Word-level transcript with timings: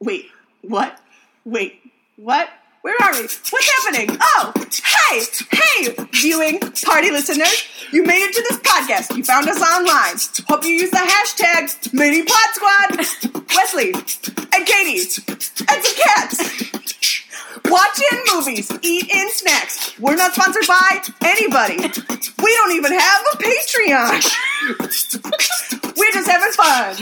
Wait, 0.00 0.26
what? 0.62 1.00
Wait, 1.44 1.80
what? 2.16 2.48
Where 2.82 2.94
are 3.02 3.12
we? 3.14 3.22
What's 3.22 3.84
happening? 3.84 4.16
Oh, 4.20 4.52
hey, 5.10 5.22
hey, 5.50 5.94
viewing 6.12 6.60
party 6.84 7.10
listeners. 7.10 7.64
You 7.90 8.04
made 8.04 8.20
it 8.20 8.34
to 8.34 8.42
this 8.42 8.58
podcast. 8.58 9.16
You 9.16 9.24
found 9.24 9.48
us 9.48 9.60
online. 9.60 10.16
Hope 10.48 10.64
you 10.64 10.70
use 10.70 10.90
the 10.90 10.98
hashtag 10.98 11.92
Mini 11.92 12.22
Pod 12.22 12.50
Squad. 12.52 12.96
Wesley 13.56 13.92
and 14.52 14.66
Katie 14.66 15.00
and 15.28 15.82
some 15.82 15.96
cats. 16.04 16.38
Watch 17.64 18.00
in 18.12 18.18
movies, 18.34 18.70
eat 18.82 19.08
in 19.12 19.30
snacks. 19.32 19.98
We're 19.98 20.14
not 20.14 20.34
sponsored 20.34 20.66
by 20.68 21.02
anybody. 21.24 21.78
We 21.78 22.56
don't 22.56 22.72
even 22.72 22.92
have 22.92 23.24
a 23.32 23.36
Patreon. 23.38 24.22
We're 25.96 26.12
just 26.12 26.28
having 26.28 26.52
fun. 26.52 26.96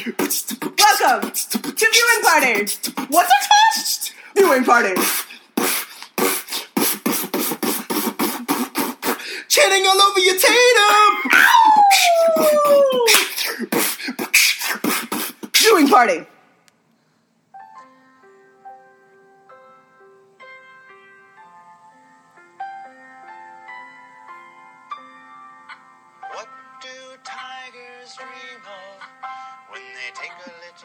Welcome 0.78 1.30
to 1.32 1.86
Viewing 1.92 2.22
Party. 2.22 2.54
What's 3.08 3.30
it 3.30 3.42
called? 3.50 4.10
Viewing 4.36 4.64
Party. 4.64 4.94
Chanting 9.48 9.86
all 9.86 10.00
over 10.02 10.20
your 10.20 10.38
tatum. 10.38 11.14
Viewing 15.56 15.88
Party. 15.88 16.26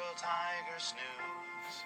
Little 0.09 0.25
tiger 0.25 0.79
snooze? 0.79 1.85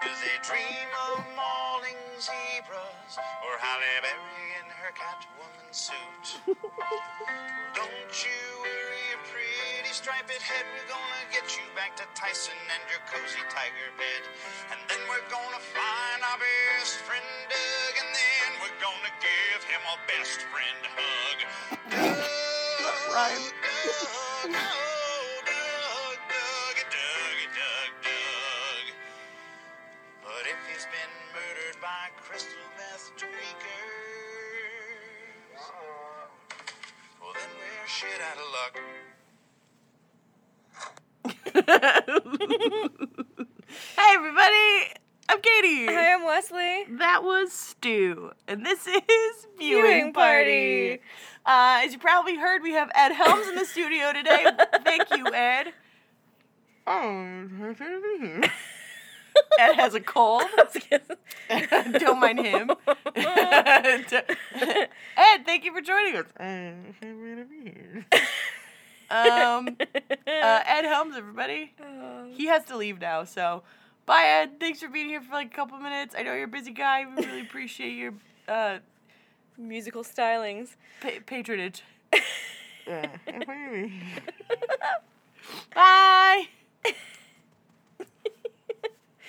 Do 0.00 0.10
they 0.24 0.36
dream 0.40 0.88
of 1.12 1.20
mauling 1.36 2.00
zebras 2.16 3.12
or 3.44 3.52
Halle 3.60 3.92
Berry 4.00 4.48
in 4.56 4.66
her 4.72 4.92
Catwoman 4.96 5.68
suit? 5.68 6.40
Don't 7.76 8.14
you 8.24 8.40
worry 8.64 9.04
your 9.12 9.20
pretty 9.28 9.92
striped 9.92 10.32
head. 10.32 10.64
We're 10.72 10.88
gonna 10.88 11.24
get 11.28 11.44
you 11.52 11.64
back 11.76 11.94
to 12.00 12.04
Tyson 12.14 12.56
and 12.72 12.82
your 12.88 13.04
cozy 13.04 13.44
tiger 13.52 13.92
bed. 14.00 14.22
And 14.72 14.80
then 14.88 15.00
we're 15.12 15.28
gonna 15.28 15.60
find 15.60 16.20
our 16.24 16.40
best 16.40 17.04
friend 17.04 17.28
Doug, 17.52 17.94
and 18.00 18.10
then 18.16 18.50
we're 18.64 18.80
gonna 18.80 19.12
give 19.20 19.60
him 19.68 19.82
a 19.92 19.96
best 20.08 20.40
friend 20.48 20.80
hug. 20.96 21.38
Doug. 23.12 23.44
Doug, 23.92 24.52
Doug, 24.52 24.91
out 38.32 38.38
of 38.38 38.44
luck. 38.52 38.78
Hey 43.96 44.14
everybody, 44.14 44.92
I'm 45.28 45.40
Katie. 45.40 45.86
Hi, 45.86 46.14
I'm 46.14 46.24
Wesley. 46.24 46.84
That 46.98 47.22
was 47.24 47.52
Stu, 47.52 48.32
and 48.48 48.64
this 48.64 48.86
is 48.86 49.46
viewing, 49.58 49.82
Viewing 49.84 50.12
party. 50.12 50.88
party. 50.88 51.02
Uh, 51.44 51.82
as 51.84 51.92
you 51.92 51.98
probably 51.98 52.36
heard, 52.36 52.62
we 52.62 52.72
have 52.72 52.90
Ed 52.94 53.12
Helms 53.12 53.48
in 53.48 53.54
the 53.56 53.64
studio 53.64 54.12
today. 54.12 54.46
Thank 54.84 55.10
you, 55.16 55.26
Ed. 55.32 55.72
Oh, 56.86 57.36
Ed 59.58 59.74
has 59.74 59.94
a 59.94 60.00
cold. 60.00 60.42
Don't 61.98 62.20
mind 62.20 62.40
him. 62.40 62.70
Ed, 63.16 64.06
thank 65.46 65.64
you 65.64 65.72
for 65.72 65.80
joining 65.80 66.16
us. 66.16 66.26
um, 69.10 69.76
uh, 70.26 70.60
Ed 70.66 70.84
Helms, 70.84 71.16
everybody. 71.16 71.72
He 72.30 72.46
has 72.46 72.64
to 72.66 72.76
leave 72.76 73.00
now, 73.00 73.24
so 73.24 73.62
bye, 74.06 74.24
Ed. 74.24 74.58
Thanks 74.60 74.80
for 74.80 74.88
being 74.88 75.08
here 75.08 75.20
for 75.20 75.32
like 75.34 75.52
a 75.52 75.56
couple 75.56 75.78
minutes. 75.78 76.14
I 76.18 76.22
know 76.22 76.34
you're 76.34 76.44
a 76.44 76.48
busy 76.48 76.72
guy. 76.72 77.04
We 77.06 77.24
really 77.24 77.40
appreciate 77.42 77.92
your 77.92 78.14
uh, 78.48 78.78
Musical 79.58 80.02
stylings. 80.02 80.76
pa- 81.00 81.20
patronage. 81.26 81.82
Bye. 85.74 86.48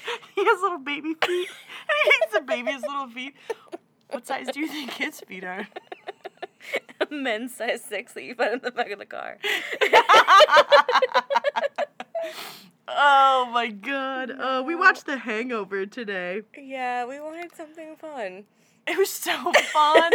he 0.35 0.43
has 0.45 0.61
little 0.61 0.79
baby 0.79 1.13
feet. 1.13 1.49
he 2.03 2.09
thinks 2.09 2.33
the 2.33 2.41
baby 2.41 2.71
has 2.71 2.81
little 2.81 3.07
feet. 3.07 3.35
What 4.09 4.27
size 4.27 4.47
do 4.53 4.59
you 4.59 4.67
think 4.67 4.91
his 4.91 5.19
feet 5.21 5.43
are? 5.43 5.67
A 7.01 7.13
men's 7.13 7.55
size 7.55 7.83
six 7.83 8.13
that 8.13 8.23
you 8.23 8.35
find 8.35 8.53
in 8.53 8.59
the 8.61 8.71
back 8.71 8.89
of 8.91 8.99
the 8.99 9.05
car. 9.05 9.37
Oh 12.87 13.49
my 13.51 13.69
god. 13.69 14.31
Uh, 14.31 14.63
we 14.65 14.75
watched 14.75 15.05
The 15.05 15.17
Hangover 15.17 15.85
today. 15.85 16.41
yeah, 16.57 17.05
we 17.05 17.19
wanted 17.19 17.55
something 17.55 17.95
fun. 17.95 18.45
It 18.85 18.97
was 18.97 19.09
so 19.09 19.31
fun. 19.53 20.11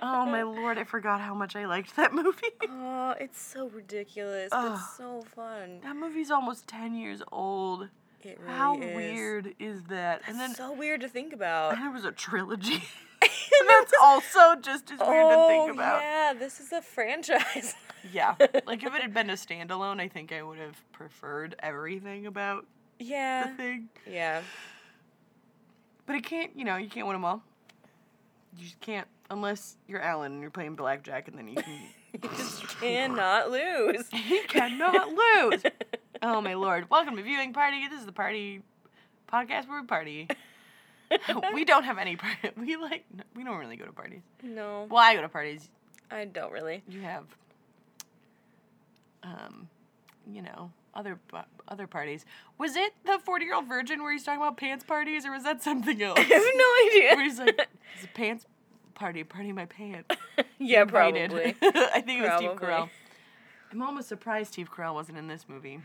oh 0.00 0.24
my 0.26 0.42
lord, 0.42 0.78
I 0.78 0.84
forgot 0.84 1.20
how 1.20 1.34
much 1.34 1.56
I 1.56 1.66
liked 1.66 1.96
that 1.96 2.14
movie. 2.14 2.46
Oh, 2.68 3.14
it's 3.18 3.40
so 3.40 3.68
ridiculous, 3.68 4.50
Ugh. 4.52 4.72
but 4.78 4.96
so 4.96 5.22
fun. 5.34 5.80
That 5.82 5.96
movie's 5.96 6.30
almost 6.30 6.68
10 6.68 6.94
years 6.94 7.20
old. 7.32 7.88
It 8.24 8.38
really 8.40 8.52
How 8.52 8.80
is. 8.80 8.96
weird 8.96 9.54
is 9.58 9.82
that? 9.84 10.22
And 10.26 10.38
then 10.38 10.54
so 10.54 10.72
weird 10.72 11.00
to 11.00 11.08
think 11.08 11.32
about. 11.32 11.74
and 11.74 11.82
there 11.82 11.90
was 11.90 12.04
a 12.04 12.12
trilogy. 12.12 12.82
and 13.22 13.68
that's 13.68 13.92
also 14.02 14.56
just 14.56 14.90
as 14.90 14.98
weird 14.98 15.26
oh, 15.26 15.30
to 15.30 15.48
think 15.48 15.70
oh, 15.70 15.74
about. 15.74 16.00
yeah, 16.00 16.32
this 16.38 16.60
is 16.60 16.72
a 16.72 16.82
franchise. 16.82 17.74
Yeah. 18.12 18.34
Like 18.66 18.82
if 18.82 18.94
it 18.94 19.02
had 19.02 19.12
been 19.12 19.30
a 19.30 19.34
standalone, 19.34 20.00
I 20.00 20.08
think 20.08 20.32
I 20.32 20.42
would 20.42 20.58
have 20.58 20.76
preferred 20.92 21.56
everything 21.58 22.26
about 22.26 22.66
yeah. 22.98 23.48
the 23.48 23.56
thing. 23.56 23.88
Yeah. 24.06 24.42
But 26.06 26.16
it 26.16 26.24
can't, 26.24 26.52
you 26.56 26.64
know, 26.64 26.76
you 26.76 26.88
can't 26.88 27.06
win 27.06 27.14
them 27.14 27.24
all. 27.24 27.42
You 28.56 28.64
just 28.64 28.80
can't 28.80 29.06
unless 29.30 29.76
you're 29.86 30.00
Alan 30.00 30.32
and 30.32 30.40
you're 30.40 30.50
playing 30.50 30.74
blackjack 30.76 31.28
and 31.28 31.38
then 31.38 31.48
you 31.48 31.56
can 31.56 31.72
You 32.12 32.28
just 32.36 32.66
cannot 32.80 33.50
lose. 33.50 34.04
you 34.12 34.42
cannot 34.48 35.08
lose. 35.08 35.62
Oh 36.22 36.40
my 36.40 36.54
lord. 36.54 36.90
Welcome 36.90 37.16
to 37.16 37.22
Viewing 37.22 37.52
Party. 37.52 37.88
This 37.88 38.00
is 38.00 38.06
the 38.06 38.12
party 38.12 38.62
podcast 39.32 39.68
where 39.68 39.80
we 39.80 39.86
party. 39.86 40.28
we 41.54 41.64
don't 41.64 41.84
have 41.84 41.98
any 41.98 42.16
party. 42.16 42.50
We 42.56 42.76
like 42.76 43.04
we 43.34 43.42
don't 43.44 43.56
really 43.58 43.76
go 43.76 43.86
to 43.86 43.92
parties. 43.92 44.22
No, 44.42 44.86
Well, 44.90 45.02
I 45.02 45.14
go 45.14 45.22
to 45.22 45.28
parties. 45.28 45.70
I 46.10 46.24
don't 46.26 46.52
really. 46.52 46.82
You 46.88 47.00
have 47.02 47.24
um 49.22 49.68
you 50.30 50.42
know, 50.42 50.70
other 50.94 51.18
other 51.68 51.86
parties. 51.86 52.24
Was 52.58 52.76
it 52.76 52.92
the 53.04 53.18
40-year-old 53.26 53.66
virgin 53.66 54.02
where 54.02 54.12
he's 54.12 54.22
talking 54.24 54.40
about 54.40 54.56
pants 54.56 54.84
parties 54.84 55.24
or 55.24 55.32
was 55.32 55.44
that 55.44 55.62
something 55.62 56.02
else? 56.02 56.18
I 56.18 56.22
have 56.22 56.30
no 56.54 56.86
idea. 56.86 57.14
where 57.16 57.24
he's 57.24 57.38
like 57.38 57.66
it's 57.94 58.04
a 58.04 58.08
pants 58.08 58.44
party, 58.94 59.24
party 59.24 59.52
my 59.52 59.64
pants. 59.66 60.14
yeah, 60.58 60.84
probably. 60.84 61.56
I 61.62 62.02
think 62.02 62.20
it 62.20 62.28
was 62.28 62.36
Steve 62.36 62.56
Probably. 62.56 62.66
Carell. 62.66 62.88
I'm 63.72 63.82
almost 63.82 64.08
surprised 64.08 64.52
Steve 64.52 64.70
Carell 64.70 64.92
wasn't 64.94 65.16
in 65.16 65.26
this 65.28 65.46
movie. 65.48 65.80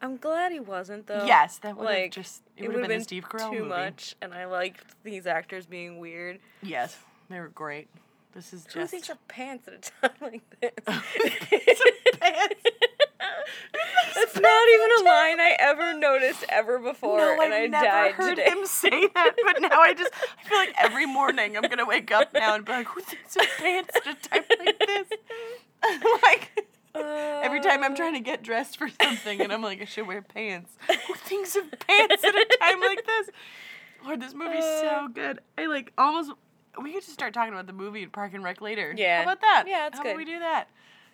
I'm 0.00 0.16
glad 0.16 0.52
he 0.52 0.60
wasn't 0.60 1.06
though. 1.06 1.24
Yes, 1.26 1.58
that 1.58 1.76
would 1.76 1.88
have 1.88 1.96
like 2.02 2.12
just 2.12 2.42
it, 2.56 2.64
it 2.64 2.68
would 2.68 2.78
have 2.78 2.88
been, 2.88 2.98
the 2.98 3.04
Steve 3.04 3.24
Carell 3.28 3.50
too 3.50 3.58
movie. 3.58 3.68
much, 3.68 4.14
and 4.22 4.32
I 4.32 4.44
liked 4.46 4.84
these 5.02 5.26
actors 5.26 5.66
being 5.66 5.98
weird. 5.98 6.38
Yes, 6.62 6.96
they 7.28 7.40
were 7.40 7.48
great. 7.48 7.88
This 8.34 8.52
is 8.52 8.66
Who 8.72 8.80
just 8.80 8.90
thinks 8.92 9.08
of 9.08 9.26
pants 9.28 9.66
at 9.68 9.74
a 9.74 10.08
time 10.08 10.16
like 10.20 10.42
this? 10.60 10.70
pants? 12.20 12.54
That's 14.14 14.34
not 14.38 14.68
even 14.68 14.90
a 15.00 15.08
line 15.08 15.40
I 15.40 15.56
ever 15.60 15.94
noticed 15.98 16.44
ever 16.48 16.78
before, 16.78 17.18
No, 17.18 17.40
and 17.42 17.54
I 17.54 17.66
never 17.66 17.84
died 17.84 18.12
heard 18.14 18.36
today. 18.36 18.50
him 18.50 18.66
say 18.66 18.90
that, 19.14 19.32
but 19.44 19.62
now 19.62 19.80
I 19.80 19.94
just 19.94 20.12
I 20.44 20.48
feel 20.48 20.58
like 20.58 20.74
every 20.78 21.06
morning 21.06 21.56
I'm 21.56 21.62
gonna 21.62 21.86
wake 21.86 22.10
up 22.12 22.32
now 22.34 22.54
and 22.54 22.64
be 22.64 22.72
like, 22.72 22.86
who 22.88 23.00
thinks 23.00 23.36
of 23.36 23.42
pants 23.58 23.96
at 23.96 24.06
a 24.06 24.14
time 24.28 24.44
like 24.60 24.78
this? 24.78 25.08
like 26.22 26.57
every 27.08 27.60
time 27.60 27.82
I'm 27.84 27.94
trying 27.94 28.14
to 28.14 28.20
get 28.20 28.42
dressed 28.42 28.76
for 28.78 28.88
something 29.02 29.40
and 29.40 29.52
I'm 29.52 29.62
like, 29.62 29.80
I 29.82 29.84
should 29.84 30.06
wear 30.06 30.22
pants. 30.22 30.76
Who 30.88 31.14
thinks 31.14 31.56
of 31.56 31.64
pants 31.86 32.24
at 32.24 32.34
a 32.34 32.46
time 32.60 32.80
like 32.80 33.04
this? 33.06 33.30
Lord, 34.04 34.20
this 34.20 34.34
movie's 34.34 34.64
so 34.64 34.86
Uh. 35.04 35.08
good. 35.08 35.40
I 35.56 35.66
like 35.66 35.92
almost. 35.98 36.32
We 36.80 36.92
could 36.92 37.02
just 37.02 37.12
start 37.14 37.34
talking 37.34 37.52
about 37.52 37.66
the 37.66 37.72
movie 37.72 38.04
at 38.04 38.12
Park 38.12 38.34
and 38.34 38.44
Rec 38.44 38.60
later. 38.60 38.94
Yeah. 38.96 39.18
How 39.18 39.22
about 39.24 39.40
that? 39.40 39.64
Yeah, 39.66 39.80
that's 39.84 39.98
How 39.98 40.04
good. 40.04 40.10
about 40.10 40.18
we 40.18 40.24
do 40.24 40.38
that? 40.38 40.68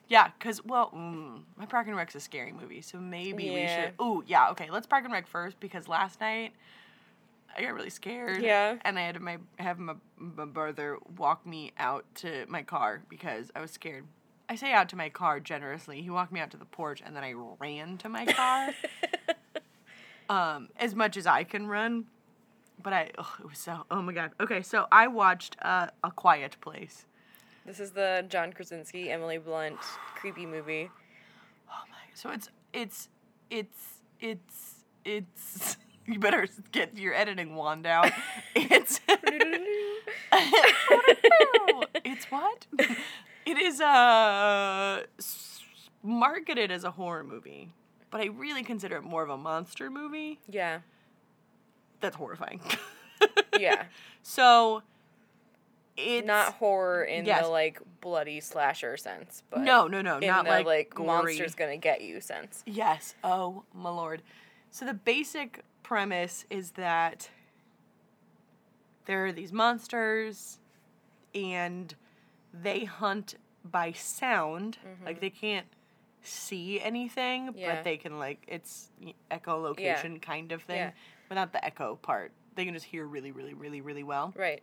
Yeah, 0.07 0.29
cause 0.39 0.63
well, 0.63 0.91
mm, 0.95 1.41
my 1.57 1.65
Park 1.65 1.87
and 1.87 1.97
Rec's 1.97 2.15
a 2.15 2.21
scary 2.21 2.53
movie, 2.53 2.83
so 2.83 2.99
maybe 2.99 3.49
we 3.51 3.67
should. 3.67 3.95
Ooh, 4.03 4.23
yeah, 4.27 4.51
okay. 4.51 4.69
Let's 4.71 4.87
Park 4.87 5.05
and 5.05 5.13
Rec 5.15 5.27
first 5.27 5.59
because 5.61 5.89
last 5.89 6.21
night 6.21 6.53
I 7.57 7.63
got 7.63 7.73
really 7.73 7.89
scared. 7.89 8.43
Yeah. 8.43 8.77
And 8.85 8.99
I 8.99 9.03
had 9.03 9.19
my 9.21 9.39
have 9.59 9.79
my, 9.79 9.95
my 10.19 10.45
brother 10.45 10.99
walk 11.17 11.47
me 11.47 11.73
out 11.79 12.05
to 12.17 12.45
my 12.49 12.63
car 12.63 13.01
because 13.09 13.51
I 13.57 13.63
was 13.63 13.71
scared. 13.71 14.05
I 14.49 14.57
say 14.57 14.73
out 14.73 14.89
to 14.91 14.97
my 14.97 15.09
car 15.09 15.41
generously. 15.41 16.03
He 16.03 16.11
walked 16.11 16.33
me 16.33 16.41
out 16.41 16.51
to 16.51 16.57
the 16.57 16.65
porch 16.65 17.03
and 17.05 17.17
then 17.17 17.25
I 17.25 17.35
ran 17.59 17.97
to 17.99 18.09
my 18.09 18.27
car. 18.27 18.71
um, 20.29 20.69
as 20.77 20.95
much 20.95 21.17
as 21.17 21.27
I 21.27 21.45
can 21.45 21.67
run. 21.67 22.05
But 22.83 22.93
I, 22.93 23.11
oh, 23.19 23.35
it 23.41 23.49
was 23.49 23.59
so. 23.59 23.87
Oh 23.91 24.03
my 24.03 24.13
god. 24.13 24.33
Okay, 24.41 24.61
so 24.61 24.87
I 24.93 25.07
watched 25.07 25.57
uh, 25.63 25.87
A 26.03 26.11
Quiet 26.11 26.57
Place. 26.61 27.07
This 27.65 27.81
is 27.81 27.93
the 27.93 28.27
John 28.29 28.53
Krasinski, 28.53 29.11
Emily 29.11 29.39
Blunt 29.39 29.79
creepy 30.17 30.45
movie. 30.45 30.91
Oh 31.69 31.83
my, 31.89 31.97
so 32.15 32.31
it's 32.31 32.51
it's 32.73 33.09
it's 33.51 34.01
it's 34.21 34.75
it's. 35.05 35.77
You 36.07 36.19
better 36.19 36.47
get 36.71 36.99
your 36.99 37.15
editing 37.15 37.55
wand 37.55 37.87
out. 37.87 38.13
It's 38.55 39.01
it's 42.05 42.25
what? 42.27 42.67
It 43.47 43.59
is 43.59 43.81
uh 43.81 45.05
marketed 46.03 46.71
as 46.71 46.85
a 46.85 46.91
horror 46.93 47.25
movie, 47.25 47.73
but 48.11 48.21
I 48.21 48.27
really 48.27 48.63
consider 48.63 48.97
it 48.97 49.03
more 49.03 49.23
of 49.23 49.31
a 49.31 49.37
monster 49.37 49.91
movie. 49.91 50.41
Yeah. 50.49 50.81
That's 52.01 52.17
horrifying. 52.17 52.61
Yeah. 53.59 53.85
so 54.23 54.83
it's 55.97 56.27
Not 56.27 56.55
horror 56.55 57.05
in 57.05 57.25
Yes. 57.25 57.45
the 57.45 57.49
like 57.49 57.81
bloody 58.01 58.41
slasher 58.41 58.97
sense, 58.97 59.43
but 59.49 59.61
no, 59.61 59.87
no, 59.87 60.03
no, 60.03 60.19
in 60.19 60.27
not 60.27 60.45
the 60.45 60.51
like, 60.51 60.67
like, 60.67 60.91
gory. 60.95 61.07
monsters 61.07 61.55
gonna 61.55 61.77
get 61.77 62.03
you 62.03 62.21
sense. 62.21 62.63
Yes. 62.67 63.15
Oh 63.23 63.63
my 63.73 63.91
lord. 63.91 64.23
So 64.71 64.85
the 64.85 64.93
basic 64.93 65.63
premise 65.85 66.45
is 66.51 66.73
that 66.73 67.31
there 69.07 69.25
are 69.25 69.33
these 69.33 69.53
monsters 69.53 70.59
and 71.35 71.95
they 72.63 72.85
hunt 72.85 73.35
by 73.65 73.93
sound. 73.93 74.79
Like 75.05 75.21
they 75.21 75.31
can't 75.31 75.67
see 76.23 76.81
anything, 76.81 77.53
Yeah. 77.57 77.75
but 77.77 77.85
they 77.85 77.97
can 77.97 78.19
like 78.19 78.43
it's 78.49 78.91
echolocation 79.31 80.21
kind 80.21 80.53
of 80.53 80.63
thing. 80.63 80.77
Yeah. 80.77 80.91
Without 81.29 81.53
the 81.53 81.65
echo 81.65 81.97
part. 81.97 82.33
They 82.55 82.65
can 82.65 82.75
just 82.75 82.87
hear 82.87 83.05
really, 83.07 83.33
really, 83.33 83.55
really, 83.55 83.81
really 83.81 84.05
well. 84.05 84.33
Right. 84.37 84.63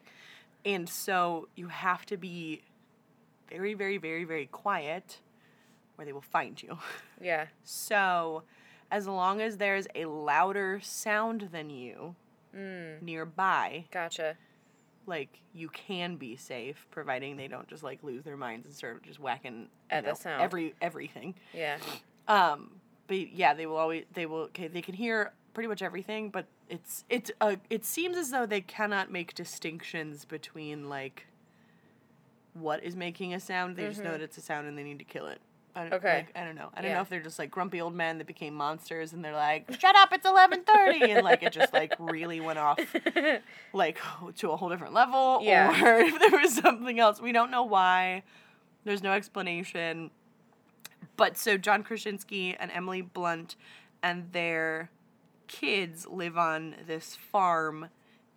And 0.64 0.88
so 0.88 1.48
you 1.56 1.68
have 1.68 2.06
to 2.08 2.18
be 2.18 2.62
very, 3.50 3.74
very, 3.74 3.98
very, 3.98 4.24
very 4.24 4.46
quiet 4.46 5.20
or 5.98 6.06
they 6.06 6.14
will 6.14 6.22
find 6.22 6.62
you. 6.62 6.78
Yeah. 7.22 7.48
So, 7.64 8.44
as 8.90 9.06
long 9.08 9.42
as 9.42 9.58
there's 9.58 9.88
a 9.94 10.06
louder 10.06 10.80
sound 10.82 11.50
than 11.52 11.70
you 11.70 12.16
Mm. 12.56 13.02
nearby, 13.02 13.86
Gotcha. 13.92 14.36
Like 15.06 15.42
you 15.54 15.70
can 15.70 16.16
be 16.16 16.36
safe, 16.36 16.86
providing 16.92 17.38
they 17.38 17.48
don't 17.48 17.68
just 17.68 17.84
like 17.84 18.04
lose 18.04 18.24
their 18.24 18.38
minds 18.38 18.66
and 18.66 18.76
start 18.76 19.04
just 19.04 19.20
whacking 19.20 19.68
At 19.90 20.06
the 20.06 20.16
sound. 20.16 20.42
every 20.42 20.74
everything. 20.82 21.36
Yeah. 21.54 21.78
Um, 22.28 22.72
but 23.08 23.34
yeah, 23.34 23.54
they 23.54 23.66
will 23.66 23.78
always 23.78 24.06
they 24.14 24.26
will 24.26 24.44
okay 24.44 24.68
they 24.68 24.82
can 24.82 24.94
hear 24.94 25.34
pretty 25.54 25.68
much 25.68 25.82
everything, 25.82 26.30
but 26.30 26.46
it's 26.70 27.04
it's 27.10 27.32
uh 27.42 27.56
it 27.70 27.84
seems 27.86 28.16
as 28.18 28.32
though 28.32 28.46
they 28.46 28.62
cannot 28.62 29.12
make 29.12 29.34
distinctions 29.34 30.26
between 30.26 30.88
like 30.88 31.28
what 32.54 32.84
is 32.84 32.96
making 32.96 33.34
a 33.34 33.40
sound. 33.40 33.76
They 33.76 33.88
just 33.88 34.04
know 34.04 34.12
that 34.12 34.22
it's 34.22 34.38
a 34.38 34.42
sound 34.42 34.68
and 34.68 34.78
they 34.78 34.84
need 34.84 35.00
to 35.00 35.06
kill 35.06 35.28
it. 35.28 35.42
I 35.76 35.82
don't, 35.82 35.88
Mm-hmm. 35.92 36.06
Okay. 36.06 36.16
like, 36.18 36.32
I 36.36 36.44
don't 36.46 36.56
know. 36.56 36.70
I 36.74 36.82
don't 36.82 36.92
know 36.92 37.02
if 37.02 37.10
they're 37.10 37.22
just 37.22 37.40
like 37.40 37.50
grumpy 37.52 37.80
old 37.82 37.94
men 37.96 38.18
that 38.18 38.28
became 38.28 38.54
monsters 38.54 39.14
and 39.14 39.24
they're 39.24 39.34
like, 39.34 39.74
"Shut 39.80 39.96
up! 39.96 40.12
It's 40.12 40.26
eleven 40.26 40.64
30 40.64 41.12
and 41.12 41.24
like 41.24 41.44
it 41.44 41.54
just 41.54 41.72
like 41.74 41.94
really 42.00 42.40
went 42.42 42.60
off 42.60 42.80
like 43.74 43.98
to 44.38 44.52
a 44.52 44.58
whole 44.58 44.70
different 44.70 44.94
level, 44.94 45.40
Yeah. 45.44 45.70
or 45.84 46.00
if 46.02 46.20
there 46.20 46.40
was 46.40 46.54
something 46.56 47.00
else. 47.00 47.22
We 47.22 47.32
don't 47.32 47.52
know 47.52 47.64
why. 47.64 48.24
There's 48.84 49.04
no 49.04 49.12
explanation. 49.14 50.12
But 51.18 51.38
so 51.38 51.58
John 51.58 51.84
Krasinski 51.84 52.56
and 52.60 52.72
Emily 52.72 53.02
Blunt 53.02 53.56
and 54.04 54.32
their 54.32 54.90
kids 55.48 56.08
live 56.08 56.38
on 56.38 56.76
this 56.88 57.16
farm, 57.16 57.90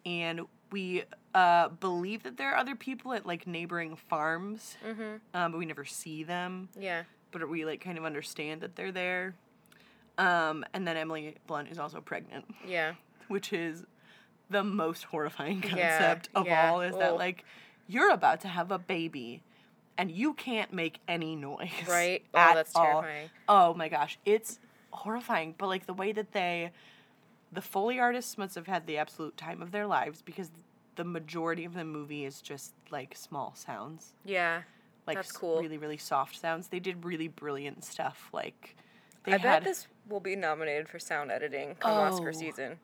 and 0.05 0.43
we 0.71 1.05
uh, 1.35 1.69
believe 1.69 2.23
that 2.25 2.37
there 2.37 2.51
are 2.53 2.57
other 2.57 2.75
people 2.75 3.13
at 3.13 3.25
like 3.27 3.47
neighboring 3.47 3.97
farms, 3.97 4.77
Mhm. 4.87 5.21
um, 5.33 5.53
but 5.53 5.59
we 5.59 5.65
never 5.67 5.85
see 5.85 6.25
them. 6.25 6.69
Yeah. 6.79 7.05
But 7.35 7.49
we 7.51 7.65
like 7.67 7.81
kind 7.83 7.99
of 7.99 8.05
understand 8.05 8.61
that 8.63 8.77
they're 8.77 8.93
there. 8.93 9.35
Um, 10.17 10.65
and 10.73 10.87
then 10.87 10.97
Emily 10.97 11.35
Blunt 11.49 11.69
is 11.69 11.79
also 11.81 12.01
pregnant 12.01 12.45
Yeah. 12.65 12.95
which 13.27 13.53
is 13.53 13.85
the 14.49 14.63
most 14.63 15.03
horrifying 15.05 15.61
Yeah, 15.77 15.99
concept 15.99 16.29
of 16.37 16.47
yeah. 16.47 16.71
all 16.71 16.81
is 16.83 16.97
that 16.97 17.17
like 17.17 17.45
you're 17.89 18.13
about 18.13 18.41
to 18.43 18.49
have 18.49 18.71
a 18.71 18.79
baby 18.79 19.43
and 19.99 20.11
you 20.13 20.33
can't 20.35 20.73
make 20.73 21.01
any 21.09 21.35
noise 21.35 21.69
Right. 21.89 22.23
Oh, 22.33 22.39
at 22.39 22.55
that's 22.55 22.77
all. 22.77 23.03
terrifying. 23.03 23.31
oh 23.49 23.75
my 23.75 23.89
gosh 23.89 24.17
it's 24.25 24.61
horrifying 24.91 25.57
but 25.59 25.67
like 25.67 25.87
the 25.87 25.95
way 25.95 26.13
that 26.13 26.31
they 26.31 26.71
the 27.51 27.61
foley 27.63 27.99
artists 27.99 28.39
must 28.39 28.55
have 28.55 28.69
had 28.69 28.87
the 28.87 28.97
absolute 28.99 29.37
time 29.37 29.61
of 29.61 29.73
their 29.73 29.87
lives 29.89 30.23
because 30.23 30.53
the 30.95 31.05
majority 31.05 31.65
of 31.65 31.75
the 31.75 31.85
movie 31.85 32.25
is 32.25 32.41
just 32.41 32.73
like 32.93 33.17
small 33.17 33.53
sounds 33.57 34.13
Yeah. 34.25 34.63
Like 35.07 35.17
That's 35.17 35.33
cool. 35.33 35.61
really 35.61 35.79
really 35.79 35.97
soft 35.99 36.39
sounds 36.41 36.69
they 36.69 36.81
did 36.81 37.05
really 37.05 37.29
brilliant 37.29 37.85
stuff 37.85 38.29
like 38.33 38.77
they 39.25 39.33
I 39.33 39.39
had 39.39 39.43
bet 39.43 39.65
this 39.65 39.87
will 40.09 40.21
be 40.21 40.37
nominated 40.37 40.89
for 40.89 40.99
sound 40.99 41.31
editing 41.31 41.75
come 41.81 41.93
Oscar 41.93 42.29
Oh. 42.29 42.33
season. 42.33 42.79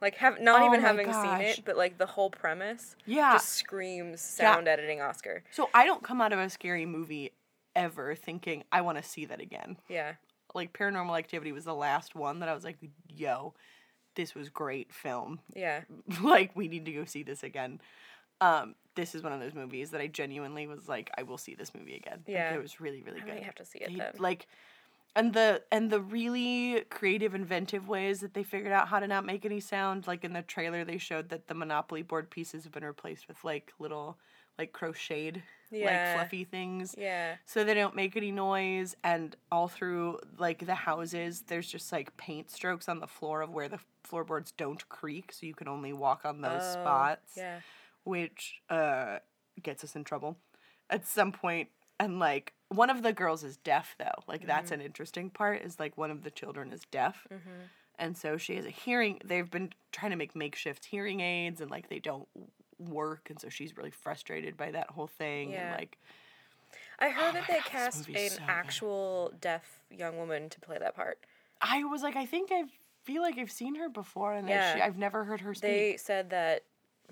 Like 0.00 0.14
have 0.16 0.40
not 0.40 0.62
Oh 0.62 0.66
even 0.66 0.80
having 0.80 1.12
seen 1.12 1.40
it, 1.42 1.62
but 1.64 1.76
like 1.76 1.98
the 1.98 2.06
whole 2.06 2.30
premise 2.30 2.96
yeah 3.06 3.32
just 3.34 3.50
screams 3.50 4.20
sound 4.20 4.66
editing 4.68 5.00
Oscar. 5.00 5.42
So 5.50 5.68
I 5.74 5.84
don't 5.84 6.02
come 6.02 6.20
out 6.20 6.32
of 6.32 6.38
a 6.38 6.48
scary 6.48 6.86
movie 6.86 7.32
ever 7.76 8.14
thinking 8.14 8.64
I 8.72 8.80
want 8.80 8.96
to 8.98 9.04
see 9.04 9.26
that 9.26 9.40
again. 9.40 9.76
Yeah. 9.88 10.12
Like 10.54 10.72
Paranormal 10.72 11.16
Activity 11.18 11.52
was 11.52 11.64
the 11.64 11.74
last 11.74 12.14
one 12.16 12.40
that 12.40 12.48
I 12.48 12.54
was 12.54 12.64
like, 12.64 12.78
yo, 13.08 13.54
this 14.16 14.34
was 14.34 14.48
great 14.48 14.92
film. 14.92 15.38
Yeah. 15.54 15.82
like 16.22 16.56
we 16.56 16.66
need 16.68 16.86
to 16.86 16.92
go 16.92 17.04
see 17.04 17.22
this 17.22 17.42
again. 17.42 17.80
Um, 18.40 18.74
this 19.00 19.14
is 19.14 19.22
one 19.22 19.32
of 19.32 19.40
those 19.40 19.54
movies 19.54 19.90
that 19.90 20.00
I 20.02 20.06
genuinely 20.08 20.66
was 20.66 20.86
like, 20.88 21.10
I 21.16 21.22
will 21.22 21.38
see 21.38 21.54
this 21.54 21.74
movie 21.74 21.96
again. 21.96 22.18
Like, 22.26 22.34
Yeah. 22.36 22.54
it 22.54 22.60
was 22.62 22.80
really, 22.80 23.02
really 23.02 23.20
I 23.22 23.24
good. 23.24 23.34
might 23.34 23.42
have 23.44 23.54
to 23.56 23.64
see 23.64 23.78
it 23.78 23.88
They- 23.88 23.96
then. 23.96 24.12
Like, 24.18 24.46
and 25.16 25.32
the 25.32 25.62
and 25.72 25.90
the 25.90 26.00
really 26.00 26.84
creative, 26.90 27.34
inventive 27.34 27.88
ways 27.88 28.20
that 28.20 28.34
they 28.34 28.44
figured 28.44 28.72
out 28.72 28.88
how 28.88 29.00
to 29.00 29.08
not 29.08 29.24
make 29.24 29.44
any 29.44 29.58
sound. 29.58 30.06
Like 30.06 30.22
in 30.22 30.34
the 30.34 30.42
trailer, 30.42 30.84
they 30.84 30.98
showed 30.98 31.30
that 31.30 31.48
the 31.48 31.54
Monopoly 31.54 32.02
board 32.02 32.30
pieces 32.30 32.62
have 32.64 32.72
been 32.72 32.84
replaced 32.84 33.26
with 33.26 33.42
like 33.42 33.72
little, 33.80 34.18
like 34.56 34.72
crocheted, 34.72 35.42
Yeah. 35.72 35.86
like 35.86 36.16
fluffy 36.20 36.44
things 36.44 36.94
Yeah. 36.96 37.36
so 37.44 37.64
they 37.64 37.74
don't 37.74 37.96
make 37.96 38.16
any 38.16 38.30
noise 38.30 38.94
and 39.02 39.34
all 39.50 39.66
through 39.66 40.20
like 40.38 40.64
the 40.66 40.74
houses 40.76 41.42
there's 41.42 41.68
just 41.68 41.90
like 41.90 42.16
paint 42.16 42.50
strokes 42.50 42.88
on 42.88 43.00
the 43.00 43.06
floor 43.08 43.40
of 43.42 43.50
where 43.50 43.68
the 43.68 43.78
floorboards 44.04 44.52
don't 44.52 44.86
creak 44.88 45.32
so 45.32 45.46
you 45.46 45.54
can 45.54 45.66
only 45.68 45.92
walk 45.92 46.24
on 46.24 46.40
those 46.40 46.62
Oh, 46.62 46.72
spots 46.72 47.32
Yeah. 47.36 47.60
Which 48.04 48.60
uh 48.70 49.18
gets 49.62 49.84
us 49.84 49.94
in 49.96 50.04
trouble 50.04 50.36
at 50.88 51.06
some 51.06 51.32
point 51.32 51.68
and 51.98 52.18
like 52.18 52.54
one 52.68 52.88
of 52.90 53.02
the 53.02 53.12
girls 53.12 53.44
is 53.44 53.56
deaf 53.58 53.94
though 53.98 54.22
like 54.26 54.46
that's 54.46 54.70
Mm-hmm. 54.70 54.80
an 54.80 54.80
interesting 54.80 55.30
part 55.30 55.60
is 55.62 55.78
like 55.78 55.96
one 55.98 56.10
of 56.10 56.22
the 56.22 56.30
children 56.30 56.72
is 56.72 56.82
deaf 56.90 57.26
and 57.98 58.16
so 58.16 58.36
she 58.38 58.56
has 58.56 58.64
a 58.64 58.70
hearing 58.70 59.20
they've 59.24 59.50
been 59.50 59.70
trying 59.92 60.10
to 60.10 60.16
make 60.16 60.34
makeshift 60.34 60.86
hearing 60.86 61.20
aids 61.20 61.60
and 61.60 61.70
like 61.70 61.88
they 61.88 61.98
don't 61.98 62.26
work 62.78 63.28
and 63.28 63.38
so 63.40 63.48
she's 63.50 63.76
really 63.76 63.90
frustrated 63.90 64.56
by 64.56 64.70
that 64.70 64.88
whole 64.90 65.06
thing 65.06 65.52
Yeah. 65.52 65.60
and 65.62 65.70
like 65.78 65.98
I 66.98 67.10
heard 67.10 67.34
that 67.34 67.40
Oh 67.40 67.44
my 67.48 67.54
they 67.54 67.60
God, 67.60 67.64
cast 67.64 68.08
an 68.08 68.14
so 68.14 68.20
good. 68.36 68.40
actual 68.48 69.32
deaf 69.40 69.82
young 69.90 70.16
woman 70.16 70.48
to 70.50 70.60
play 70.60 70.78
that 70.78 70.94
part. 70.94 71.18
I 71.60 71.84
was 71.84 72.02
like, 72.02 72.16
I 72.16 72.26
think 72.26 72.50
I 72.52 72.64
feel 73.04 73.22
like 73.22 73.38
I've 73.38 73.50
seen 73.50 73.74
her 73.76 73.88
before, 73.88 74.32
and 74.34 74.48
Yeah. 74.48 74.74
she, 74.74 74.80
I've 74.82 74.96
never 74.98 75.24
heard 75.24 75.40
her 75.40 75.52
speak. 75.54 75.62
They 75.62 75.96
said 75.98 76.30
that 76.30 76.62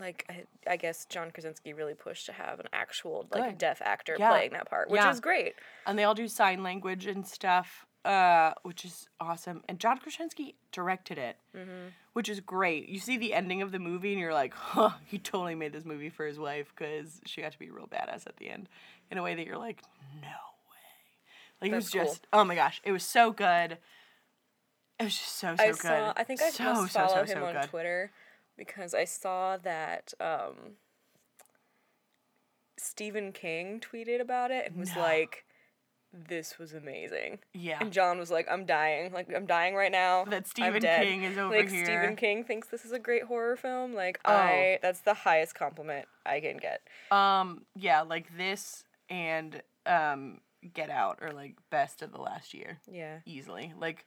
like 0.00 0.24
I, 0.28 0.44
I 0.72 0.76
guess 0.76 1.04
John 1.06 1.30
Krasinski 1.30 1.72
really 1.72 1.94
pushed 1.94 2.26
to 2.26 2.32
have 2.32 2.60
an 2.60 2.66
actual 2.72 3.26
like 3.32 3.44
Good. 3.44 3.58
deaf 3.58 3.82
actor 3.84 4.16
Yeah. 4.18 4.30
playing 4.30 4.52
that 4.52 4.68
part, 4.70 4.90
which 4.90 5.00
Yeah. 5.00 5.10
is 5.10 5.20
great. 5.20 5.54
and 5.86 5.98
they 5.98 6.04
all 6.04 6.14
do 6.14 6.28
sign 6.28 6.62
language 6.62 7.06
and 7.06 7.26
stuff, 7.26 7.86
uh, 8.04 8.52
which 8.62 8.84
is 8.84 9.08
awesome. 9.20 9.62
And 9.68 9.78
John 9.80 9.98
Krasinski 9.98 10.54
directed 10.72 11.18
it, 11.18 11.36
Mm-hmm. 11.56 11.88
which 12.12 12.28
is 12.28 12.40
great. 12.40 12.88
You 12.88 13.00
see 13.00 13.16
the 13.16 13.34
ending 13.34 13.62
of 13.62 13.72
the 13.72 13.78
movie, 13.78 14.12
and 14.12 14.20
you're 14.20 14.32
like, 14.34 14.54
huh, 14.54 14.90
he 15.06 15.18
totally 15.18 15.54
made 15.54 15.72
this 15.72 15.84
movie 15.84 16.10
for 16.10 16.26
his 16.26 16.38
wife 16.38 16.72
because 16.76 17.20
she 17.26 17.40
got 17.42 17.52
to 17.52 17.58
be 17.58 17.70
real 17.70 17.86
badass 17.86 18.26
at 18.26 18.36
the 18.38 18.48
end 18.48 18.68
in 19.10 19.18
a 19.18 19.22
way 19.22 19.34
that 19.34 19.46
you're 19.46 19.58
like, 19.58 19.82
no 20.22 20.28
way. 20.28 21.60
Like 21.60 21.72
it 21.72 21.74
was 21.74 21.84
That's 21.90 21.94
cool. 21.94 22.04
just, 22.04 22.26
oh 22.32 22.44
my 22.44 22.54
gosh, 22.54 22.80
it 22.84 22.92
was 22.92 23.02
so 23.04 23.30
good. 23.32 23.78
It 25.00 25.04
was 25.04 25.16
just 25.16 25.36
so 25.36 25.54
so 25.54 25.62
I 25.62 25.66
good. 25.68 25.76
saw. 25.76 26.12
I 26.16 26.24
think 26.24 26.42
I 26.42 26.50
so, 26.50 26.64
must 26.64 26.92
so, 26.92 26.98
follow 27.00 27.14
so, 27.24 27.32
him 27.32 27.38
so 27.38 27.44
on 27.46 27.54
good. 27.54 27.62
Twitter 27.68 28.10
because 28.58 28.92
I 28.92 29.04
saw 29.04 29.56
that 29.56 30.12
um, 30.20 30.72
Stephen 32.76 33.32
King 33.32 33.80
tweeted 33.80 34.20
about 34.20 34.50
it 34.50 34.66
and 34.66 34.76
was 34.76 34.94
No. 34.94 35.00
like, 35.02 35.44
"This 36.12 36.58
was 36.58 36.72
amazing." 36.74 37.40
Yeah. 37.54 37.78
And 37.80 37.92
John 37.92 38.18
was 38.18 38.30
like, 38.30 38.46
"I'm 38.50 38.64
dying. 38.66 39.12
Like 39.12 39.32
I'm 39.34 39.46
dying 39.46 39.74
right 39.74 39.90
now. 39.92 40.24
That 40.24 40.46
Stephen. 40.46 40.80
King 40.82 41.24
is 41.24 41.38
over 41.38 41.56
like 41.56 41.70
here. 41.70 41.84
Stephen 41.84 42.16
King 42.16 42.44
thinks 42.44 42.68
this 42.68 42.84
is 42.84 42.92
a 42.92 42.98
great 42.98 43.24
horror 43.24 43.56
film. 43.56 43.94
Like 43.94 44.20
Oh. 44.24 44.32
I, 44.32 44.78
that's 44.82 45.00
the 45.00 45.14
highest 45.14 45.54
compliment 45.54 46.06
I 46.26 46.40
can 46.40 46.56
get. 46.58 46.82
Um, 47.10 47.64
yeah, 47.74 48.02
like 48.02 48.36
this 48.36 48.84
and 49.08 49.62
um 49.86 50.40
Get 50.74 50.90
Out 50.90 51.18
are 51.22 51.32
like 51.32 51.54
best 51.70 52.02
of 52.02 52.10
the 52.12 52.20
last 52.20 52.52
year. 52.52 52.80
Yeah. 52.90 53.18
Easily. 53.24 53.72
Like 53.78 54.06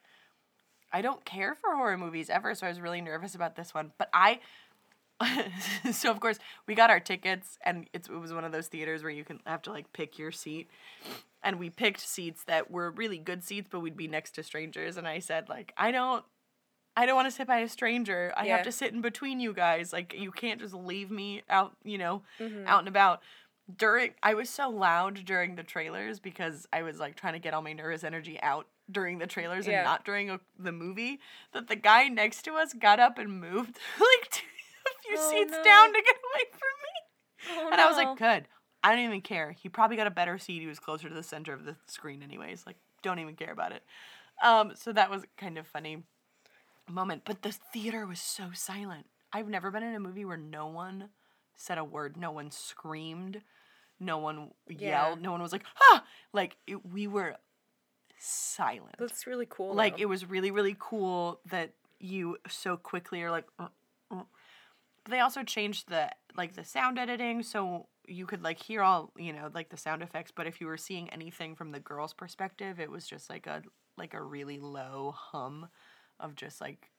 I 0.94 1.02
don't 1.02 1.24
care 1.26 1.56
for 1.56 1.76
horror 1.76 1.98
movies 1.98 2.30
ever, 2.30 2.54
so 2.56 2.66
I 2.66 2.70
was 2.70 2.80
really 2.82 3.02
nervous 3.02 3.34
about 3.36 3.56
this 3.56 3.74
one. 3.74 3.92
But 3.98 4.10
I 4.14 4.40
so 5.92 6.10
of 6.10 6.20
course 6.20 6.40
we 6.68 6.74
got 6.76 6.90
our 6.90 7.00
tickets 7.00 7.58
and 7.64 7.88
it's, 7.94 8.08
it 8.10 8.16
was 8.18 8.34
one 8.34 8.44
of 8.44 8.52
those 8.52 8.68
theaters 8.68 9.04
where 9.04 9.12
you 9.12 9.24
can 9.24 9.40
have 9.46 9.62
to 9.62 9.70
like 9.72 9.92
pick 9.94 10.18
your 10.18 10.32
seat 10.32 10.68
and 11.44 11.60
we 11.60 11.70
picked 11.70 12.00
seats 12.00 12.44
that 12.46 12.72
were 12.72 12.90
really 12.90 13.20
good 13.20 13.44
seats 13.44 13.68
but 13.70 13.82
we'd 13.82 13.96
be 13.96 14.08
next 14.08 14.32
to 14.32 14.42
strangers 14.42 14.98
and 14.98 15.08
i 15.08 15.20
said 15.20 15.48
like 15.48 15.74
i 15.78 15.92
don't 15.92 16.26
i 16.98 17.06
don't 17.06 17.16
want 17.16 17.28
to 17.28 17.32
sit 17.32 17.46
by 17.46 17.60
a 17.60 17.70
stranger 17.70 18.34
i 18.36 18.48
Yeah. 18.48 18.56
have 18.58 18.66
to 18.66 18.72
sit 18.72 18.94
in 18.94 19.02
between 19.02 19.40
you 19.40 19.54
guys 19.54 19.94
like 19.94 20.16
you 20.18 20.32
can't 20.32 20.60
just 20.60 20.74
leave 20.74 21.12
me 21.12 21.44
out 21.52 21.74
you 21.84 22.00
know 22.00 22.24
Mm-hmm. 22.40 22.66
out 22.66 22.80
and 22.80 22.88
about 22.88 23.22
during 23.78 24.16
i 24.24 24.34
was 24.34 24.50
so 24.50 24.70
loud 24.72 25.24
during 25.24 25.56
the 25.56 25.62
trailers 25.64 26.20
because 26.20 26.68
i 26.74 26.82
was 26.82 26.98
like 26.98 27.16
trying 27.16 27.34
to 27.34 27.40
get 27.40 27.54
all 27.54 27.62
my 27.62 27.74
nervous 27.74 28.04
energy 28.04 28.40
out 28.42 28.66
during 28.90 29.18
the 29.20 29.28
trailers 29.28 29.68
Yeah. 29.68 29.80
and 29.80 29.86
not 29.86 30.06
during 30.06 30.30
a, 30.30 30.40
the 30.58 30.72
movie 30.72 31.20
that 31.54 31.68
the 31.68 31.76
guy 31.76 32.08
next 32.08 32.44
to 32.44 32.54
us 32.54 32.74
got 32.74 33.00
up 33.00 33.18
and 33.18 33.40
moved 33.40 33.78
like 34.00 34.30
two, 34.32 34.46
a 34.86 35.02
few 35.08 35.16
Oh, 35.18 35.30
seats 35.32 35.52
no. 35.52 35.64
down 35.64 35.94
to 35.94 36.02
get 36.02 36.16
away 36.16 36.46
from 36.52 37.56
me 37.58 37.58
Oh, 37.64 37.70
and 37.72 37.82
I 37.82 37.88
was 37.88 37.98
like, 37.98 38.18
good. 38.18 38.48
I 38.84 38.96
don't 38.96 39.04
even 39.06 39.22
care. 39.22 39.52
He 39.52 39.68
probably 39.70 39.98
got 39.98 40.06
a 40.08 40.12
better 40.12 40.38
seat. 40.38 40.60
He 40.62 40.68
was 40.68 40.80
closer 40.80 41.08
to 41.10 41.14
the 41.16 41.24
center 41.24 41.54
of 41.54 41.66
the 41.66 41.76
screen, 41.88 42.22
anyways. 42.24 42.66
Like, 42.68 42.78
don't 43.02 43.18
even 43.20 43.36
care 43.36 43.52
about 43.52 43.72
it. 43.72 43.84
Um, 44.44 44.74
so 44.76 44.92
that 44.94 45.10
was 45.10 45.24
kind 45.38 45.58
of 45.58 45.66
funny 45.68 46.04
moment. 46.90 47.24
But 47.26 47.42
the 47.42 47.52
theater 47.52 48.06
was 48.06 48.20
so 48.20 48.50
silent. 48.54 49.08
I've 49.34 49.48
never 49.48 49.72
been 49.72 49.82
in 49.84 49.96
a 49.96 50.00
movie 50.00 50.26
where 50.26 50.38
no 50.38 50.68
one 50.68 51.10
said 51.56 51.78
a 51.80 51.84
word, 51.84 52.16
no 52.18 52.32
one 52.32 52.52
screamed, 52.52 53.42
no 54.00 54.18
one 54.20 54.52
Yeah. 54.68 55.06
yelled, 55.08 55.22
no 55.22 55.32
one 55.32 55.42
was 55.42 55.52
like, 55.52 55.66
ah! 55.92 56.04
Like, 56.34 56.58
it, 56.68 56.86
we 56.86 57.08
were 57.08 57.36
silent 58.24 58.96
That's 59.00 59.26
really 59.26 59.48
cool. 59.50 59.74
like 59.74 59.98
though. 59.98 60.04
it 60.04 60.06
was 60.06 60.30
really 60.30 60.52
really 60.52 60.76
cool 60.80 61.40
that 61.50 61.72
you 62.00 62.38
so 62.48 62.78
quickly 62.78 63.22
are 63.24 63.32
like 63.32 63.46
uh, 63.60 63.68
uh. 64.12 64.24
but 65.04 65.12
they 65.12 65.20
also 65.20 65.44
changed 65.44 65.90
the 65.90 66.10
like 66.38 66.54
the 66.56 66.64
sound 66.64 67.00
editing 67.00 67.42
so 67.44 67.88
you 68.08 68.26
could 68.26 68.44
like 68.44 68.62
hear 68.62 68.82
all 68.84 69.12
you 69.18 69.34
know 69.34 69.50
like 69.54 69.70
the 69.70 69.78
sound 69.78 70.02
effects 70.04 70.32
but 70.36 70.46
if 70.48 70.62
you 70.62 70.68
were 70.68 70.78
seeing 70.78 71.10
anything 71.10 71.56
from 71.56 71.72
the 71.72 71.80
girl's 71.80 72.14
perspective 72.14 72.80
it 72.80 72.90
was 72.92 73.08
just 73.08 73.30
like 73.30 73.48
a 73.48 73.62
like 73.98 74.14
a 74.14 74.22
really 74.22 74.60
low 74.60 75.14
hum 75.16 75.68
of 76.20 76.36
just 76.36 76.62
like 76.62 76.90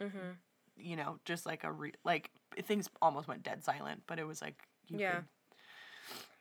Mm-hmm. 0.00 0.32
you 0.76 0.96
know 0.96 1.18
just 1.24 1.46
like 1.46 1.64
a 1.64 1.72
re- 1.72 1.94
like 2.04 2.30
things 2.64 2.88
almost 3.00 3.28
went 3.28 3.42
dead 3.42 3.64
silent 3.64 4.02
but 4.06 4.18
it 4.18 4.24
was 4.26 4.42
like 4.42 4.56
you 4.88 4.98
Yeah. 4.98 5.14
could 5.16 5.24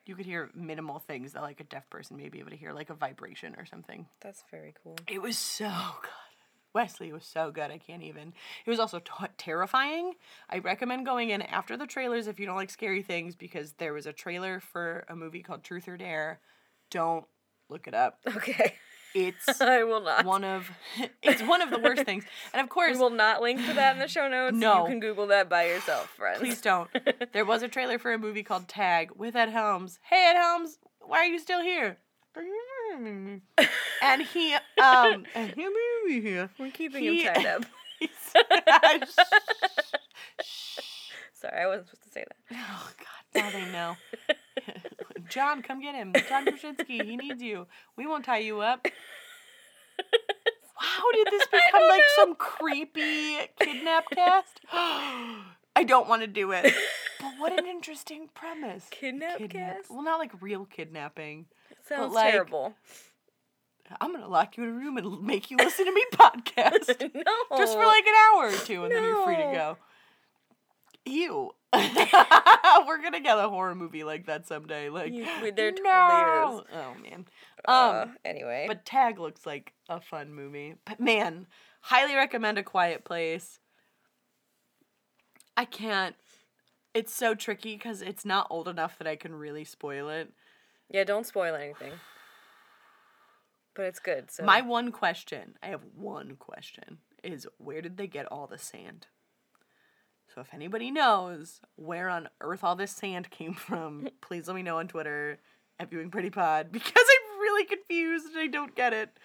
you 0.05 0.15
could 0.15 0.25
hear 0.25 0.49
minimal 0.53 0.99
things 0.99 1.33
that 1.33 1.41
like 1.41 1.59
a 1.59 1.63
deaf 1.63 1.89
person 1.89 2.17
may 2.17 2.29
be 2.29 2.39
able 2.39 2.51
to 2.51 2.55
hear 2.57 2.71
like 2.73 2.89
a 2.89 2.93
vibration 2.93 3.55
or 3.57 3.65
something 3.65 4.05
That's 4.21 4.43
very 4.51 4.73
cool. 4.83 4.95
it 5.07 5.21
was 5.21 5.37
so 5.37 5.71
good. 6.01 6.11
Wesley 6.73 7.13
was 7.13 7.23
so 7.23 7.51
good. 7.51 7.71
I 7.71 7.77
can't 7.77 8.03
even. 8.03 8.33
It 8.65 8.69
was 8.69 8.81
also 8.81 8.99
t- 8.99 9.11
terrifying. 9.37 10.13
I 10.49 10.57
recommend 10.57 11.05
going 11.05 11.29
in 11.29 11.41
after 11.41 11.77
the 11.77 11.87
trailers 11.87 12.27
if 12.27 12.37
you 12.37 12.45
don't 12.45 12.57
like 12.57 12.69
scary 12.69 13.01
things 13.01 13.33
because 13.33 13.71
there 13.77 13.93
was 13.93 14.05
a 14.05 14.11
trailer 14.11 14.59
for 14.59 15.05
a 15.07 15.15
movie 15.15 15.41
called 15.41 15.63
Truth 15.63 15.87
or 15.87 15.95
Dare. 15.95 16.41
Don't 16.91 17.25
look 17.69 17.87
it 17.87 17.93
up. 17.93 18.19
Okay. 18.35 18.75
It's 19.15 19.61
I 19.61 19.83
will 19.83 20.01
not. 20.01 20.25
one 20.25 20.43
of 20.43 20.69
it's 21.23 21.41
one 21.41 21.61
of 21.61 21.69
the 21.71 21.79
worst 21.79 22.03
things. 22.05 22.25
And 22.53 22.61
of 22.61 22.69
course 22.69 22.93
we 22.93 22.99
will 22.99 23.09
not 23.09 23.41
link 23.41 23.65
to 23.65 23.73
that 23.73 23.93
in 23.95 23.99
the 23.99 24.07
show 24.09 24.27
notes. 24.27 24.55
No. 24.57 24.83
You 24.83 24.89
can 24.91 24.99
Google 24.99 25.27
that 25.27 25.49
by 25.49 25.67
yourself, 25.67 26.09
friends. 26.09 26.39
please 26.39 26.59
don't. 26.61 26.89
There 27.33 27.45
was 27.45 27.63
a 27.63 27.67
trailer 27.67 27.97
for 27.97 28.11
a 28.13 28.17
movie 28.19 28.43
called 28.43 28.67
Tag 28.67 29.11
with 29.15 29.35
Ed 29.35 29.49
Helms. 29.49 29.99
Hey 30.03 30.27
Ed 30.29 30.37
Helms, 30.37 30.77
why 30.99 31.19
are 31.19 31.25
you 31.25 31.39
still 31.39 31.61
here? 31.61 31.97
and 34.01 34.21
he 34.21 34.53
um 34.81 35.23
and 35.33 35.53
he 35.55 35.65
movie 35.65 36.21
here. 36.21 36.49
We're 36.59 36.71
keeping 36.71 37.01
He- 37.03 37.23
him 37.23 37.33
tied 37.33 37.45
up. 37.45 37.63
Sorry, 41.33 41.61
I 41.61 41.67
wasn't 41.67 41.87
supposed 41.89 42.03
to 42.03 42.09
say 42.11 42.25
that. 42.27 42.57
Oh 42.59 42.89
God, 42.97 43.41
now 43.41 43.49
they 43.51 43.71
know. 43.71 43.95
John, 45.29 45.61
come 45.61 45.81
get 45.81 45.95
him. 45.95 46.13
John 46.29 46.45
Krasinski, 46.45 46.99
he 47.03 47.15
needs 47.17 47.41
you. 47.41 47.67
We 47.97 48.07
won't 48.07 48.25
tie 48.25 48.39
you 48.39 48.61
up. 48.61 48.85
How 50.77 51.11
did 51.13 51.27
this 51.31 51.45
become 51.47 51.87
like 51.87 52.03
some 52.15 52.35
creepy 52.35 53.37
kidnap 53.59 54.05
cast? 54.11 54.59
I 54.71 55.83
don't 55.83 56.07
want 56.07 56.21
to 56.21 56.27
do 56.27 56.51
it. 56.51 56.73
But 57.17 57.31
what 57.39 57.57
an 57.57 57.65
interesting 57.65 58.27
premise. 58.35 58.85
Kidnap 58.91 59.39
cast? 59.49 59.89
Well, 59.89 60.03
not 60.03 60.19
like 60.19 60.31
real 60.41 60.65
kidnapping. 60.65 61.45
Sounds 61.87 62.13
like- 62.13 62.33
terrible. 62.33 62.75
I'm 64.01 64.11
gonna 64.11 64.27
lock 64.27 64.57
you 64.57 64.63
in 64.63 64.69
a 64.69 64.73
room 64.73 64.97
and 64.97 65.21
make 65.23 65.49
you 65.49 65.57
listen 65.57 65.85
to 65.85 65.93
me 65.93 66.03
podcast. 66.13 66.99
no. 67.15 67.57
Just 67.57 67.73
for 67.73 67.85
like 67.85 68.05
an 68.05 68.13
hour 68.33 68.47
or 68.49 68.51
two, 68.65 68.83
and 68.83 68.93
then 68.93 69.03
you're 69.03 69.23
free 69.25 69.37
to 69.37 69.43
go. 69.53 69.77
Ew. 71.05 71.51
We're 72.87 73.01
gonna 73.01 73.19
get 73.21 73.37
a 73.37 73.49
horror 73.49 73.75
movie 73.75 74.03
like 74.03 74.25
that 74.27 74.47
someday. 74.47 74.89
Like 74.89 75.11
You- 75.13 75.25
totally 75.25 75.81
no! 75.83 76.59
is. 76.63 76.65
Oh 76.73 76.93
man. 77.01 77.25
Uh, 77.67 78.03
Um, 78.07 78.17
anyway. 78.23 78.65
but 78.67 78.85
Tag 78.85 79.19
looks 79.19 79.45
like 79.45 79.73
a 79.89 79.99
fun 80.01 80.33
movie. 80.33 80.75
But 80.85 80.99
man, 80.99 81.47
highly 81.81 82.15
recommend 82.15 82.57
A 82.57 82.63
Quiet 82.63 83.03
Place. 83.03 83.59
I 85.57 85.65
can't. 85.65 86.15
It's 86.93 87.13
so 87.13 87.35
tricky 87.35 87.75
because 87.75 88.01
it's 88.01 88.25
not 88.25 88.47
old 88.49 88.67
enough 88.67 88.97
that 88.97 89.07
I 89.07 89.15
can 89.15 89.35
really 89.35 89.63
spoil 89.65 90.09
it. 90.09 90.31
yeah, 90.89 91.03
don't 91.03 91.25
spoil 91.25 91.55
anything. 91.55 91.93
But 93.73 93.85
it's 93.85 93.99
good. 93.99 94.31
So 94.31 94.43
My 94.43 94.61
one 94.61 94.91
question, 94.93 95.57
I 95.61 95.67
have 95.67 95.81
one 95.95 96.37
question, 96.37 96.99
is 97.23 97.45
where 97.57 97.81
did 97.81 97.97
they 97.97 98.07
get 98.07 98.25
all 98.31 98.47
the 98.47 98.57
sand? 98.57 99.07
So 100.35 100.41
if 100.41 100.53
anybody 100.53 100.91
knows 100.91 101.61
where 101.77 102.09
on 102.09 102.27
earth 102.41 102.61
all 102.61 102.75
this 102.75 102.91
sand 102.91 103.29
came 103.29 103.53
from, 103.53 104.09
please 104.21 104.47
let 104.47 104.55
me 104.55 104.63
know 104.63 104.79
on 104.79 104.89
Twitter 104.89 105.37
at 105.79 105.89
Viewing 105.89 106.11
Party 106.11 106.29
Pod 106.29 106.73
because 106.73 106.91
I'm 106.93 107.39
really 107.39 107.63
confused 107.63 108.25
and 108.27 108.37
I 108.39 108.47
don't 108.47 108.75
get 108.75 108.91
it. 108.91 109.17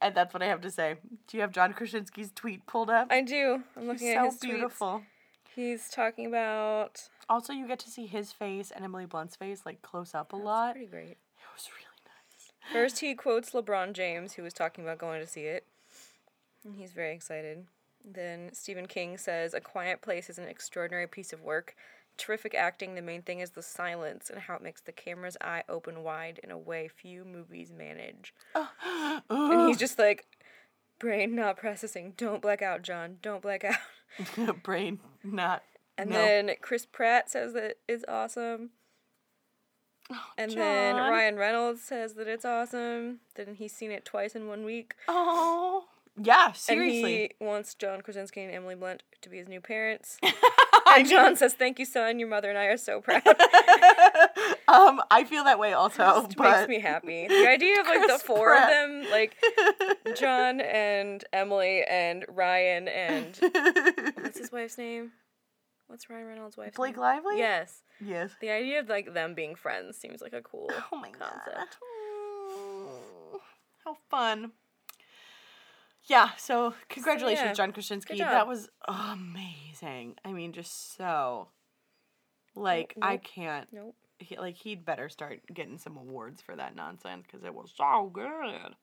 And 0.00 0.12
that's 0.16 0.34
what 0.34 0.42
I 0.42 0.46
have 0.46 0.60
to 0.62 0.70
say. 0.72 0.96
Do 1.28 1.36
you 1.36 1.40
have 1.42 1.52
John 1.52 1.72
Krasinski's 1.72 2.32
tweet 2.34 2.66
pulled 2.66 2.90
up? 2.90 3.06
I 3.12 3.22
do. 3.22 3.62
I'm 3.76 3.86
looking 3.86 4.08
He's 4.08 4.16
at 4.16 4.24
so 4.24 4.24
his 4.24 4.34
tweets. 4.38 4.40
beautiful. 4.40 5.02
He's 5.54 5.88
talking 5.88 6.26
about 6.26 7.08
Also, 7.28 7.52
you 7.52 7.68
get 7.68 7.78
to 7.80 7.90
see 7.90 8.06
his 8.06 8.32
face 8.32 8.72
and 8.74 8.84
Emily 8.84 9.06
Blunt's 9.06 9.36
face 9.36 9.62
like 9.64 9.82
close 9.82 10.16
up 10.16 10.32
a 10.32 10.36
That's 10.36 10.44
lot. 10.44 10.72
Pretty 10.72 10.88
great. 10.88 11.10
It 11.10 11.18
was 11.54 11.68
really 11.70 11.86
nice. 12.06 12.72
First, 12.72 12.98
he 13.00 13.14
quotes 13.14 13.50
LeBron 13.52 13.92
James, 13.92 14.32
who 14.32 14.42
was 14.42 14.52
talking 14.52 14.82
about 14.82 14.98
going 14.98 15.20
to 15.20 15.28
see 15.28 15.42
it, 15.42 15.64
and 16.64 16.74
he's 16.74 16.90
very 16.92 17.14
excited. 17.14 17.66
Then 18.04 18.50
Stephen 18.52 18.86
King 18.86 19.16
says, 19.18 19.54
"A 19.54 19.60
Quiet 19.60 20.00
Place 20.00 20.28
is 20.28 20.38
an 20.38 20.48
extraordinary 20.48 21.06
piece 21.06 21.32
of 21.32 21.42
work. 21.42 21.76
Terrific 22.16 22.54
acting. 22.54 22.94
The 22.94 23.02
main 23.02 23.22
thing 23.22 23.40
is 23.40 23.50
the 23.50 23.62
silence 23.62 24.28
and 24.28 24.40
how 24.40 24.54
it 24.56 24.62
makes 24.62 24.80
the 24.80 24.92
camera's 24.92 25.36
eye 25.40 25.64
open 25.68 26.02
wide 26.02 26.40
in 26.42 26.50
a 26.50 26.58
way 26.58 26.88
few 26.88 27.24
movies 27.24 27.72
manage." 27.72 28.34
And 29.30 29.68
he's 29.68 29.78
just 29.78 29.98
like, 29.98 30.26
"Brain 30.98 31.34
not 31.34 31.56
processing. 31.56 32.14
Don't 32.16 32.42
black 32.42 32.62
out, 32.62 32.82
John. 32.82 33.18
Don't 33.22 33.42
black 33.42 33.64
out." 33.64 33.76
Brain 34.62 35.00
not. 35.22 35.62
And 35.96 36.10
no. 36.10 36.16
then 36.16 36.50
Chris 36.60 36.86
Pratt 36.86 37.30
says 37.30 37.52
that 37.52 37.76
it's 37.88 38.04
awesome. 38.08 38.70
Oh, 40.10 40.24
and 40.36 40.50
then 40.50 40.96
Ryan 40.96 41.36
Reynolds 41.36 41.82
says 41.82 42.14
that 42.14 42.26
it's 42.26 42.44
awesome. 42.44 43.20
Then 43.34 43.54
he's 43.54 43.72
seen 43.72 43.90
it 43.90 44.04
twice 44.04 44.34
in 44.34 44.48
one 44.48 44.64
week. 44.64 44.94
Oh, 45.08 45.84
yeah, 46.20 46.52
seriously. 46.52 47.22
And 47.24 47.32
he 47.38 47.44
wants 47.44 47.74
John 47.74 48.00
Krasinski 48.00 48.42
and 48.42 48.52
Emily 48.54 48.74
Blunt 48.74 49.02
to 49.22 49.28
be 49.28 49.38
his 49.38 49.48
new 49.48 49.60
parents. 49.60 50.18
and 50.86 51.08
John 51.08 51.36
says, 51.36 51.54
"Thank 51.54 51.78
you, 51.78 51.84
son. 51.84 52.18
Your 52.18 52.28
mother 52.28 52.48
and 52.50 52.58
I 52.58 52.64
are 52.66 52.76
so 52.76 53.00
proud." 53.06 53.22
um, 54.68 55.00
I 55.10 55.24
feel 55.24 55.44
that 55.44 55.58
way 55.58 55.72
also, 55.72 56.24
It 56.24 56.36
but 56.36 56.58
makes 56.58 56.68
me 56.68 56.80
happy. 56.80 57.26
The 57.28 57.48
idea 57.48 57.80
of 57.80 57.86
like 57.86 58.06
the 58.06 58.18
four 58.18 58.50
Pratt. 58.50 58.62
of 58.64 58.68
them, 59.02 59.10
like 59.10 59.36
John 60.16 60.60
and 60.60 61.24
Emily 61.32 61.82
and 61.88 62.24
Ryan 62.28 62.88
and 62.88 63.38
what's 64.20 64.38
his 64.38 64.52
wife's 64.52 64.78
name? 64.78 65.12
What's 65.88 66.08
Ryan 66.08 66.26
Reynolds' 66.26 66.56
wife's 66.56 66.76
Blake 66.76 66.94
name? 66.96 67.00
Lively. 67.02 67.38
Yes. 67.38 67.82
Yes. 68.04 68.30
The 68.40 68.50
idea 68.50 68.80
of 68.80 68.88
like 68.88 69.12
them 69.12 69.34
being 69.34 69.54
friends 69.54 69.96
seems 69.98 70.20
like 70.22 70.32
a 70.32 70.40
cool 70.42 70.70
Oh 70.92 70.96
my 70.96 71.10
concept. 71.10 71.76
Mm, 72.52 73.40
How 73.84 73.96
fun. 74.10 74.52
Yeah, 76.04 76.30
so 76.36 76.74
congratulations, 76.88 77.46
yeah, 77.46 77.52
John 77.52 77.72
Krasinski. 77.72 78.18
That 78.18 78.48
was 78.48 78.68
amazing. 78.88 80.16
I 80.24 80.32
mean, 80.32 80.52
just 80.52 80.96
so. 80.96 81.48
Like, 82.54 82.94
I 83.00 83.16
can't. 83.18 83.68
Nope. 83.72 83.94
He, 84.18 84.36
like, 84.36 84.56
he'd 84.56 84.84
better 84.84 85.08
start 85.08 85.40
getting 85.52 85.78
some 85.78 85.96
awards 85.96 86.42
for 86.42 86.56
that 86.56 86.76
nonsense 86.76 87.24
because 87.26 87.44
it 87.44 87.54
was 87.54 87.72
so 87.74 88.10
good. 88.12 88.74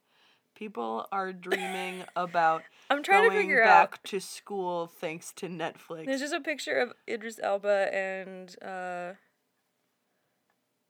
People 0.55 1.07
are 1.11 1.31
dreaming 1.31 2.03
about 2.15 2.63
I'm 2.89 3.03
trying 3.03 3.23
to 3.23 3.29
going 3.29 3.41
figure 3.41 3.63
back 3.63 3.93
out. 3.93 4.03
to 4.05 4.19
school 4.19 4.87
thanks 4.87 5.31
to 5.33 5.47
Netflix. 5.47 6.05
There's 6.05 6.21
just 6.21 6.33
a 6.33 6.41
picture 6.41 6.77
of 6.79 6.93
Idris 7.07 7.39
Elba 7.41 7.93
and 7.93 8.55
uh 8.61 9.13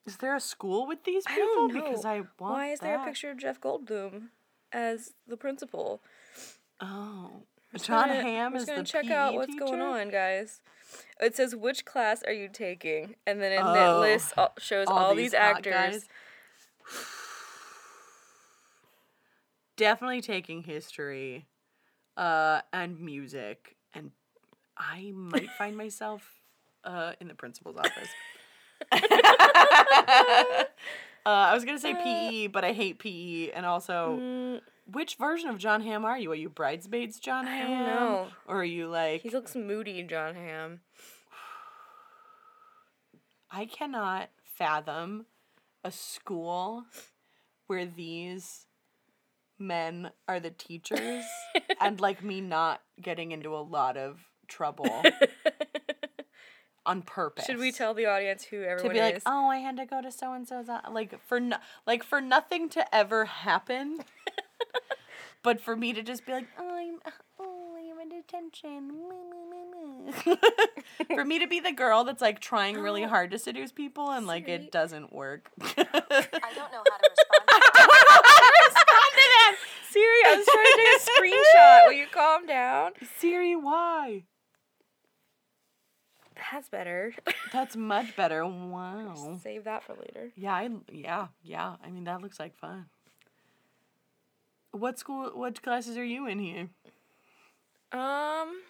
Is 0.08 0.18
there 0.18 0.36
a 0.36 0.40
school 0.40 0.88
with 0.88 1.04
these 1.04 1.24
I 1.28 1.36
people? 1.36 1.68
know. 1.68 1.82
Because 1.82 2.06
I 2.06 2.20
want 2.20 2.32
why 2.40 2.72
is 2.72 2.80
there 2.80 3.00
a 3.00 3.06
picture 3.06 3.30
of 3.30 3.38
Jeff 3.38 3.60
Goldblum? 3.60 4.30
as 4.72 5.14
the 5.28 5.38
principal. 5.38 6.02
Oh. 6.82 7.44
John 7.76 8.08
gonna- 8.08 8.22
Hamm 8.24 8.48
I'm 8.48 8.56
is 8.56 8.62
just 8.64 8.70
gonna 8.72 8.82
the 8.82 8.88
check 8.88 9.06
PE 9.06 9.14
out 9.14 9.34
what's 9.36 9.48
teacher? 9.54 9.66
going 9.66 9.82
on, 9.82 10.10
guys. 10.10 10.62
It 11.20 11.36
says 11.36 11.56
which 11.56 11.86
class 11.86 12.24
are 12.24 12.34
you 12.34 12.50
taking, 12.52 13.16
and 13.28 13.40
then 13.42 13.52
it, 13.52 13.62
Oh. 13.64 14.00
lists 14.00 14.34
all, 14.38 14.54
shows 14.58 14.88
all, 14.88 15.14
these, 15.14 15.34
hot 15.34 15.66
actors. 15.68 16.08
Definitely 19.78 20.22
taking 20.22 20.64
history, 20.64 21.46
uh, 22.18 22.62
and 22.74 23.00
music, 23.00 23.78
and 23.94 24.12
I 24.78 25.12
might 25.16 25.50
find 25.52 25.78
myself, 25.78 26.42
uh, 26.84 27.14
in 27.22 27.28
the 27.30 27.34
principal's 27.36 27.78
office. 27.78 28.10
uh, 28.92 29.00
I 31.26 31.54
was 31.54 31.64
gonna 31.66 31.80
say 31.80 31.94
PE, 31.94 32.48
but 32.48 32.64
I 32.66 32.74
hate 32.74 32.98
PE, 33.00 33.52
and 33.52 33.66
also, 33.66 34.18
Mm, 34.20 34.62
which 34.92 35.16
version 35.16 35.50
of 35.50 35.58
Jon 35.58 35.82
Hamm 35.82 36.06
are 36.06 36.18
you? 36.18 36.32
Are 36.32 36.36
you 36.36 36.50
bridesmaids 36.50 37.20
John 37.20 37.48
I 37.48 37.56
Hamm, 37.58 37.70
don't 37.70 37.86
know. 37.86 38.28
or 38.48 38.62
are 38.62 38.64
you 38.66 38.88
like? 38.88 39.22
he 39.22 39.30
looks 39.30 39.56
moody, 39.56 40.04
Jon 40.04 40.36
Hamm. 40.36 40.80
I 43.52 43.66
cannot 43.66 44.30
fathom 44.44 45.26
a 45.84 45.92
school 45.92 46.86
where 47.68 47.86
these 47.86 48.66
men 49.58 50.12
are 50.28 50.40
the 50.40 50.52
teachers 50.52 51.24
and 51.82 52.00
like 52.00 52.24
me 52.24 52.42
not 52.42 52.82
getting 53.02 53.32
into 53.32 53.56
a 53.56 53.60
lot 53.60 53.98
of 53.98 54.20
trouble 54.48 55.04
on 56.86 57.02
purpose. 57.02 57.46
Should 57.46 57.58
we 57.58 57.72
tell 57.72 57.94
the 57.94 58.06
audience 58.06 58.44
who 58.44 58.62
to 58.62 58.68
everyone 58.70 58.94
be 58.96 59.02
like, 59.02 59.16
is? 59.18 59.24
oh, 59.26 59.48
I 59.50 59.58
had 59.58 59.78
to 59.78 59.86
go 59.86 60.02
to 60.02 60.12
so 60.12 60.34
and 60.34 60.48
so's 60.48 60.68
like 60.92 61.20
for 61.28 61.40
no, 61.40 61.58
like 61.88 62.04
for 62.04 62.22
nothing 62.22 62.70
to 62.70 62.96
ever 62.96 63.26
happen, 63.26 64.00
but 65.44 65.62
for 65.62 65.76
me 65.76 65.94
to 65.94 66.02
just 66.02 66.26
be 66.26 66.32
like, 66.32 66.48
oh, 66.58 66.76
I'm 66.76 67.00
oh, 67.40 67.76
I'm 67.78 68.00
in 68.00 68.10
detention. 68.10 68.92
for 71.16 71.26
me 71.26 71.40
to 71.40 71.48
be 71.48 71.60
the 71.60 71.72
girl 71.72 72.04
that's 72.04 72.22
like 72.22 72.40
trying 72.40 72.78
really 72.78 73.06
oh, 73.06 73.10
hard 73.10 73.32
to 73.32 73.40
seduce 73.40 73.72
people 73.72 74.10
and 74.12 74.28
like 74.28 74.46
Siri. 74.46 74.64
it 74.64 74.72
doesn't 74.72 75.14
work. 75.14 75.50
I 75.62 75.66
don't 75.76 75.86
know 75.86 75.92
how 75.92 76.98
to 76.98 77.10
respond. 77.10 77.50
respond 78.66 79.12
to 79.14 79.26
that. 79.36 79.56
Siri, 79.90 80.20
I 80.26 80.36
was 80.36 80.46
trying 80.46 80.66
to 80.66 80.78
take 80.78 80.96
a 80.96 81.36
screenshot. 81.58 81.88
Will 81.88 81.94
you 81.94 82.08
calm 82.12 82.46
down? 82.46 82.92
Siri, 83.18 83.56
why? 83.56 84.24
That's 86.52 86.70
better. 86.70 87.14
That's 87.52 87.76
much 87.76 88.16
better. 88.16 88.46
Wow. 88.46 89.40
Save 89.44 89.66
that 89.66 89.84
for 89.84 89.94
later. 89.94 90.32
Yeah, 90.36 90.54
I, 90.54 90.70
yeah, 90.92 91.28
yeah. 91.44 91.76
I 91.84 91.92
mean, 91.92 92.06
that 92.06 92.22
looks 92.22 92.40
like 92.40 92.56
fun. 92.56 92.86
What 94.72 95.00
school? 95.00 95.32
What 95.34 95.62
classes 95.62 95.98
are 95.98 96.04
you 96.04 96.28
in 96.28 96.40
here? 96.40 96.70
Um, 97.92 98.62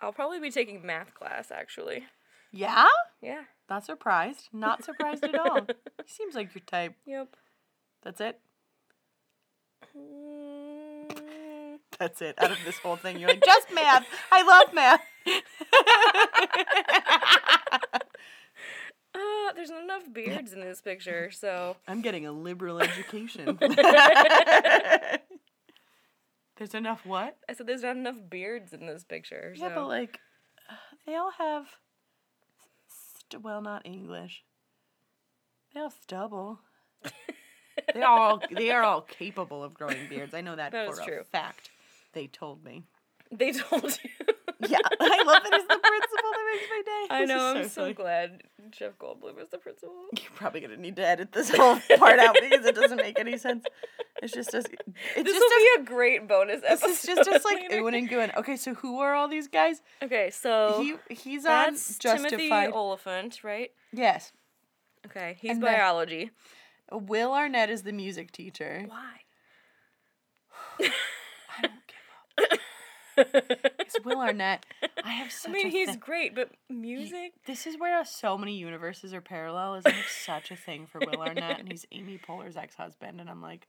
I'll 0.00 0.12
probably 0.12 0.38
be 0.40 0.50
taking 0.50 0.84
math 0.86 1.12
class 1.14 1.50
actually. 1.50 2.04
Yeah, 2.52 2.86
Yeah. 3.20 3.42
not 3.68 3.84
surprised. 3.84 4.48
Not 4.52 4.84
surprised 4.84 5.24
at 5.24 5.34
all. 5.34 5.66
He 6.04 6.12
seems 6.12 6.34
like 6.36 6.54
your 6.54 6.62
type. 6.64 6.94
Yep. 7.06 7.34
That's 8.02 8.20
it. 8.20 8.38
Mm, 9.96 11.78
That's 11.98 12.22
it. 12.22 12.34
Out 12.38 12.52
of 12.52 12.58
this 12.64 12.78
whole 12.78 12.96
thing, 12.96 13.18
you're 13.18 13.30
like 13.30 13.44
just 13.44 13.72
math. 13.74 14.06
I 14.30 14.42
love 14.42 14.72
math. 14.74 15.00
uh, 19.14 19.52
there's 19.54 19.70
not 19.70 19.82
enough 19.82 20.02
beards 20.12 20.52
in 20.52 20.60
this 20.60 20.80
picture, 20.80 21.30
so 21.30 21.76
I'm 21.88 22.00
getting 22.00 22.26
a 22.26 22.32
liberal 22.32 22.80
education. 22.80 23.58
There's 26.56 26.74
enough 26.74 27.04
what? 27.04 27.36
I 27.48 27.54
said 27.54 27.66
there's 27.66 27.82
not 27.82 27.96
enough 27.96 28.14
beards 28.30 28.72
in 28.72 28.86
this 28.86 29.02
picture. 29.02 29.54
Yeah, 29.56 29.70
so. 29.70 29.74
but 29.74 29.88
like, 29.88 30.20
they 31.04 31.16
all 31.16 31.32
have. 31.36 31.66
St- 33.28 33.42
well, 33.42 33.60
not 33.60 33.82
English. 33.84 34.44
They 35.74 35.80
all 35.80 35.90
stubble. 35.90 36.60
they 37.92 38.02
all 38.02 38.40
they 38.52 38.70
are 38.70 38.84
all 38.84 39.00
capable 39.00 39.64
of 39.64 39.74
growing 39.74 40.08
beards. 40.08 40.32
I 40.32 40.42
know 40.42 40.54
that, 40.54 40.70
That 40.70 40.94
for 40.94 41.00
a 41.00 41.04
true. 41.04 41.22
fact. 41.32 41.70
They 42.12 42.28
told 42.28 42.62
me. 42.64 42.84
they 43.32 43.50
told 43.50 43.98
you. 44.04 44.10
Yeah, 44.68 44.78
I 45.00 45.22
love 45.24 45.42
that 45.42 45.52
he's 45.54 45.66
the 45.68 45.78
principal. 45.78 46.30
That 46.32 46.44
makes 46.52 46.68
my 46.70 46.82
day. 46.84 47.06
I 47.10 47.24
know. 47.24 47.54
I'm 47.56 47.68
so 47.68 47.82
funny. 47.82 47.94
glad 47.94 48.42
Jeff 48.70 48.98
Goldblum 48.98 49.40
is 49.42 49.48
the 49.50 49.58
principal. 49.58 49.94
You're 50.12 50.30
probably 50.34 50.60
gonna 50.60 50.76
need 50.76 50.96
to 50.96 51.06
edit 51.06 51.32
this 51.32 51.50
whole 51.50 51.78
part 51.98 52.18
out 52.18 52.36
because 52.40 52.64
it 52.66 52.74
doesn't 52.74 52.96
make 52.98 53.18
any 53.18 53.36
sense. 53.38 53.64
It's 54.22 54.32
just 54.32 54.54
as 54.54 54.64
it's 54.64 54.74
This 55.16 55.24
just 55.24 55.40
will 55.40 55.58
be 55.78 55.82
a 55.82 55.84
great 55.84 56.26
bonus 56.28 56.60
this 56.62 56.82
is 56.82 57.02
just 57.02 57.28
as 57.28 57.44
like 57.44 57.62
later. 57.70 57.82
oohing 57.82 57.98
and 57.98 58.08
gooing. 58.10 58.36
Okay, 58.36 58.56
so 58.56 58.74
who 58.74 59.00
are 59.00 59.14
all 59.14 59.28
these 59.28 59.48
guys? 59.48 59.82
Okay, 60.02 60.30
so 60.30 60.80
He 61.08 61.14
he's 61.14 61.44
on 61.44 61.72
that's 61.74 61.98
Timothy 61.98 62.30
Justified. 62.30 62.72
Olyphant, 62.72 63.44
right? 63.44 63.70
yes, 63.92 64.32
Okay, 65.06 65.36
he's 65.40 65.50
And 65.52 65.60
biology. 65.60 66.30
Will 66.90 67.32
Arnett 67.34 67.68
is 67.70 67.82
the 67.82 67.92
music 67.92 68.30
teacher. 68.32 68.84
Why? 68.88 69.20
I 71.58 71.62
don't 71.62 71.72
give 71.86 72.52
up. 72.52 72.58
It's 73.16 73.96
Will 74.04 74.20
Arnett. 74.20 74.64
I 75.04 75.10
have 75.12 75.32
I 75.46 75.50
mean, 75.50 75.70
he's 75.70 75.90
thi- 75.90 75.96
great, 75.96 76.34
but 76.34 76.50
music. 76.68 77.32
This 77.46 77.66
is 77.66 77.78
where 77.78 78.04
so 78.04 78.36
many 78.38 78.56
universes 78.56 79.12
are 79.14 79.20
parallel. 79.20 79.76
Is 79.76 79.86
I 79.86 79.90
have 79.90 80.06
such 80.06 80.50
a 80.50 80.56
thing 80.56 80.86
for 80.86 81.00
Will 81.00 81.20
Arnett, 81.20 81.60
and 81.60 81.70
he's 81.70 81.86
Amy 81.92 82.18
Poehler's 82.18 82.56
ex-husband, 82.56 83.20
and 83.20 83.28
I'm 83.30 83.42
like, 83.42 83.68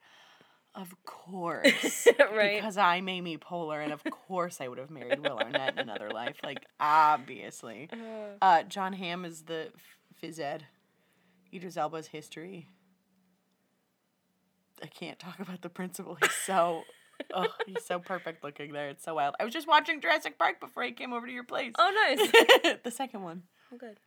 of 0.73 0.93
course, 1.05 2.07
Right. 2.19 2.55
Because 2.55 2.77
I'm 2.77 3.07
Amy 3.07 3.37
Poehler, 3.37 3.83
and 3.83 3.93
of 3.93 4.03
course 4.03 4.59
I 4.59 4.67
would 4.67 4.77
have 4.77 4.89
married 4.89 5.19
Will 5.19 5.37
Arnett 5.37 5.73
in 5.73 5.79
another 5.79 6.09
life. 6.11 6.37
Like 6.43 6.65
obviously, 6.79 7.89
uh, 8.41 8.63
Jon 8.63 8.93
Hamm 8.93 9.25
is 9.25 9.43
the 9.43 9.69
phys 10.21 10.39
ed. 10.39 10.65
Idris 11.53 11.77
Elba's 11.77 12.07
history. 12.07 12.67
I 14.83 14.87
can't 14.87 15.17
talk 15.17 15.39
about 15.39 15.61
the 15.61 15.69
principal. 15.69 16.15
He's 16.21 16.33
so, 16.33 16.83
oh, 17.33 17.47
he's 17.65 17.85
so 17.85 17.99
perfect 17.99 18.43
looking 18.43 18.71
there. 18.73 18.89
It's 18.89 19.03
so 19.03 19.15
wild. 19.15 19.35
I 19.39 19.45
was 19.45 19.53
just 19.53 19.67
watching 19.67 20.01
Jurassic 20.01 20.37
Park 20.37 20.59
before 20.59 20.83
I 20.83 20.91
came 20.91 21.13
over 21.13 21.25
to 21.27 21.31
your 21.33 21.43
place. 21.43 21.73
Oh, 21.77 21.91
nice. 22.07 22.77
the 22.83 22.91
second 22.91 23.23
one. 23.23 23.43
oh, 23.73 23.77
good. 23.77 23.97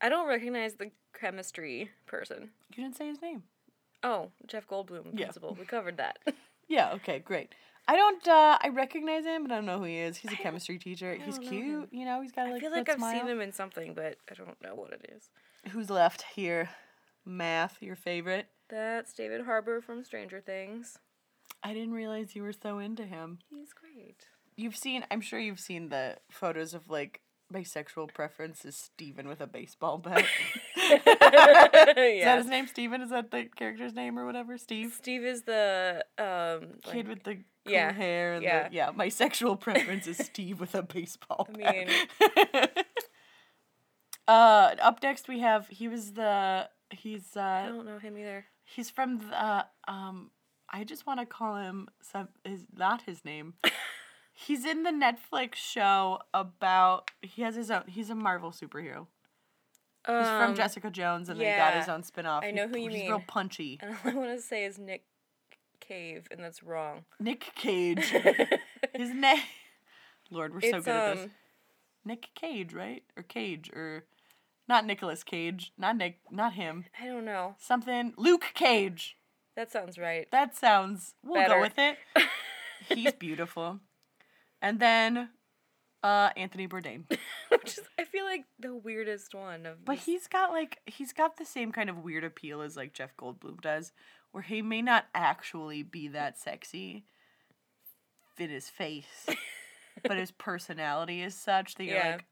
I 0.00 0.08
don't 0.08 0.28
recognize 0.28 0.74
the 0.74 0.90
chemistry 1.18 1.90
person. 2.06 2.50
You 2.74 2.82
didn't 2.82 2.96
say 2.96 3.06
his 3.08 3.22
name. 3.22 3.44
Oh, 4.02 4.30
Jeff 4.46 4.66
Goldblum, 4.66 5.10
Yeah. 5.12 5.26
principal. 5.26 5.56
We 5.58 5.64
covered 5.64 5.96
that. 5.98 6.18
Yeah, 6.68 6.92
okay, 6.94 7.18
great. 7.18 7.54
I 7.86 7.96
don't 7.96 8.26
uh 8.26 8.56
I 8.62 8.68
recognize 8.72 9.24
him, 9.26 9.42
but 9.42 9.52
I 9.52 9.56
don't 9.56 9.66
know 9.66 9.78
who 9.78 9.84
he 9.84 9.98
is. 9.98 10.16
He's 10.16 10.30
a 10.30 10.34
I 10.34 10.38
chemistry 10.38 10.78
teacher. 10.78 11.12
He's 11.22 11.38
cute, 11.38 11.52
him. 11.82 11.88
you 11.90 12.06
know, 12.06 12.22
he's 12.22 12.32
got 12.32 12.46
like. 12.46 12.56
I 12.56 12.60
feel 12.60 12.70
like 12.70 12.88
I've 12.88 12.96
smile. 12.96 13.12
seen 13.20 13.28
him 13.28 13.40
in 13.42 13.52
something, 13.52 13.92
but 13.92 14.16
I 14.30 14.34
don't 14.34 14.56
know 14.62 14.74
what 14.74 14.92
it 14.92 15.10
is. 15.14 15.28
Who's 15.72 15.90
left 15.90 16.24
here? 16.34 16.70
Math, 17.26 17.76
your 17.82 17.96
favorite. 17.96 18.46
That's 18.70 19.12
David 19.12 19.44
Harbour 19.44 19.82
from 19.82 20.02
Stranger 20.02 20.40
Things. 20.40 20.96
I 21.62 21.72
didn't 21.74 21.92
realize 21.94 22.34
you 22.34 22.42
were 22.42 22.52
so 22.52 22.78
into 22.78 23.04
him. 23.04 23.38
He's 23.50 23.72
great. 23.72 24.16
You've 24.56 24.76
seen 24.76 25.04
I'm 25.10 25.20
sure 25.20 25.38
you've 25.38 25.60
seen 25.60 25.88
the 25.88 26.16
photos 26.30 26.74
of 26.74 26.88
like 26.90 27.20
my 27.50 27.62
sexual 27.62 28.06
preference 28.06 28.64
is 28.64 28.76
Steven 28.76 29.28
with 29.28 29.40
a 29.40 29.46
baseball 29.46 29.98
bat. 29.98 30.24
Is 30.76 31.00
that 32.24 32.38
his 32.38 32.46
name? 32.46 32.66
Steven? 32.66 33.02
Is 33.02 33.10
that 33.10 33.30
the 33.30 33.44
character's 33.56 33.92
name 33.94 34.18
or 34.18 34.24
whatever? 34.24 34.56
Steve? 34.58 34.94
Steve 34.96 35.22
is 35.22 35.42
the 35.42 36.04
um 36.18 36.78
Kid 36.82 37.06
like- 37.06 37.08
with 37.08 37.22
the 37.24 37.34
cool 37.34 37.72
yeah, 37.74 37.92
hair 37.92 38.34
and 38.34 38.42
yeah. 38.42 38.68
the 38.68 38.74
yeah, 38.74 38.90
my 38.94 39.08
sexual 39.08 39.56
preference 39.66 40.06
is 40.06 40.16
Steve 40.18 40.60
with 40.60 40.74
a 40.74 40.82
baseball 40.82 41.46
I 41.62 41.86
bat. 42.50 42.86
uh 44.28 44.74
up 44.80 45.02
next 45.02 45.28
we 45.28 45.40
have 45.40 45.68
he 45.68 45.88
was 45.88 46.12
the 46.12 46.68
he's 46.90 47.36
Uh, 47.36 47.40
I 47.40 47.66
don't 47.68 47.86
know 47.86 47.98
him 47.98 48.16
either. 48.16 48.46
he's 48.64 48.90
from 48.90 49.18
the 49.18 49.66
um 49.88 50.30
I 50.72 50.84
just 50.84 51.06
want 51.06 51.20
to 51.20 51.26
call 51.26 51.56
him 51.56 51.88
some 52.00 52.28
is 52.44 52.64
not 52.76 53.02
his 53.02 53.24
name. 53.24 53.54
he's 54.32 54.64
in 54.64 54.82
the 54.84 54.90
Netflix 54.90 55.56
show 55.56 56.20
about 56.32 57.10
he 57.20 57.42
has 57.42 57.54
his 57.56 57.70
own 57.70 57.82
he's 57.86 58.10
a 58.10 58.14
Marvel 58.14 58.50
superhero. 58.50 59.06
He's 60.06 60.26
from 60.26 60.50
Um, 60.50 60.54
Jessica 60.56 60.90
Jones 60.90 61.28
and 61.28 61.38
then 61.40 61.52
he 61.52 61.56
got 61.56 61.74
his 61.74 61.88
own 61.88 62.02
spin-off. 62.02 62.42
I 62.42 62.50
know 62.50 62.66
who 62.66 62.76
you 62.78 62.88
he's 62.90 63.02
mean. 63.02 63.10
real 63.10 63.22
punchy. 63.26 63.78
And 63.82 63.92
all 63.92 64.10
I 64.10 64.14
want 64.14 64.30
to 64.36 64.40
say 64.42 64.64
is 64.64 64.76
Nick 64.78 65.04
Cave, 65.78 66.26
and 66.30 66.40
that's 66.42 66.62
wrong. 66.62 67.04
Nick 67.20 67.52
Cage. 67.54 68.04
his 68.94 69.10
name 69.14 69.38
Lord, 70.30 70.54
we're 70.54 70.60
so 70.70 70.76
It's, 70.78 70.86
good 70.86 70.94
at 70.94 71.14
this. 71.16 71.24
um, 71.26 71.30
Nick 72.04 72.28
Cage, 72.34 72.72
right? 72.72 73.04
Or 73.16 73.22
Cage 73.22 73.70
or 73.74 74.04
not 74.68 74.86
Nicolas 74.86 75.22
Cage, 75.22 75.72
not 75.78 75.96
Nick, 75.96 76.18
not 76.30 76.54
him. 76.54 76.86
I 77.00 77.06
don't 77.06 77.24
know. 77.24 77.54
Something 77.58 78.14
Luke 78.16 78.46
Cage. 78.54 79.16
That 79.56 79.70
sounds 79.70 79.98
right. 79.98 80.26
That 80.32 80.56
sounds. 80.56 81.14
We'll 81.24 81.34
Better. 81.34 81.54
go 81.54 81.60
with 81.60 81.78
it. 81.78 81.96
He's 82.88 83.12
beautiful. 83.12 83.80
And 84.60 84.80
then 84.80 85.28
uh 86.02 86.30
Anthony 86.36 86.66
Bourdain. 86.66 87.04
Which 87.50 87.78
is, 87.78 87.80
I 87.98 88.04
feel 88.04 88.24
like 88.24 88.44
the 88.58 88.74
weirdest 88.74 89.34
one 89.34 89.66
of. 89.66 89.84
But 89.84 89.96
this- 89.96 90.06
he's 90.06 90.26
got 90.26 90.50
like 90.50 90.78
he's 90.86 91.12
got 91.12 91.36
the 91.36 91.44
same 91.44 91.70
kind 91.72 91.90
of 91.90 91.98
weird 91.98 92.24
appeal 92.24 92.60
as 92.62 92.76
like 92.76 92.92
Jeff 92.94 93.16
Goldblum 93.16 93.60
does, 93.60 93.92
where 94.32 94.42
he 94.42 94.62
may 94.62 94.82
not 94.82 95.06
actually 95.14 95.82
be 95.82 96.08
that 96.08 96.38
sexy 96.38 97.04
in 98.38 98.50
his 98.50 98.68
face, 98.70 99.26
but 100.02 100.16
his 100.16 100.30
personality 100.32 101.22
is 101.22 101.34
such 101.34 101.74
that 101.76 101.84
you're 101.84 101.96
Yeah. 101.96 102.12
like, 102.12 102.24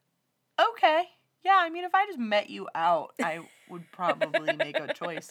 okay, 0.71 1.03
yeah. 1.43 1.57
I 1.59 1.69
mean, 1.69 1.83
if 1.83 1.93
I 1.93 2.05
just 2.05 2.19
met 2.19 2.49
you 2.49 2.67
out, 2.75 3.13
I 3.21 3.39
would 3.69 3.91
probably 3.91 4.53
make 4.53 4.79
a 4.79 4.93
choice, 4.93 5.29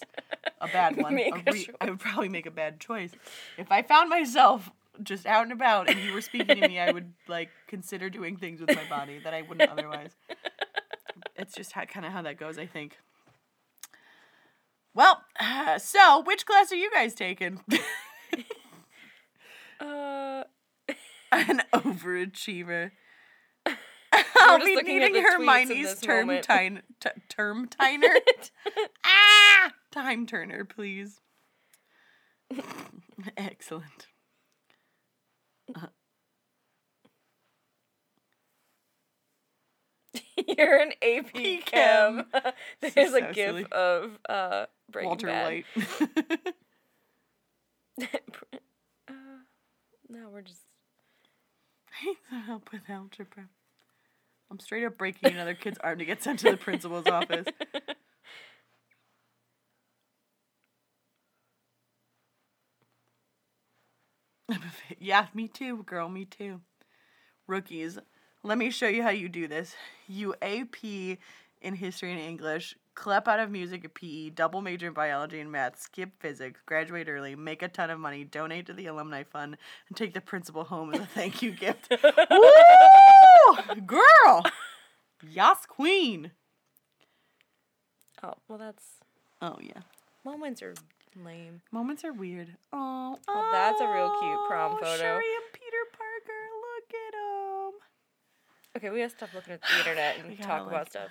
a 0.60 0.68
bad 0.68 0.96
one. 1.02 1.14
A 1.18 1.42
re-. 1.52 1.68
I 1.80 1.90
would 1.90 2.00
probably 2.00 2.28
make 2.28 2.46
a 2.46 2.50
bad 2.50 2.80
choice 2.80 3.12
if 3.58 3.70
I 3.70 3.82
found 3.82 4.10
myself 4.10 4.70
just 5.02 5.24
out 5.24 5.44
and 5.44 5.52
about 5.52 5.88
and 5.88 5.98
you 6.00 6.12
were 6.12 6.20
speaking 6.20 6.60
to 6.60 6.68
me. 6.68 6.78
I 6.78 6.90
would 6.90 7.12
like 7.28 7.50
consider 7.66 8.10
doing 8.10 8.36
things 8.36 8.60
with 8.60 8.74
my 8.74 8.84
body 8.88 9.18
that 9.24 9.32
I 9.32 9.42
wouldn't 9.42 9.70
otherwise. 9.70 10.10
It's 11.36 11.54
just 11.54 11.72
how, 11.72 11.84
kind 11.86 12.04
of 12.04 12.12
how 12.12 12.22
that 12.22 12.38
goes, 12.38 12.58
I 12.58 12.66
think. 12.66 12.98
Well, 14.94 15.22
so 15.78 16.22
which 16.22 16.44
class 16.44 16.70
are 16.72 16.76
you 16.76 16.90
guys 16.90 17.14
taking? 17.14 17.60
Uh, 19.80 20.44
An 21.32 21.62
overachiever. 21.72 22.90
I'll 24.52 24.58
just 24.58 24.84
be 24.86 24.98
needing 24.98 25.22
Hermione's 25.22 26.00
term 26.00 26.40
tine, 26.42 26.82
t- 27.00 27.10
term 27.28 27.68
tiner. 27.78 28.14
ah, 29.04 29.72
time 29.90 30.26
turner, 30.26 30.64
please. 30.64 31.20
Excellent. 33.36 34.06
you're 40.58 40.76
an 40.78 40.92
AP 41.02 41.64
Chem. 41.66 42.24
There's 42.80 43.12
a 43.14 43.20
So 43.20 43.32
gif 43.32 43.46
silly. 43.46 43.66
of 43.72 44.18
uh, 44.28 44.66
Breaking 44.90 45.08
Walter 45.08 45.26
Bad. 45.26 45.44
White. 45.44 45.64
uh, 49.08 49.12
no, 50.08 50.28
we're 50.32 50.42
just. 50.42 50.62
I 52.02 52.06
need 52.06 52.16
some 52.28 52.40
help 52.42 52.72
with 52.72 52.82
algebra. 52.88 53.48
I'm 54.50 54.58
straight 54.58 54.84
up 54.84 54.98
breaking 54.98 55.32
another 55.32 55.54
kid's 55.54 55.78
arm 55.78 55.98
to 55.98 56.04
get 56.04 56.22
sent 56.22 56.40
to 56.40 56.50
the 56.50 56.56
principal's 56.56 57.06
office. 57.08 57.46
yeah, 64.98 65.26
me 65.34 65.48
too, 65.48 65.82
girl, 65.84 66.08
me 66.08 66.24
too. 66.24 66.60
Rookies, 67.46 67.98
let 68.42 68.58
me 68.58 68.70
show 68.70 68.88
you 68.88 69.02
how 69.02 69.10
you 69.10 69.28
do 69.28 69.48
this. 69.48 69.74
You 70.08 70.34
AP 70.42 70.84
in 71.62 71.74
history 71.74 72.12
and 72.12 72.20
English, 72.20 72.76
clap 72.94 73.28
out 73.28 73.40
of 73.40 73.50
music 73.50 73.84
and 73.84 73.94
PE, 73.94 74.30
double 74.30 74.62
major 74.62 74.88
in 74.88 74.92
biology 74.94 75.40
and 75.40 75.52
math, 75.52 75.80
skip 75.80 76.10
physics, 76.20 76.60
graduate 76.66 77.08
early, 77.08 77.36
make 77.36 77.62
a 77.62 77.68
ton 77.68 77.90
of 77.90 78.00
money, 78.00 78.24
donate 78.24 78.66
to 78.66 78.72
the 78.72 78.86
alumni 78.86 79.22
fund, 79.24 79.56
and 79.88 79.96
take 79.96 80.14
the 80.14 80.20
principal 80.20 80.64
home 80.64 80.94
as 80.94 81.00
a 81.00 81.06
thank 81.06 81.42
you 81.42 81.52
gift. 81.52 81.92
Woo! 83.50 83.80
Girl! 83.86 84.44
Yas 85.28 85.66
queen. 85.66 86.32
Oh, 88.22 88.34
well, 88.48 88.58
that's. 88.58 88.84
Oh 89.42 89.56
yeah. 89.60 89.82
Moments 90.24 90.62
are 90.62 90.74
lame. 91.16 91.62
Moments 91.72 92.04
are 92.04 92.12
weird. 92.12 92.56
Oh, 92.72 93.16
Oh, 93.28 93.48
that's 93.52 93.80
a 93.80 93.86
real 93.86 94.10
cute 94.20 94.38
oh, 94.38 94.46
prom 94.48 94.72
photo. 94.78 94.96
Sherry 94.96 95.24
and 95.24 95.52
Peter 95.52 95.84
Parker, 95.92 96.42
look 96.60 96.90
at 96.94 97.12
them. 97.12 97.72
Okay, 98.76 98.90
we 98.90 98.98
gotta 99.00 99.10
stop 99.16 99.34
looking 99.34 99.54
at 99.54 99.60
the 99.62 99.78
internet 99.78 100.18
and 100.18 100.38
talk 100.42 100.62
like- 100.66 100.72
about 100.72 100.90
stuff. 100.90 101.10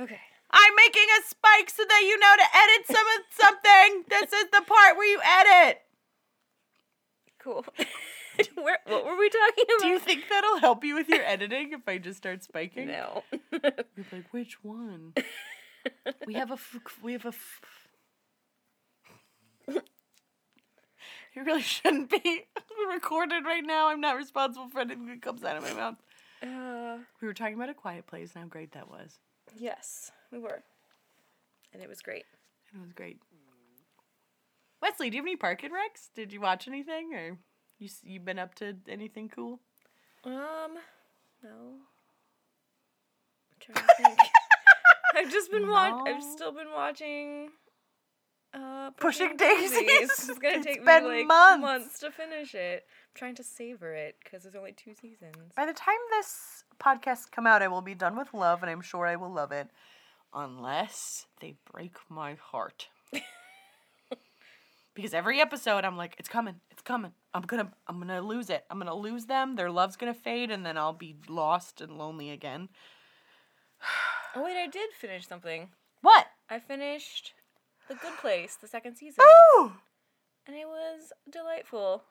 Okay. 0.00 0.20
I'm 0.54 0.74
making 0.76 1.06
a 1.18 1.26
spike 1.28 1.70
so 1.70 1.82
that 1.88 2.02
you 2.02 2.18
know 2.18 2.34
to 2.36 2.44
edit 2.54 2.86
some 2.86 3.06
of 3.06 3.22
something. 3.30 4.04
This 4.08 4.32
is 4.34 4.50
the 4.52 4.60
part 4.66 4.96
where 4.98 5.08
you 5.10 5.18
edit. 5.24 5.80
Cool. 7.38 7.64
Where, 8.54 8.78
what 8.86 9.04
were 9.04 9.16
we 9.18 9.28
talking 9.28 9.64
about? 9.64 9.80
Do 9.82 9.86
you 9.88 9.98
think 9.98 10.24
that'll 10.28 10.58
help 10.58 10.84
you 10.84 10.94
with 10.94 11.08
your 11.08 11.22
editing 11.22 11.72
if 11.72 11.86
I 11.86 11.98
just 11.98 12.18
start 12.18 12.42
spiking? 12.42 12.88
No. 12.88 13.22
You're 13.52 14.06
like, 14.12 14.32
which 14.32 14.62
one? 14.64 15.12
we 16.26 16.34
have 16.34 16.50
a 16.50 16.54
f- 16.54 16.78
we 17.02 17.12
have 17.12 17.24
a. 17.24 17.28
F- 17.28 17.60
it 21.34 21.40
really 21.46 21.62
shouldn't 21.62 22.10
be 22.10 22.44
recorded 22.92 23.44
right 23.44 23.64
now. 23.64 23.88
I'm 23.88 24.00
not 24.00 24.16
responsible 24.16 24.68
for 24.68 24.80
anything 24.80 25.06
that 25.06 25.22
comes 25.22 25.42
out 25.44 25.56
of 25.56 25.62
my 25.62 25.72
mouth. 25.72 25.96
uh, 26.42 26.98
We 27.20 27.26
were 27.28 27.34
talking 27.34 27.54
about 27.54 27.70
a 27.70 27.74
quiet 27.74 28.06
place 28.06 28.32
and 28.34 28.44
how 28.44 28.48
great 28.48 28.72
that 28.72 28.88
was. 28.90 29.18
yes, 29.56 30.10
we 30.30 30.38
were. 30.38 30.62
And 31.72 31.82
it 31.82 31.88
was 31.88 32.00
great. 32.02 32.24
It 32.74 32.80
was 32.80 32.92
great. 32.92 33.18
Wesley, 34.82 35.08
do 35.10 35.16
you 35.16 35.22
have 35.22 35.26
any 35.26 35.36
parking 35.36 35.70
recs? 35.70 36.08
Did 36.14 36.32
you 36.32 36.40
watch 36.40 36.66
anything, 36.68 37.14
or 37.14 37.38
you 37.82 37.88
you 38.04 38.20
been 38.20 38.38
up 38.38 38.54
to 38.56 38.76
anything 38.88 39.28
cool? 39.28 39.60
Um, 40.24 40.78
no. 41.42 41.78
I'm 43.50 43.58
trying 43.60 43.86
to 43.86 43.94
think. 44.02 44.18
I've 45.14 45.30
just 45.30 45.50
been 45.50 45.68
watching. 45.68 46.14
I've 46.14 46.22
still 46.22 46.52
been 46.52 46.70
watching. 46.74 47.50
Uh, 48.54 48.90
Pushing 48.98 49.36
Daisies. 49.36 49.80
It's 50.02 50.26
gonna 50.38 50.56
It's 50.56 50.66
take 50.66 50.84
been 50.84 51.04
me 51.04 51.18
like 51.18 51.26
months. 51.26 51.62
months. 51.62 51.98
to 52.00 52.10
finish 52.10 52.54
it. 52.54 52.84
I'm 52.86 53.14
trying 53.14 53.34
to 53.36 53.42
savor 53.44 53.92
it 53.94 54.16
because 54.22 54.42
there's 54.42 54.54
only 54.54 54.72
two 54.72 54.94
seasons. 54.94 55.36
By 55.56 55.66
the 55.66 55.72
time 55.72 55.96
this 56.10 56.64
podcast 56.78 57.30
come 57.30 57.46
out, 57.46 57.62
I 57.62 57.68
will 57.68 57.80
be 57.82 57.94
done 57.94 58.16
with 58.16 58.32
love, 58.34 58.62
and 58.62 58.70
I'm 58.70 58.82
sure 58.82 59.06
I 59.06 59.16
will 59.16 59.32
love 59.32 59.52
it, 59.52 59.68
unless 60.34 61.26
they 61.40 61.54
break 61.72 61.96
my 62.10 62.34
heart. 62.34 62.88
because 64.94 65.14
every 65.14 65.40
episode, 65.40 65.84
I'm 65.84 65.96
like, 65.96 66.14
it's 66.18 66.28
coming, 66.28 66.56
it's 66.70 66.82
coming. 66.82 67.12
I'm 67.34 67.42
gonna, 67.42 67.72
I'm 67.86 67.98
gonna 67.98 68.20
lose 68.20 68.50
it. 68.50 68.64
I'm 68.70 68.78
gonna 68.78 68.94
lose 68.94 69.26
them. 69.26 69.56
Their 69.56 69.70
love's 69.70 69.96
gonna 69.96 70.14
fade, 70.14 70.50
and 70.50 70.64
then 70.66 70.76
I'll 70.76 70.92
be 70.92 71.16
lost 71.28 71.80
and 71.80 71.96
lonely 71.98 72.30
again. 72.30 72.68
Oh 74.34 74.42
wait, 74.44 74.56
I 74.56 74.66
did 74.66 74.88
finish 74.98 75.26
something. 75.26 75.68
What? 76.00 76.24
I 76.48 76.58
finished 76.58 77.34
The 77.88 77.94
Good 77.96 78.16
Place, 78.18 78.56
the 78.56 78.66
second 78.66 78.96
season, 78.96 79.22
Oh, 79.26 79.74
and 80.46 80.56
it 80.56 80.66
was 80.66 81.12
delightful. 81.30 82.02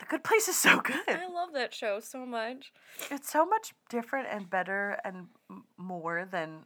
The 0.00 0.06
Good 0.06 0.24
Place 0.24 0.48
is 0.48 0.56
so 0.56 0.80
good. 0.80 1.08
I 1.08 1.28
love 1.32 1.52
that 1.54 1.72
show 1.72 2.00
so 2.00 2.26
much. 2.26 2.72
It's 3.10 3.30
so 3.30 3.46
much 3.46 3.72
different 3.88 4.26
and 4.32 4.50
better 4.50 4.98
and 5.04 5.28
more 5.78 6.26
than 6.28 6.64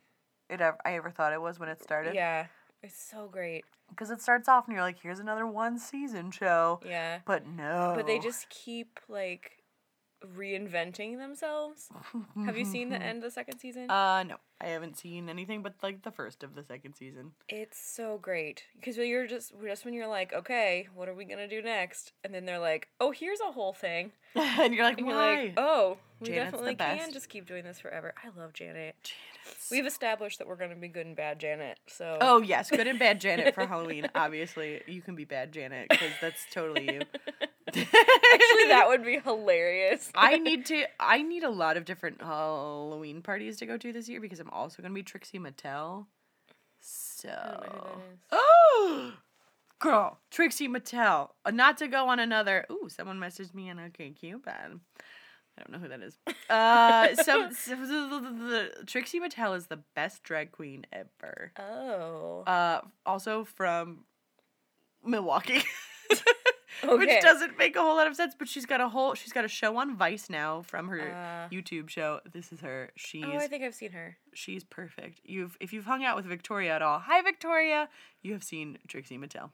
it 0.49 0.63
ever, 0.63 0.79
I 0.87 0.95
ever 0.95 1.11
thought 1.11 1.35
it 1.35 1.43
was 1.43 1.59
when 1.61 1.69
it 1.69 1.83
started. 1.83 2.15
Yeah, 2.15 2.47
it's 2.83 2.99
so 3.11 3.29
great. 3.31 3.65
Because 3.91 4.11
it 4.11 4.23
starts 4.23 4.49
off 4.49 4.67
and 4.67 4.75
you're 4.75 4.83
like, 4.83 5.01
here's 5.03 5.19
another 5.19 5.47
one 5.47 5.79
season 5.79 6.31
show. 6.31 6.81
Yeah. 6.87 7.19
But 7.27 7.47
no. 7.47 7.93
But 7.95 8.07
they 8.07 8.19
just 8.19 8.49
keep 8.49 8.99
like 9.09 9.60
reinventing 10.37 11.19
themselves. 11.19 11.89
Have 12.45 12.57
you 12.59 12.65
seen 12.65 12.91
the 12.91 12.97
end 13.03 13.19
of 13.19 13.25
the 13.25 13.31
second 13.31 13.59
season? 13.59 13.91
Uh, 13.91 14.23
no. 14.25 14.37
I 14.63 14.67
haven't 14.67 14.99
seen 14.99 15.31
anything 15.31 15.63
but 15.63 15.75
like 15.83 16.03
the 16.03 16.11
first 16.11 16.43
of 16.43 16.55
the 16.55 16.63
second 16.63 16.95
season. 16.95 17.33
It's 17.49 17.79
so 17.79 18.19
great 18.19 18.65
because 18.75 18.99
you're 18.99 19.27
just 19.27 19.55
just 19.65 19.87
when 19.87 19.95
you're 19.95 20.07
like, 20.07 20.35
okay, 20.35 20.87
what 20.95 21.09
are 21.09 21.15
we 21.15 21.25
gonna 21.25 21.49
do 21.49 21.63
next? 21.63 22.13
And 22.25 22.35
then 22.35 22.45
they're 22.45 22.59
like, 22.59 22.89
oh, 23.01 23.11
here's 23.11 23.41
a 23.41 23.53
whole 23.53 23.73
thing. 23.73 24.13
and 24.35 24.75
you're 24.75 24.85
like, 24.85 24.99
And 24.99 25.07
you're 25.07 25.17
why? 25.17 25.43
like, 25.45 25.55
oh, 25.57 25.97
we 26.21 26.27
Janet's 26.27 26.53
definitely 26.53 26.75
can 26.75 27.11
just 27.13 27.31
keep 27.31 27.47
doing 27.47 27.65
this 27.65 27.81
forever. 27.81 28.13
I 28.23 28.39
love 28.39 28.53
Janet. 28.53 29.13
We've 29.71 29.87
established 29.87 30.39
that 30.39 30.47
we're 30.47 30.57
gonna 30.57 30.77
be 30.77 30.89
good 30.89 31.07
and 31.07 31.17
bad 31.17 31.39
Janet. 31.41 31.79
So 31.87 32.19
Oh 32.21 32.43
yes, 32.43 32.69
good 32.69 32.87
and 32.87 32.99
bad 32.99 33.19
Janet 33.19 33.55
for 33.55 33.65
Halloween. 33.67 34.11
Obviously, 34.15 34.83
you 34.87 35.01
can 35.01 35.15
be 35.15 35.25
bad 35.25 35.53
Janet 35.53 35.89
because 35.89 36.13
that's 36.21 36.45
totally 36.53 36.85
you. 36.93 37.01
Actually, 37.77 38.69
that 38.69 38.85
would 38.89 39.05
be 39.05 39.19
hilarious. 39.19 40.11
I 40.15 40.39
need 40.39 40.67
to. 40.67 40.85
I 40.99 41.23
need 41.23 41.45
a 41.45 41.51
lot 41.51 41.77
of 41.77 41.85
different 41.85 42.23
Halloween 42.23 43.23
parties 43.23 43.57
to 43.59 43.67
go 43.67 43.77
to 43.77 43.93
this 43.93 44.09
year 44.09 44.21
because 44.21 44.41
I'm 44.41 44.51
also 44.51 44.83
gonna 44.83 44.95
be 44.95 45.03
Trixie 45.03 45.39
Mattel. 45.39 46.07
So. 46.81 47.29
don't 47.29 47.63
know 47.63 47.69
who 47.73 47.89
that 47.89 48.13
is. 48.13 48.19
Oh, 48.33 49.13
girl, 49.79 50.19
Trixie 50.31 50.69
Mattel. 50.69 51.31
Uh, 51.45 51.51
not 51.51 51.77
to 51.79 51.89
go 51.89 52.09
on 52.09 52.19
another. 52.19 52.67
Ooh, 52.71 52.89
someone 52.89 53.19
messaged 53.19 53.55
me 53.55 53.71
on 53.71 53.79
OK 53.79 54.11
Cupid. 54.11 54.81
I 55.61 55.63
don't 55.63 55.73
know 55.73 55.79
who 55.79 55.89
that 55.89 56.03
is. 56.03 56.19
Uh, 56.51 57.15
so, 57.15 57.49
so 57.53 57.77
the, 57.77 58.73
the, 58.75 58.85
Trixie 58.85 59.21
Mattel 59.21 59.57
is 59.57 59.67
the 59.67 59.79
best 59.95 60.25
drag 60.25 60.51
queen 60.51 60.85
ever. 60.93 61.53
Oh. 61.61 62.43
Uh, 62.45 62.81
also 63.07 63.45
from 63.45 64.05
Milwaukee. 65.05 65.63
Okay. 66.83 66.97
Which 66.97 67.23
doesn't 67.23 67.59
make 67.59 67.77
a 67.77 67.81
whole 67.81 67.97
lot 67.97 68.07
of 68.07 68.17
sense, 68.17 68.35
but 68.39 68.49
she's 68.49 68.67
got 68.67 68.81
a 68.81 68.89
whole 68.89 69.15
she's 69.15 69.33
got 69.33 69.45
a 69.45 69.49
show 69.49 69.77
on 69.77 69.97
Vice 69.97 70.31
now 70.31 70.63
from 70.63 70.89
her 70.89 71.01
Uh. 71.01 71.49
YouTube 71.55 71.89
show. 71.91 72.21
This 72.33 72.53
is 72.53 72.61
her. 72.61 72.91
She's 72.97 73.25
oh, 73.27 73.37
I 73.37 73.47
think 73.49 73.63
I've 73.65 73.75
seen 73.75 73.93
her. 73.93 74.17
she's 74.35 74.65
perfect. 74.65 75.21
You've 75.25 75.57
if 75.61 75.73
you've 75.73 75.85
hung 75.87 76.05
out 76.05 76.17
with 76.17 76.25
Victoria 76.27 76.75
at 76.77 76.83
all, 76.83 76.99
hi 77.01 77.21
Victoria, 77.23 77.89
you 78.23 78.33
have 78.33 78.43
seen 78.45 78.79
Trixie 78.89 79.19
Mattel. 79.19 79.51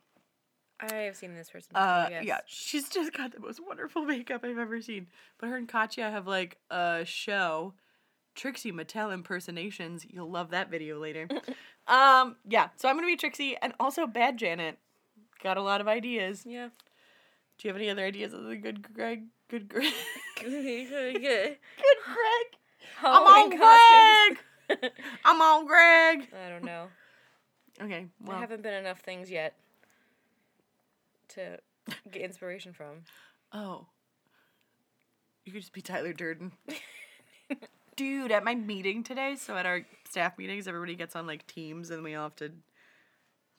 I 0.78 0.94
have 0.94 1.16
seen 1.16 1.34
this 1.34 1.48
person. 1.48 1.70
Uh, 1.74 2.08
yes. 2.10 2.24
yeah, 2.26 2.38
she's 2.46 2.90
just 2.90 3.12
got 3.14 3.32
the 3.32 3.40
most 3.40 3.60
wonderful 3.66 4.02
makeup 4.04 4.42
I've 4.44 4.58
ever 4.58 4.80
seen. 4.82 5.06
But 5.38 5.48
her 5.48 5.56
and 5.56 5.66
Katya 5.66 6.10
have 6.10 6.26
like 6.26 6.58
a 6.70 7.02
show, 7.06 7.72
Trixie 8.34 8.72
Mattel 8.72 9.10
impersonations. 9.12 10.04
You'll 10.08 10.30
love 10.30 10.50
that 10.50 10.70
video 10.70 10.98
later. 11.00 11.28
um, 11.88 12.36
yeah, 12.46 12.68
so 12.76 12.88
I'm 12.90 12.96
gonna 12.96 13.06
be 13.06 13.16
Trixie 13.16 13.56
and 13.62 13.72
also 13.80 14.06
Bad 14.06 14.36
Janet. 14.36 14.76
got 15.42 15.56
a 15.56 15.62
lot 15.62 15.80
of 15.80 15.88
ideas. 15.88 16.44
Yeah. 16.46 16.68
Do 17.58 17.68
you 17.68 17.72
have 17.72 17.80
any 17.80 17.90
other 17.90 18.04
ideas 18.04 18.34
other 18.34 18.44
than 18.44 18.60
good 18.60 18.82
Greg? 18.94 19.24
Good 19.48 19.68
Greg. 19.68 19.92
Good. 20.40 20.52
good 21.22 21.56
Greg. 22.04 22.46
I'm 23.02 23.22
on 23.22 23.50
costumes. 23.58 24.38
Greg. 24.68 24.92
I'm 25.24 25.40
on 25.40 25.66
Greg. 25.66 26.28
I 26.46 26.48
don't 26.50 26.64
know. 26.64 26.88
Okay. 27.80 28.06
Well. 28.20 28.32
There 28.32 28.40
haven't 28.40 28.62
been 28.62 28.74
enough 28.74 29.00
things 29.00 29.30
yet 29.30 29.54
to 31.28 31.58
get 32.10 32.22
inspiration 32.22 32.72
from. 32.72 33.04
oh. 33.52 33.86
You 35.44 35.52
could 35.52 35.62
just 35.62 35.72
be 35.72 35.80
Tyler 35.80 36.12
Durden. 36.12 36.50
Dude, 37.96 38.32
at 38.32 38.42
my 38.42 38.56
meeting 38.56 39.04
today, 39.04 39.36
so 39.36 39.56
at 39.56 39.64
our 39.64 39.82
staff 40.04 40.36
meetings, 40.36 40.66
everybody 40.66 40.96
gets 40.96 41.14
on 41.14 41.24
like 41.28 41.46
teams 41.46 41.90
and 41.90 42.02
we 42.02 42.16
all 42.16 42.24
have 42.24 42.36
to, 42.36 42.50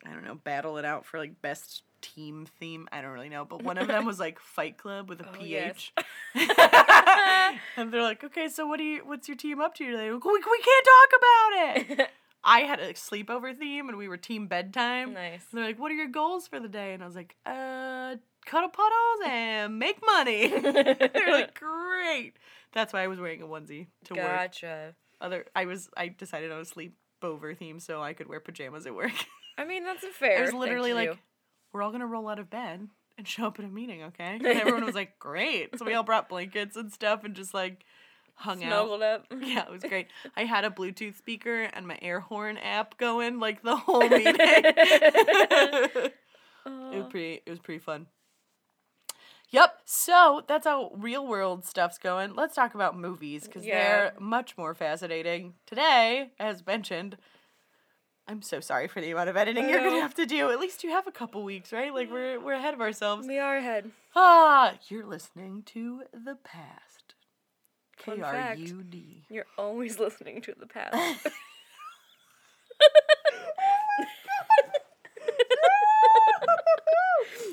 I 0.06 0.12
don't 0.12 0.26
know, 0.26 0.36
battle 0.36 0.78
it 0.78 0.84
out 0.84 1.06
for 1.06 1.18
like 1.18 1.42
best 1.42 1.84
team 2.02 2.48
theme. 2.60 2.88
I 2.92 3.02
don't 3.02 3.12
really 3.12 3.30
know, 3.30 3.46
but 3.46 3.64
one 3.64 3.78
of 3.78 3.88
them 3.90 4.06
was 4.06 4.20
like 4.20 4.40
Fight 4.40 4.78
Club 4.78 5.10
with 5.10 5.22
a 5.22 5.28
Oh, 5.28 5.44
yes. 5.44 5.92
PH. 6.36 6.52
and 7.78 7.92
they're 7.92 8.02
like, 8.02 8.24
okay, 8.24 8.48
so 8.50 8.66
what 8.68 8.78
do 8.78 8.84
you, 8.84 9.02
what's 9.06 9.28
your 9.28 9.38
team 9.38 9.60
up 9.60 9.76
to 9.76 9.86
today? 9.86 10.10
We, 10.10 10.18
we 10.18 10.60
can't 10.62 10.88
talk 10.88 11.20
about 11.20 12.00
it. 12.02 12.10
I 12.44 12.60
had 12.62 12.80
a 12.80 12.94
sleepover 12.94 13.58
theme 13.58 13.90
and 13.90 13.98
we 13.98 14.08
were 14.08 14.18
team 14.18 14.48
bedtime. 14.48 15.14
Nice. 15.14 15.46
And 15.52 15.58
they're 15.58 15.66
like, 15.66 15.80
what 15.80 15.92
are 15.92 15.96
your 15.96 16.08
goals 16.08 16.48
for 16.48 16.60
the 16.60 16.70
day? 16.70 16.94
And 16.94 17.04
I 17.04 17.06
was 17.06 17.16
like, 17.16 17.36
uh, 17.46 18.16
cuddle 18.46 18.70
puddles 18.70 19.20
and 19.28 19.78
make 19.80 20.00
money. 20.06 20.48
they're 20.48 21.32
like, 21.32 21.60
great. 21.60 22.34
That's 22.74 22.94
why 22.94 23.02
I 23.04 23.08
was 23.08 23.20
wearing 23.20 23.42
a 23.42 23.48
onesie 23.48 23.88
to 24.06 24.14
work. 24.14 24.24
Gotcha. 24.26 24.96
Other, 25.20 25.46
I 25.56 25.66
was, 25.66 25.90
I 25.98 26.10
decided 26.10 26.52
on 26.52 26.62
a 26.62 26.64
sleepover 26.64 27.58
theme 27.58 27.80
so 27.80 28.02
I 28.02 28.14
could 28.14 28.28
wear 28.28 28.40
pajamas 28.40 28.86
at 28.86 28.96
work. 28.96 29.12
I 29.58 29.66
mean, 29.66 29.84
that's 29.84 30.04
a 30.04 30.10
fair. 30.10 30.40
I 30.40 30.42
was 30.44 30.54
literally 30.54 30.94
like. 30.94 31.18
We're 31.78 31.84
all 31.84 31.92
gonna 31.92 32.08
roll 32.08 32.28
out 32.28 32.40
of 32.40 32.50
bed 32.50 32.88
and 33.18 33.28
show 33.28 33.46
up 33.46 33.60
at 33.60 33.66
a 33.66 33.68
meeting, 33.70 34.04
okay? 34.04 34.36
And 34.44 34.46
everyone 34.46 34.84
was 34.86 34.96
like, 34.96 35.20
great. 35.20 35.78
So 35.78 35.86
we 35.86 35.94
all 35.94 36.04
brought 36.04 36.28
blankets 36.28 36.76
and 36.76 36.92
stuff 36.92 37.24
and 37.24 37.36
just 37.36 37.54
like 37.54 37.86
hung 38.34 38.64
out. 38.64 38.70
snuggled 38.70 39.02
up. 39.04 39.26
Yeah, 39.40 39.66
it 39.66 39.72
was 39.72 39.84
great. 39.84 40.08
I 40.36 40.44
had 40.46 40.66
a 40.66 40.70
Bluetooth 40.72 41.16
speaker 41.18 41.64
and 41.64 41.88
my 41.88 41.98
air 42.02 42.20
horn 42.20 42.58
app 42.58 42.98
going 42.98 43.40
like 43.40 43.62
the 43.64 43.76
whole 43.76 44.02
meeting. 44.10 44.36
it 44.38 46.14
was 46.66 47.08
pretty 47.10 47.42
it 47.46 47.50
was 47.50 47.60
pretty 47.60 47.80
fun. 47.80 48.08
Yep. 49.50 49.80
So 49.86 50.42
that's 50.48 50.66
how 50.68 50.92
real 50.98 51.26
world 51.26 51.66
stuff's 51.66 51.98
going. 51.98 52.36
Let's 52.36 52.54
talk 52.56 52.76
about 52.76 52.98
movies 52.98 53.46
because 53.46 53.66
Yeah. 53.66 53.76
they're 53.80 54.14
much 54.20 54.58
more 54.58 54.76
fascinating. 54.76 55.54
Today, 55.66 56.32
as 56.38 56.66
mentioned, 56.66 57.18
I'm 58.28 58.42
so 58.42 58.60
sorry 58.60 58.88
for 58.88 59.00
the 59.00 59.12
amount 59.12 59.30
of 59.30 59.38
editing 59.38 59.70
you're 59.70 59.82
gonna 59.82 60.02
have 60.02 60.16
to 60.16 60.26
do. 60.26 60.52
At 60.52 60.60
least 60.60 60.84
you 60.84 60.90
have 60.92 61.08
a 61.08 61.12
couple 61.12 61.44
weeks, 61.44 61.72
right? 61.72 61.94
Like 61.94 62.12
we're 62.12 62.40
we're 62.40 62.54
ahead 62.54 62.74
of 62.74 62.82
ourselves. 62.82 63.26
We 63.28 63.40
are 63.40 63.58
ahead. 63.58 63.92
Ah, 64.16 64.74
you're 64.90 65.06
listening 65.06 65.64
to 65.68 66.04
the 66.14 66.36
past. 66.44 67.16
K 67.98 68.22
R. 68.22 68.56
U 68.56 68.84
D. 68.84 69.24
You're 69.30 69.46
always 69.58 69.98
listening 70.00 70.42
to 70.42 70.54
the 70.60 70.68
past. 70.68 71.28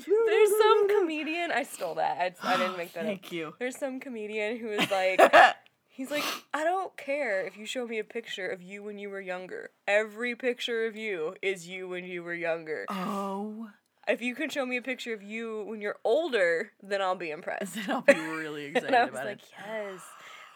There's 0.06 0.50
some 0.60 0.88
comedian. 0.88 1.50
I 1.52 1.62
stole 1.62 1.94
that. 1.96 2.36
I, 2.42 2.54
I 2.54 2.56
didn't 2.56 2.76
make 2.76 2.92
that 2.94 3.00
up. 3.00 3.06
Thank 3.06 3.32
you. 3.32 3.54
There's 3.58 3.78
some 3.78 4.00
comedian 4.00 4.58
who 4.58 4.68
is 4.70 4.90
like, 4.90 5.20
he's 5.94 6.10
like, 6.10 6.24
I 6.52 6.64
don't 6.64 6.96
care 6.96 7.46
if 7.46 7.56
you 7.56 7.64
show 7.66 7.86
me 7.86 7.98
a 7.98 8.04
picture 8.04 8.48
of 8.48 8.60
you 8.62 8.82
when 8.82 8.98
you 8.98 9.08
were 9.10 9.20
younger. 9.20 9.70
Every 9.86 10.34
picture 10.34 10.86
of 10.86 10.96
you 10.96 11.36
is 11.40 11.68
you 11.68 11.88
when 11.88 12.04
you 12.04 12.22
were 12.22 12.34
younger. 12.34 12.84
Oh, 12.88 13.70
If 14.08 14.20
you 14.20 14.34
can 14.34 14.50
show 14.50 14.66
me 14.66 14.76
a 14.76 14.82
picture 14.82 15.14
of 15.14 15.22
you 15.22 15.64
when 15.66 15.80
you're 15.80 15.98
older, 16.04 16.72
then 16.82 17.00
I'll 17.00 17.14
be 17.14 17.30
impressed. 17.30 17.74
then 17.76 17.90
I'll 17.90 18.02
be 18.02 18.12
really 18.18 18.66
excited 18.66 18.88
and 18.88 18.96
I 18.96 19.04
was 19.04 19.14
about 19.14 19.26
like, 19.26 19.38
it. 19.42 19.48
yes. 19.66 20.00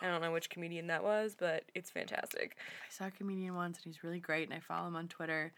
I 0.03 0.07
don't 0.07 0.21
know 0.23 0.33
which 0.33 0.51
comedian 0.51 0.87
that 0.89 1.03
was, 1.03 1.35
but 1.39 1.65
it's 1.75 1.91
fantastic. 1.91 2.57
I 2.59 2.93
saw 2.93 3.07
a 3.07 3.11
comedian 3.11 3.55
once, 3.57 3.79
and 3.79 3.85
he's 3.93 4.05
really 4.05 4.21
great, 4.21 4.49
and 4.49 4.57
I 4.57 4.61
follow 4.61 4.87
him 4.87 4.95
on 4.95 5.09
Twitter. 5.09 5.53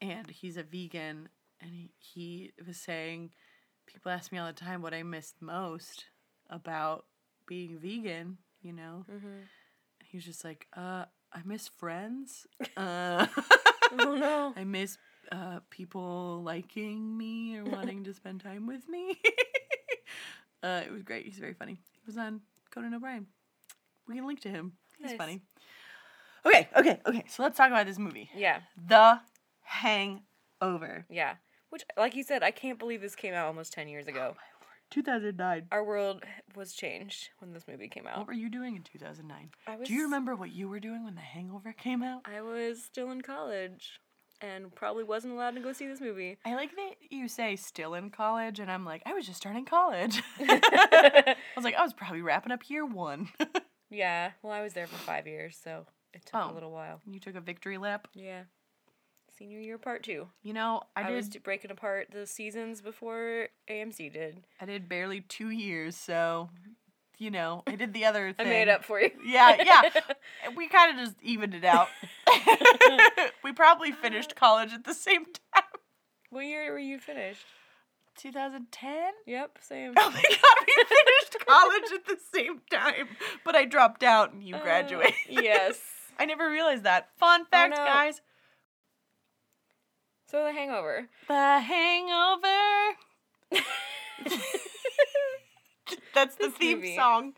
And 0.00 0.30
he's 0.30 0.56
a 0.56 0.62
vegan, 0.62 1.28
and 1.60 1.70
he, 1.72 1.90
he 1.98 2.52
was 2.66 2.78
saying, 2.78 3.32
people 3.86 4.12
ask 4.12 4.32
me 4.32 4.38
all 4.38 4.46
the 4.46 4.54
time 4.54 4.80
what 4.80 4.94
I 4.94 5.02
missed 5.02 5.42
most 5.42 6.06
about 6.48 7.04
being 7.46 7.78
vegan, 7.78 8.38
you 8.62 8.72
know. 8.72 9.04
Mm-hmm. 9.10 9.26
And 9.26 10.08
he 10.08 10.16
was 10.16 10.24
just 10.24 10.44
like, 10.44 10.66
uh, 10.76 11.04
I 11.32 11.40
miss 11.44 11.68
friends. 11.68 12.46
Uh, 12.76 13.26
Oh 13.92 14.14
no. 14.14 14.52
I 14.56 14.62
miss 14.64 14.96
uh, 15.32 15.58
people 15.70 16.42
liking 16.44 17.16
me 17.18 17.56
or 17.58 17.64
wanting 17.76 18.04
to 18.04 18.14
spend 18.14 18.40
time 18.40 18.66
with 18.66 18.88
me. 18.88 19.18
uh, 20.62 20.82
it 20.86 20.92
was 20.92 21.02
great. 21.02 21.24
He's 21.26 21.38
very 21.38 21.54
funny. 21.54 21.80
He 21.92 22.00
was 22.06 22.16
on 22.16 22.40
Conan 22.72 22.94
O'Brien. 22.94 23.26
We 24.06 24.14
can 24.16 24.26
link 24.26 24.40
to 24.42 24.48
him. 24.48 24.72
He's 24.98 25.08
Nice. 25.10 25.16
funny. 25.18 25.40
Okay, 26.46 26.68
okay, 26.76 27.00
okay. 27.06 27.24
So 27.28 27.42
let's 27.42 27.56
talk 27.56 27.68
about 27.68 27.86
this 27.86 27.98
movie, 27.98 28.30
Yeah, 28.34 28.60
The 28.88 29.20
Hangover, 29.62 31.04
yeah. 31.10 31.34
Which, 31.70 31.84
like 31.96 32.14
you 32.16 32.22
said, 32.22 32.42
I 32.42 32.50
can't 32.50 32.78
believe 32.78 33.00
this 33.00 33.14
came 33.14 33.34
out 33.34 33.46
almost 33.46 33.72
10 33.72 33.88
years 33.88 34.06
ago. 34.08 34.36
2009. 34.90 35.66
Our 35.72 35.84
world 35.84 36.22
was 36.54 36.72
changed 36.72 37.30
when 37.38 37.52
this 37.52 37.64
movie 37.68 37.88
came 37.88 38.06
out. 38.06 38.18
What 38.18 38.26
were 38.26 38.32
you 38.32 38.48
doing 38.50 38.76
in 38.76 38.82
2009? 38.82 39.50
I 39.66 39.76
was, 39.76 39.88
Do 39.88 39.94
you 39.94 40.02
remember 40.02 40.34
what 40.36 40.52
you 40.52 40.68
were 40.68 40.80
doing 40.80 41.04
when 41.04 41.14
The 41.14 41.20
Hangover 41.20 41.72
came 41.72 42.02
out? 42.02 42.22
I 42.24 42.40
was 42.42 42.82
still 42.82 43.10
in 43.10 43.20
college 43.22 44.00
and 44.40 44.74
probably 44.74 45.04
wasn't 45.04 45.34
allowed 45.34 45.54
to 45.54 45.60
go 45.60 45.72
see 45.72 45.86
this 45.86 46.00
movie. 46.00 46.38
I 46.46 46.54
like 46.54 46.70
that 46.74 46.92
you 47.10 47.28
say 47.28 47.56
still 47.56 47.92
in 47.94 48.08
college, 48.10 48.58
and 48.58 48.70
I'm 48.70 48.84
like, 48.86 49.02
I 49.04 49.12
was 49.12 49.26
just 49.26 49.36
starting 49.38 49.66
college. 49.66 50.22
I 50.40 51.36
was 51.56 51.64
like, 51.64 51.74
I 51.74 51.82
was 51.82 51.92
probably 51.92 52.22
wrapping 52.22 52.52
up 52.52 52.68
year 52.68 52.84
one. 52.86 53.28
Yeah, 53.92 54.30
well, 54.40 54.52
I 54.52 54.62
was 54.62 54.72
there 54.72 54.86
for 54.86 54.94
five 54.94 55.26
years, 55.26 55.58
so 55.60 55.84
it 56.14 56.24
took 56.24 56.40
Oh. 56.40 56.52
a 56.52 56.54
little 56.54 56.70
while. 56.70 57.00
you 57.10 57.18
took 57.18 57.34
a 57.34 57.40
victory 57.40 57.76
lap. 57.76 58.06
Yeah. 58.14 58.42
Senior 59.40 59.60
year 59.60 59.78
part 59.78 60.02
two. 60.02 60.28
You 60.42 60.52
know, 60.52 60.82
I, 60.94 61.00
I, 61.00 61.06
did. 61.06 61.16
was 61.16 61.28
breaking 61.30 61.70
apart 61.70 62.08
the 62.12 62.26
seasons 62.26 62.82
before 62.82 63.48
AMC 63.70 64.12
did. 64.12 64.42
I 64.60 64.66
did 64.66 64.86
barely 64.86 65.22
two 65.22 65.48
years, 65.48 65.96
so 65.96 66.50
you 67.16 67.30
know, 67.30 67.62
I 67.66 67.74
did 67.76 67.94
the 67.94 68.04
other 68.04 68.34
I 68.38 68.44
made 68.44 68.68
up 68.68 68.84
for 68.84 69.00
you. 69.00 69.08
Yeah, 69.24 69.56
yeah. 69.64 69.82
We 70.54 70.68
kind 70.68 70.90
of 70.90 71.06
just 71.06 71.16
evened 71.22 71.54
it 71.54 71.64
out. 71.64 71.88
we 73.42 73.52
probably 73.52 73.92
finished 73.92 74.36
college 74.36 74.74
at 74.74 74.84
the 74.84 74.92
same 74.92 75.24
time. 75.24 75.64
what 76.28 76.42
year 76.44 76.70
were 76.70 76.78
you 76.78 76.98
finished? 76.98 77.46
2010. 78.18 79.12
Yep, 79.24 79.56
same. 79.62 79.94
Oh 79.96 80.10
my 80.10 80.22
god, 80.22 80.66
we 80.66 80.84
finished 80.84 81.46
college 81.46 81.92
at 81.94 82.04
the 82.04 82.18
same 82.30 82.60
time, 82.70 83.08
but 83.46 83.56
I 83.56 83.64
dropped 83.64 84.02
out 84.02 84.34
and 84.34 84.42
you 84.42 84.56
Uh, 84.56 84.62
graduated. 84.62 85.14
yes. 85.30 85.80
I 86.18 86.26
never 86.26 86.50
realized 86.50 86.84
that. 86.84 87.08
Fun 87.18 87.46
fact, 87.46 87.74
no. 87.74 87.86
guys. 87.86 88.20
So 90.30 90.44
The 90.44 90.52
Hangover. 90.52 91.08
The 91.26 91.60
Hangover. 91.60 92.96
That's 96.14 96.36
the 96.36 96.46
This 96.46 96.54
theme 96.54 96.78
movie. 96.78 96.94
song. 96.94 97.32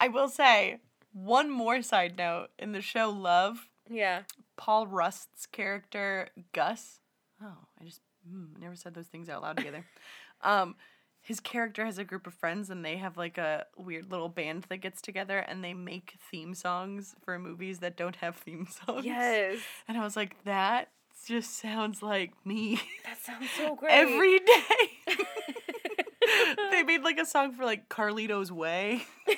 I 0.00 0.08
will 0.08 0.28
say 0.28 0.78
one 1.12 1.48
more 1.50 1.80
side 1.80 2.16
note 2.18 2.48
in 2.58 2.72
the 2.72 2.80
show 2.80 3.10
Love. 3.10 3.68
Yeah. 3.88 4.22
Paul 4.56 4.88
Rust's 4.88 5.46
character 5.46 6.28
Gus. 6.52 6.98
Oh, 7.40 7.58
I 7.80 7.84
just 7.84 8.00
mm, 8.28 8.58
never 8.58 8.74
said 8.74 8.94
those 8.94 9.06
things 9.06 9.28
out 9.28 9.42
loud 9.42 9.56
together. 9.58 9.84
um, 10.42 10.74
his 11.20 11.38
character 11.38 11.84
has 11.84 11.98
a 11.98 12.04
group 12.04 12.26
of 12.26 12.34
friends, 12.34 12.68
and 12.68 12.84
they 12.84 12.96
have 12.96 13.16
like 13.16 13.38
a 13.38 13.66
weird 13.76 14.10
little 14.10 14.28
band 14.28 14.66
that 14.70 14.78
gets 14.78 15.00
together, 15.00 15.38
and 15.38 15.62
they 15.62 15.72
make 15.72 16.16
theme 16.30 16.54
songs 16.54 17.14
for 17.22 17.38
movies 17.38 17.78
that 17.78 17.96
don't 17.96 18.16
have 18.16 18.36
theme 18.36 18.66
songs. 18.86 19.04
Yes. 19.06 19.58
And 19.86 19.96
I 19.96 20.02
was 20.02 20.16
like, 20.16 20.36
that 20.44 20.88
just 21.26 21.58
sounds 21.60 22.02
like 22.02 22.32
me 22.44 22.80
That 23.04 23.18
sounds 23.22 23.48
so 23.56 23.74
great. 23.80 23.90
every 23.92 24.38
day. 24.40 25.16
they 26.70 26.82
made 26.82 27.02
like 27.02 27.18
a 27.18 27.26
song 27.26 27.52
for 27.52 27.64
like 27.64 27.88
Carlito's 27.88 28.50
Way. 28.52 29.02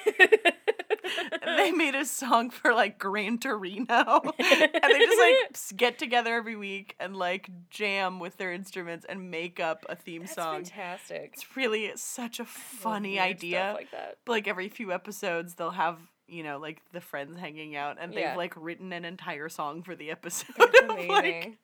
They 1.45 1.71
made 1.71 1.95
a 1.95 2.05
song 2.05 2.51
for 2.51 2.75
like 2.75 2.99
Gran 2.99 3.39
Torino. 3.39 3.87
and 3.89 4.35
they 4.39 4.99
just 4.99 5.21
like 5.21 5.77
get 5.79 5.99
together 5.99 6.35
every 6.35 6.57
week 6.57 6.97
and 6.99 7.17
like 7.17 7.49
jam 7.71 8.19
with 8.19 8.37
their 8.37 8.53
instruments 8.53 9.07
and 9.09 9.31
make 9.31 9.61
up 9.61 9.87
a 9.89 9.95
theme 9.97 10.23
That's 10.23 10.35
song. 10.35 10.57
fantastic. 10.65 11.31
It's 11.35 11.57
really 11.57 11.93
such 11.95 12.41
a 12.41 12.45
funny 12.45 13.19
idea. 13.21 13.73
Like 13.77 13.91
that. 13.93 14.19
But 14.25 14.33
like 14.33 14.49
every 14.49 14.69
few 14.69 14.93
episodes 14.93 15.55
they'll 15.55 15.71
have, 15.71 15.99
you 16.29 16.43
know, 16.43 16.59
like 16.59 16.83
the 16.93 17.01
friends 17.01 17.39
hanging 17.39 17.77
out 17.77 17.97
and 18.01 18.13
Yeah. 18.13 18.29
they've 18.31 18.37
like 18.37 18.55
written 18.57 18.93
an 18.93 19.05
entire 19.05 19.49
song 19.49 19.83
for 19.83 19.95
the 19.97 20.11
episode. 20.11 20.57
Of, 20.59 20.89
like, 21.09 21.57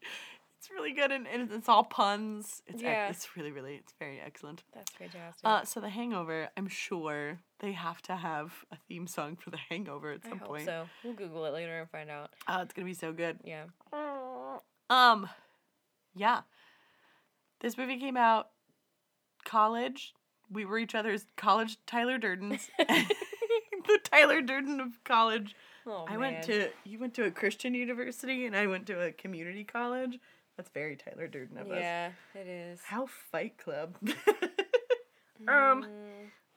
it's 0.59 0.71
really 0.71 0.93
good 0.93 1.11
and, 1.11 1.27
and 1.27 1.51
it's 1.53 1.69
all 1.69 1.83
puns. 1.85 2.63
It's 2.67 2.77
ec- 2.81 2.83
Yeah. 2.85 3.09
it's 3.09 3.37
really, 3.37 3.51
really 3.51 3.75
it's 3.77 3.93
very 3.99 4.21
excellent. 4.21 4.63
That's 4.73 4.91
fantastic. 4.93 5.41
Uh, 5.45 5.65
so 5.65 5.81
the 5.81 5.89
Hangover, 5.89 6.49
I'm 6.57 6.69
sure 6.69 7.41
they 7.61 7.73
have 7.73 8.01
to 8.03 8.15
have 8.17 8.65
a 8.71 8.77
theme 8.89 9.07
song 9.09 9.37
for 9.37 9.51
the 9.51 9.57
Hangover 9.69 10.13
at 10.13 10.21
I 10.25 10.29
some 10.29 10.39
hope 10.39 10.49
point. 10.49 10.65
so. 10.67 10.89
We'll 11.03 11.15
Google 11.15 11.45
it 11.47 11.53
later 11.53 11.81
and 11.81 11.91
find 11.91 12.09
out. 12.11 12.31
Uh, 12.47 12.61
it's 12.63 12.73
gonna 12.73 12.87
be 12.87 12.95
so 12.95 13.13
good. 13.13 13.41
Yeah. 13.45 13.65
Um, 14.91 15.29
yeah. 16.15 16.43
This 17.61 17.77
movie 17.79 17.99
came 17.99 18.17
out 18.17 18.51
college. 19.45 20.15
We 20.51 20.65
were 20.65 20.79
each 20.79 20.95
other's 20.95 21.27
college 21.37 21.79
Tyler 21.87 22.19
Durdens. 22.19 22.69
the 23.87 23.99
Tyler 24.03 24.41
Durden 24.41 24.81
of 24.81 25.03
college. 25.05 25.55
Oh, 25.87 26.05
I 26.09 26.17
went 26.17 26.43
to 26.45 26.69
you 26.85 26.99
went 26.99 27.15
to 27.15 27.25
a 27.25 27.31
Christian 27.31 27.75
university 27.75 28.47
and 28.47 28.55
I 28.57 28.67
went 28.67 28.87
to 28.87 29.01
a 29.01 29.13
community 29.13 29.65
college. 29.65 30.19
That's 30.57 30.71
very 30.71 30.97
Tyler 30.97 31.27
Durden 31.29 31.59
of 31.59 31.71
us. 31.71 31.79
Yeah, 31.81 32.11
it 32.35 32.47
is. 32.47 32.81
How 32.85 33.07
Fight 33.07 33.57
Club. 33.59 33.97
um 35.49 35.85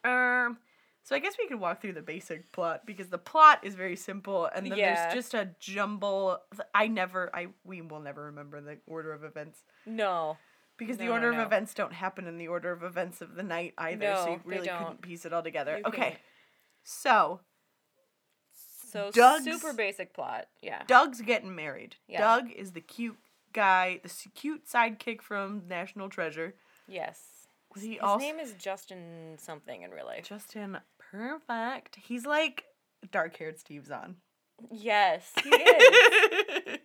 um 0.04 0.58
so 1.04 1.16
I 1.16 1.20
guess 1.20 1.36
we 1.38 1.48
could 1.48 1.60
walk 1.60 1.82
through 1.82 1.94
the 1.94 2.02
basic 2.02 2.52
plot 2.52 2.86
because 2.86 3.10
the 3.10 3.18
plot 3.18 3.60
is 3.64 3.76
very 3.76 3.96
simple 3.96 4.50
and 4.56 4.66
then 4.72 4.78
Yeah. 4.78 4.96
there's 4.96 5.14
just 5.14 5.34
a 5.34 5.50
jumble 5.60 6.40
I 6.74 6.88
never 6.88 7.30
I 7.36 7.48
we 7.64 7.82
will 7.82 8.00
never 8.00 8.26
remember 8.26 8.62
the 8.62 8.78
order 8.86 9.12
of 9.14 9.24
events 9.24 9.64
No. 9.86 10.38
because 10.78 10.98
the 10.98 11.06
No, 11.06 11.10
no, 11.12 11.16
order 11.28 11.32
of 11.32 11.40
events 11.48 11.74
don't 11.74 11.94
happen 11.94 12.28
in 12.28 12.38
the 12.38 12.48
order 12.48 12.72
of 12.72 12.84
events 12.84 13.22
of 13.22 13.36
the 13.36 13.44
night 13.44 13.74
either 13.78 14.16
so 14.18 14.30
you 14.34 14.42
really 14.46 14.68
couldn't 14.68 15.02
piece 15.02 15.26
it 15.26 15.34
all 15.34 15.44
together. 15.44 15.78
You 15.78 15.84
okay. 15.86 16.18
So, 16.86 17.41
So 18.88 19.12
Doug's- 19.12 19.43
super 19.43 19.74
basic 19.74 20.13
plot. 20.13 20.48
Yeah. 20.62 20.84
Doug's 20.88 21.19
getting 21.21 21.54
married. 21.56 21.98
Yeah. 22.08 22.21
Doug 22.21 22.52
is 22.52 22.71
the 22.71 22.80
cute 22.82 23.17
guy, 23.52 24.00
the 24.04 24.10
cute 24.36 24.65
sidekick 24.67 25.21
from 25.21 25.63
National 25.67 26.08
Treasure. 26.10 26.54
Yes. 26.88 27.19
Was 27.74 27.84
he 27.84 27.93
His 27.93 28.00
also 28.02 28.19
name 28.26 28.39
is 28.39 28.54
Justin 28.54 29.36
something 29.38 29.82
in 29.82 29.91
real 29.91 30.06
life. 30.06 30.24
Justin 30.30 30.78
Perfect? 30.98 31.98
He's 31.98 32.26
like 32.26 32.65
dark-haired 33.12 33.60
Steve 33.60 33.86
Zahn. 33.88 34.15
Yes, 34.71 35.32
he 35.43 35.50
is. 35.54 36.80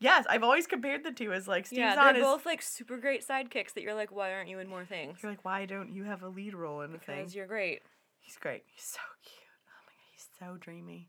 yes, 0.00 0.24
I've 0.28 0.42
always 0.42 0.66
compared 0.66 1.04
the 1.04 1.12
two 1.12 1.32
as 1.32 1.46
like 1.46 1.66
Steve 1.66 1.78
yeah, 1.80 1.94
Zahn 1.94 2.14
they're 2.14 2.22
is. 2.22 2.26
both 2.26 2.44
like 2.46 2.60
super 2.62 2.96
great 2.96 3.24
sidekicks 3.24 3.74
that 3.74 3.82
you're 3.82 3.94
like, 3.94 4.10
why 4.10 4.32
aren't 4.32 4.48
you 4.48 4.58
in 4.58 4.68
more 4.68 4.84
things? 4.84 5.18
You're 5.22 5.30
like, 5.30 5.44
why 5.44 5.66
don't 5.66 5.92
you 5.94 6.02
have 6.04 6.22
a 6.24 6.28
lead 6.28 6.54
role 6.54 6.80
in 6.80 6.92
a 6.94 6.98
thing? 6.98 7.18
Because 7.20 7.34
you're 7.36 7.46
great. 7.46 7.82
He's 8.26 8.36
great. 8.36 8.64
He's 8.66 8.82
so 8.84 8.98
cute. 9.24 9.46
Oh 9.68 9.80
my 9.86 9.92
god, 9.92 10.10
he's 10.12 10.26
so 10.38 10.56
dreamy. 10.58 11.08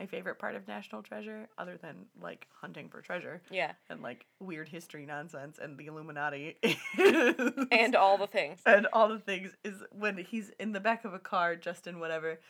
My 0.00 0.06
favorite 0.06 0.38
part 0.40 0.56
of 0.56 0.66
National 0.66 1.02
Treasure, 1.02 1.48
other 1.56 1.76
than 1.80 2.06
like 2.20 2.48
hunting 2.60 2.88
for 2.88 3.00
treasure 3.00 3.42
Yeah. 3.50 3.72
and 3.88 4.02
like 4.02 4.26
weird 4.40 4.68
history 4.68 5.06
nonsense 5.06 5.58
and 5.62 5.78
the 5.78 5.86
Illuminati, 5.86 6.56
And 7.70 7.94
all 7.94 8.18
the 8.18 8.26
things. 8.26 8.58
and 8.66 8.88
all 8.92 9.08
the 9.08 9.20
things, 9.20 9.52
is 9.62 9.82
when 9.92 10.16
he's 10.18 10.50
in 10.58 10.72
the 10.72 10.80
back 10.80 11.04
of 11.04 11.14
a 11.14 11.20
car, 11.20 11.54
Justin, 11.54 12.00
whatever, 12.00 12.40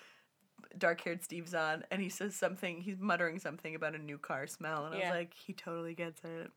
dark 0.79 1.03
haired 1.03 1.23
Steve 1.23 1.47
Zahn 1.49 1.85
and 1.91 2.01
he 2.01 2.09
says 2.09 2.35
something. 2.35 2.81
He's 2.81 2.99
muttering 3.01 3.39
something 3.39 3.75
about 3.75 3.95
a 3.95 3.99
new 3.99 4.17
car 4.17 4.47
smell, 4.47 4.87
and 4.87 4.95
I 4.95 4.99
Yeah. 4.99 5.11
was 5.11 5.17
like, 5.19 5.35
he 5.35 5.53
totally 5.53 5.95
gets 5.95 6.23
it. 6.25 6.51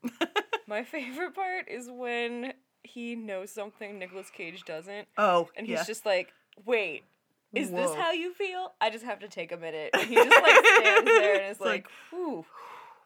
My 0.66 0.84
favorite 0.84 1.34
part 1.34 1.68
is 1.68 1.90
when 1.90 2.54
he 2.82 3.14
knows 3.14 3.50
something 3.50 3.98
Nicolas 3.98 4.30
Cage 4.30 4.64
doesn't, 4.64 5.06
oh, 5.18 5.50
and 5.54 5.66
he's 5.66 5.78
yeah. 5.80 5.84
just 5.84 6.06
like, 6.06 6.32
"Wait, 6.64 7.04
is 7.54 7.70
this 7.70 7.94
how 7.94 8.12
you 8.12 8.32
feel?" 8.34 8.72
I 8.80 8.90
just 8.90 9.04
have 9.04 9.20
to 9.20 9.28
take 9.28 9.52
a 9.52 9.56
minute. 9.56 9.90
And 9.94 10.02
he 10.08 10.14
just 10.14 10.28
like 10.30 10.66
stands 10.66 11.04
there 11.06 11.34
and 11.34 11.44
is 11.46 11.50
It's 11.52 11.60
like, 11.60 11.86
like, 12.12 12.18
"Ooh, 12.20 12.44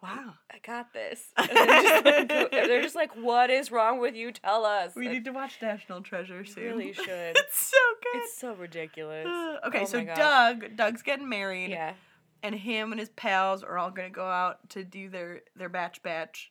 wow. 0.03 0.35
I 0.51 0.59
got 0.67 0.93
this." 0.93 1.23
And 1.39 1.49
they're, 1.49 1.67
just 1.83 2.05
like, 2.05 2.51
they're 2.51 2.83
just 2.83 2.95
like, 2.97 3.13
"What 3.17 3.51
is 3.51 3.71
wrong 3.71 3.99
with 4.01 4.15
you? 4.15 4.33
Tell 4.33 4.65
us." 4.65 4.95
We 4.97 5.05
Like, 5.07 5.13
need 5.15 5.25
to 5.27 5.33
watch 5.33 5.59
National 5.63 6.01
Treasure 6.03 6.45
soon. 6.45 6.65
really 6.65 6.93
should. 6.93 7.07
it's 7.37 7.67
so 7.67 7.77
good. 8.03 8.21
It's 8.23 8.39
so 8.39 8.55
ridiculous. 8.55 9.27
Uh, 9.27 9.59
okay, 9.67 9.83
Oh 9.83 9.85
so. 9.87 10.05
Doug, 10.05 10.77
Doug's 10.77 11.03
getting 11.03 11.29
married, 11.29 11.71
Yeah. 11.71 11.95
and 12.43 12.55
him 12.55 12.93
and 12.93 12.99
his 13.01 13.11
pals 13.11 13.63
are 13.63 13.79
all 13.79 13.91
gonna 13.91 14.11
go 14.11 14.27
out 14.27 14.69
to 14.71 14.83
do 14.85 15.09
their 15.09 15.43
their 15.57 15.69
batch 15.69 16.03
batch, 16.03 16.51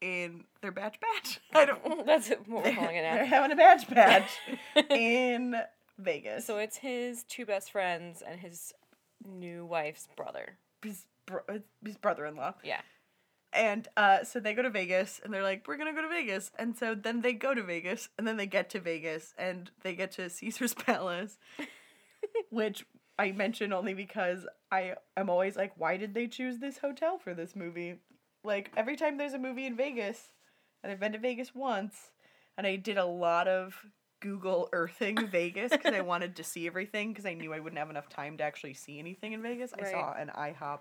in 0.00 0.44
their 0.62 0.72
batch 0.72 0.98
batch. 1.00 1.40
I 1.54 1.64
don't. 1.66 2.04
That's 2.06 2.28
what 2.46 2.64
we're 2.64 2.74
calling 2.74 2.96
it 2.96 3.02
They're 3.02 3.24
having 3.24 3.52
a 3.52 3.56
batch 3.56 3.88
batch 3.88 4.30
in 4.90 5.54
Vegas. 5.98 6.46
So 6.46 6.58
it's 6.58 6.76
his 6.78 7.24
two 7.24 7.46
best 7.46 7.70
friends 7.72 8.22
and 8.26 8.40
his 8.40 8.72
new 9.26 9.64
wife's 9.64 10.08
brother. 10.16 10.58
his, 10.82 11.06
bro- 11.26 11.60
his 11.84 11.96
brother-in-law, 11.96 12.54
Yeah. 12.64 12.80
and 13.52 13.86
uh, 13.96 14.24
so 14.24 14.40
they 14.40 14.54
go 14.54 14.62
to 14.62 14.70
Vegas, 14.70 15.20
and 15.22 15.32
they're 15.32 15.42
like, 15.42 15.66
"We're 15.68 15.76
gonna 15.76 15.92
go 15.94 16.02
to 16.02 16.08
Vegas," 16.08 16.50
and 16.58 16.76
so 16.76 16.94
then 16.94 17.20
they 17.20 17.32
go 17.34 17.54
to 17.54 17.62
Vegas, 17.62 18.08
and 18.18 18.26
then 18.26 18.36
they 18.36 18.46
get 18.46 18.68
to 18.70 18.80
Vegas, 18.80 19.32
and 19.38 19.70
they 19.82 19.94
get 19.94 20.10
to 20.12 20.28
Caesar's 20.38 20.74
Palace, 20.74 21.38
which 22.50 22.84
I 23.18 23.32
mention 23.32 23.72
only 23.72 23.94
because 23.94 24.46
I 24.70 24.94
am 25.16 25.28
always 25.30 25.54
like, 25.56 25.72
why 25.76 25.96
did 25.96 26.14
they 26.14 26.26
choose 26.26 26.58
this 26.58 26.78
hotel 26.78 27.18
for 27.18 27.34
this 27.34 27.54
movie? 27.54 28.00
Like 28.44 28.72
every 28.76 28.96
time 28.96 29.18
there's 29.18 29.34
a 29.34 29.38
movie 29.38 29.66
in 29.66 29.76
Vegas, 29.76 30.30
and 30.82 30.90
I've 30.90 30.98
been 31.00 31.12
to 31.12 31.18
Vegas 31.18 31.54
once, 31.54 32.10
and 32.58 32.66
I 32.66 32.76
did 32.76 32.96
a 32.98 33.04
lot 33.04 33.46
of 33.46 33.86
Google 34.22 34.68
Earthing 34.72 35.26
Vegas 35.30 35.70
because 35.72 35.92
I 35.94 36.00
wanted 36.00 36.36
to 36.36 36.44
see 36.44 36.66
everything 36.66 37.10
because 37.10 37.26
I 37.26 37.34
knew 37.34 37.52
I 37.52 37.60
wouldn't 37.60 37.78
have 37.78 37.90
enough 37.90 38.08
time 38.08 38.38
to 38.38 38.44
actually 38.44 38.74
see 38.74 38.98
anything 38.98 39.32
in 39.32 39.42
Vegas. 39.42 39.72
I 39.78 39.90
saw 39.90 40.14
an 40.14 40.30
IHOP 40.34 40.78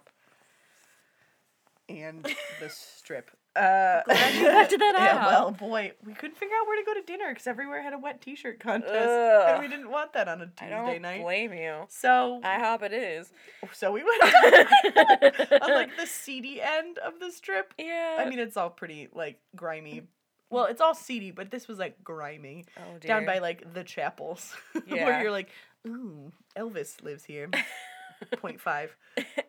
and 1.89 2.23
the 2.61 2.69
Strip. 2.69 3.31
Uh, 3.53 3.99
Glad 4.05 4.35
you 4.35 4.45
got 4.45 4.69
to 4.69 4.77
that 4.77 4.93
yeah, 4.97 5.17
IHOP. 5.23 5.27
well, 5.27 5.51
boy, 5.51 5.91
we 6.05 6.13
couldn't 6.13 6.37
figure 6.37 6.55
out 6.55 6.67
where 6.67 6.79
to 6.81 6.85
go 6.85 6.93
to 6.93 7.01
dinner 7.05 7.29
because 7.33 7.47
everywhere 7.47 7.81
had 7.81 7.91
a 7.91 7.97
wet 7.97 8.21
T-shirt 8.21 8.61
contest, 8.61 8.93
Ugh. 8.93 9.49
and 9.49 9.59
we 9.59 9.67
didn't 9.67 9.89
want 9.91 10.13
that 10.13 10.29
on 10.29 10.41
a 10.41 10.45
Tuesday 10.45 10.69
night. 10.69 10.77
I 10.87 10.91
don't 10.93 11.01
night. 11.01 11.21
blame 11.23 11.53
you. 11.53 11.81
So, 11.89 12.39
I 12.45 12.59
hope 12.59 12.83
it 12.83 12.93
is. 12.93 13.33
so 13.73 13.91
we 13.91 14.03
went 14.05 14.23
on 14.23 15.69
like 15.73 15.97
the 15.97 16.05
seedy 16.05 16.61
end 16.61 16.97
of 16.99 17.19
the 17.19 17.29
strip. 17.31 17.73
yeah. 17.77 18.17
I 18.19 18.29
mean, 18.29 18.39
it's 18.39 18.55
all 18.55 18.69
pretty 18.69 19.09
like 19.13 19.39
grimy. 19.55 20.03
Well, 20.51 20.65
it's 20.65 20.81
all 20.81 20.93
seedy, 20.93 21.31
but 21.31 21.49
this 21.49 21.67
was 21.67 21.79
like 21.79 22.03
grimy. 22.03 22.65
oh, 22.77 22.97
dear. 22.99 23.07
Down 23.07 23.25
by 23.25 23.39
like 23.39 23.73
the 23.73 23.83
chapels, 23.83 24.53
Yeah. 24.87 25.05
where 25.05 25.21
you're 25.21 25.31
like, 25.31 25.49
ooh, 25.87 26.31
Elvis 26.57 27.01
lives 27.01 27.23
here. 27.23 27.49
Point 28.37 28.61
five. 28.61 28.95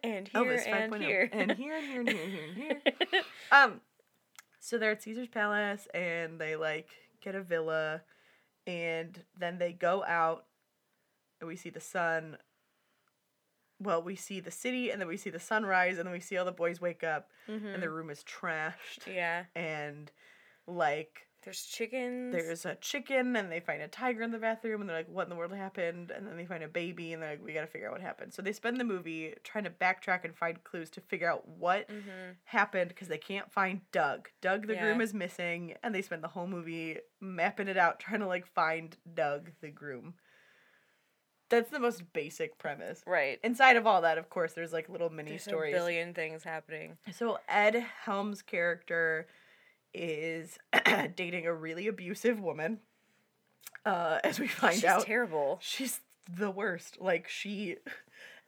and 0.03 0.29
here 0.29 0.41
Elvis 0.43 0.67
and 0.67 0.91
5.0. 0.93 1.01
here. 1.05 1.29
and 1.33 1.53
here 1.53 1.77
and 1.77 1.87
here 1.87 2.01
and 2.01 2.09
here 2.09 2.23
and 2.23 2.57
here 2.57 2.81
and 2.87 2.95
here. 3.13 3.23
Um, 3.53 3.81
so 4.61 4.79
they're 4.79 4.93
at 4.93 5.03
Caesar's 5.03 5.29
Palace 5.29 5.87
and 5.93 6.41
they 6.41 6.57
like 6.57 6.89
get 7.21 7.35
a 7.35 7.43
villa, 7.43 8.01
and 8.67 9.23
then 9.39 9.59
they 9.59 9.73
go 9.73 10.03
out, 10.05 10.47
and 11.41 11.49
we 11.49 11.57
see 11.57 11.69
the 11.71 11.81
sun. 11.81 12.39
Well, 13.81 14.03
we 14.03 14.15
see 14.17 14.39
the 14.41 14.51
city, 14.53 14.91
and 14.91 15.01
then 15.01 15.09
we 15.09 15.17
see 15.17 15.31
the 15.31 15.41
sunrise, 15.41 15.99
and 15.99 16.07
then 16.07 16.13
we 16.13 16.21
see 16.21 16.37
all 16.37 16.45
the 16.45 16.53
boys 16.53 16.81
wake 16.81 17.03
up, 17.03 17.29
Mhm. 17.49 17.75
and 17.75 17.83
their 17.83 17.91
room 17.91 18.11
is 18.11 18.23
trashed, 18.25 19.07
Yeah. 19.07 19.45
and 19.57 20.11
like 20.67 21.27
There's 21.45 21.65
chickens. 21.65 22.33
there's 22.33 22.65
a 22.65 22.77
chicken, 22.77 23.35
and 23.37 23.51
they 23.51 23.61
find 23.61 23.83
a 23.83 23.89
tiger 23.89 24.23
in 24.23 24.31
the 24.31 24.39
bathroom, 24.39 24.81
and 24.81 24.89
they're 24.89 24.97
like, 24.97 25.09
"What 25.09 25.25
in 25.25 25.29
the 25.31 25.37
world 25.37 25.53
happened?" 25.53 26.11
And 26.13 26.27
then 26.27 26.37
they 26.37 26.47
find 26.47 26.63
a 26.63 26.69
baby, 26.69 27.13
and 27.13 27.21
they're 27.23 27.31
like, 27.31 27.43
"We 27.45 27.53
got 27.53 27.63
to 27.63 27.67
figure 27.67 27.89
out 27.89 27.93
what 27.93 28.01
happened." 28.01 28.33
So 28.33 28.43
they 28.43 28.53
spend 28.53 28.79
the 28.79 28.85
movie 28.85 29.35
trying 29.43 29.65
to 29.65 29.71
backtrack 29.71 30.25
and 30.25 30.37
find 30.37 30.63
clues 30.63 30.89
to 30.91 31.01
figure 31.01 31.29
out 31.29 31.47
what 31.49 31.89
Mhm. 31.89 32.37
happened 32.45 32.89
because 32.91 33.09
they 33.09 33.19
can't 33.19 33.51
find 33.51 33.81
Doug. 33.91 34.31
Doug 34.41 34.67
the 34.69 34.77
groom 34.77 35.01
is 35.01 35.13
missing, 35.13 35.77
and 35.83 35.95
they 35.95 36.03
spend 36.03 36.23
the 36.23 36.29
whole 36.29 36.47
movie 36.47 37.01
mapping 37.21 37.67
it 37.69 37.77
out, 37.77 37.99
trying 37.99 38.21
to 38.21 38.27
like 38.27 38.47
find 38.47 38.97
Doug 39.15 39.51
the 39.61 39.71
groom. 39.71 40.15
That's 41.49 41.71
the 41.71 41.81
most 41.81 42.13
basic 42.15 42.57
premise. 42.57 43.03
Right. 43.07 43.39
Inside 43.45 43.77
of 43.77 43.87
all 43.87 44.01
that, 44.03 44.17
of 44.17 44.31
course, 44.31 44.55
there's 44.55 44.73
like 44.73 44.89
little 44.89 45.11
mini 45.11 45.33
There's 45.33 45.43
stories. 45.43 45.75
a 45.75 45.77
billion 45.77 46.15
things 46.15 46.45
happening. 46.45 46.97
So 47.11 47.41
Ed 47.47 47.75
Helms' 48.05 48.41
character 48.41 49.27
is 49.95 50.59
dating 51.17 51.47
a 51.47 51.55
really 51.55 51.87
abusive 51.89 52.41
woman. 52.41 52.81
Uh, 53.85 54.19
as 54.23 54.39
we 54.39 54.47
find 54.47 54.75
She's 54.77 54.85
out, 54.85 55.05
terrible. 55.05 55.59
she's 55.61 56.01
the 56.33 56.51
worst. 56.51 56.99
Like 57.01 57.29
she, 57.29 57.77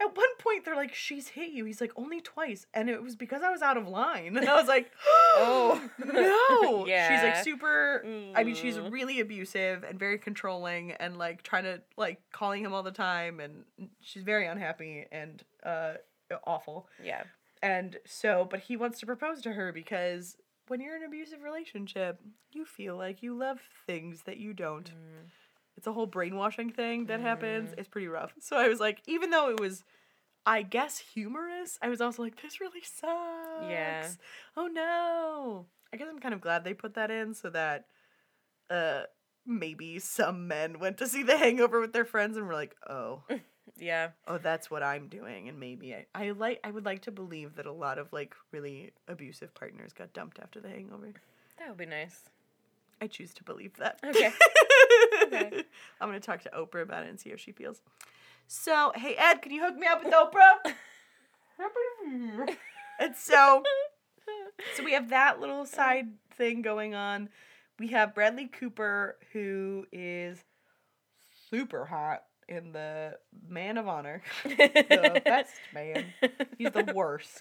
at 0.00 0.16
one 0.16 0.28
point 0.38 0.64
they're 0.64 0.76
like, 0.76 0.94
"She's 0.94 1.26
hit 1.28 1.50
you." 1.50 1.64
He's 1.64 1.80
like, 1.80 1.90
"Only 1.96 2.20
twice," 2.20 2.66
and 2.72 2.88
it 2.88 3.02
was 3.02 3.16
because 3.16 3.42
I 3.42 3.50
was 3.50 3.60
out 3.60 3.76
of 3.76 3.88
line. 3.88 4.36
And 4.36 4.48
I 4.48 4.54
was 4.54 4.68
like, 4.68 4.92
Oh. 5.36 5.80
no!" 6.04 6.86
yeah. 6.86 7.08
She's 7.16 7.24
like 7.24 7.42
super. 7.44 8.04
I 8.36 8.44
mean, 8.44 8.54
she's 8.54 8.76
Mm. 8.76 8.92
really 8.92 9.18
abusive 9.18 9.82
and 9.82 9.98
very 9.98 10.18
controlling, 10.18 10.92
and 10.92 11.16
like 11.16 11.42
trying 11.42 11.64
to 11.64 11.80
like 11.96 12.20
calling 12.32 12.62
him 12.64 12.72
all 12.72 12.84
the 12.84 12.92
time, 12.92 13.40
and 13.40 13.64
she's 14.00 14.22
very 14.22 14.46
unhappy 14.46 15.06
and 15.10 15.42
uh 15.64 15.94
awful. 16.46 16.86
Yeah. 17.02 17.24
And 17.60 17.96
so, 18.06 18.46
but 18.48 18.60
he 18.60 18.76
wants 18.76 19.00
to 19.00 19.06
propose 19.06 19.40
to 19.42 19.52
her 19.54 19.72
because 19.72 20.36
when 20.68 20.80
you're 20.80 20.96
in 20.96 21.02
an 21.02 21.08
abusive 21.08 21.42
relationship, 21.42 22.20
you 22.52 22.64
feel 22.64 22.96
like 22.96 23.22
you 23.22 23.36
love 23.36 23.60
things 23.86 24.22
that 24.26 24.38
you 24.38 24.52
don't. 24.52 24.90
Mm. 24.90 25.30
It's 25.76 25.86
a 25.86 25.92
whole 25.92 26.06
brainwashing 26.06 26.70
thing 26.70 27.06
that 27.06 27.20
happens. 27.20 27.74
It's 27.76 27.88
pretty 27.88 28.08
rough. 28.08 28.32
So 28.40 28.56
I 28.56 28.68
was 28.68 28.80
like, 28.80 29.02
even 29.06 29.30
though 29.30 29.50
it 29.50 29.60
was, 29.60 29.84
I 30.46 30.62
guess, 30.62 30.98
humorous, 30.98 31.78
I 31.82 31.88
was 31.88 32.00
also 32.00 32.22
like, 32.22 32.40
this 32.40 32.60
really 32.60 32.82
sucks. 32.82 33.68
Yeah. 33.68 34.08
Oh 34.56 34.66
no. 34.66 35.66
I 35.92 35.96
guess 35.96 36.08
I'm 36.08 36.20
kind 36.20 36.34
of 36.34 36.40
glad 36.40 36.64
they 36.64 36.74
put 36.74 36.94
that 36.94 37.10
in 37.10 37.34
so 37.34 37.50
that 37.50 37.86
uh 38.70 39.02
maybe 39.46 39.98
some 39.98 40.48
men 40.48 40.78
went 40.78 40.98
to 40.98 41.06
see 41.06 41.22
the 41.22 41.36
hangover 41.38 41.80
with 41.80 41.92
their 41.92 42.04
friends 42.04 42.36
and 42.36 42.46
were 42.46 42.54
like, 42.54 42.76
oh 42.88 43.22
Yeah. 43.78 44.10
oh 44.28 44.38
that's 44.38 44.70
what 44.70 44.82
i'm 44.82 45.08
doing 45.08 45.48
and 45.48 45.58
maybe 45.58 45.94
I, 45.94 46.06
I 46.14 46.30
like 46.30 46.60
i 46.64 46.70
would 46.70 46.84
like 46.84 47.02
to 47.02 47.10
believe 47.10 47.56
that 47.56 47.66
a 47.66 47.72
lot 47.72 47.98
of 47.98 48.12
like 48.12 48.34
really 48.52 48.92
abusive 49.08 49.54
partners 49.54 49.92
got 49.92 50.12
dumped 50.12 50.38
after 50.38 50.60
the 50.60 50.68
hangover 50.68 51.12
That 51.58 51.68
would 51.68 51.78
be 51.78 51.86
nice. 51.86 52.24
I 53.00 53.06
choose 53.06 53.34
to 53.34 53.44
believe 53.44 53.76
that. 53.78 53.98
Okay. 54.04 54.32
Okay. 55.24 55.64
I'm 56.00 56.08
gonna 56.08 56.20
talk 56.20 56.42
to 56.42 56.50
Oprah 56.50 56.82
about 56.82 57.04
it 57.04 57.08
and 57.10 57.18
see 57.18 57.30
how 57.30 57.36
she 57.36 57.52
feels. 57.52 57.80
So, 58.46 58.92
hey 58.94 59.14
Ed, 59.16 59.40
can 59.42 59.52
you 59.52 59.62
hook 59.64 59.76
me 59.76 59.86
up 59.86 60.04
with 60.04 60.12
Oprah? 60.12 60.74
and 63.00 63.16
so, 63.16 63.62
so 64.76 64.84
we 64.84 64.92
have 64.92 65.08
that 65.10 65.40
little 65.40 65.64
side 65.64 66.08
thing 66.36 66.62
going 66.62 66.94
on. 66.94 67.28
We 67.78 67.88
have 67.88 68.14
Bradley 68.14 68.46
Cooper, 68.46 69.16
who 69.32 69.86
is 69.92 70.44
super 71.50 71.86
hot 71.86 72.24
in 72.48 72.72
the 72.72 73.18
Man 73.48 73.78
of 73.78 73.88
Honor, 73.88 74.22
the 74.44 75.22
best 75.24 75.52
man. 75.72 76.06
He's 76.58 76.70
the 76.70 76.92
worst 76.94 77.40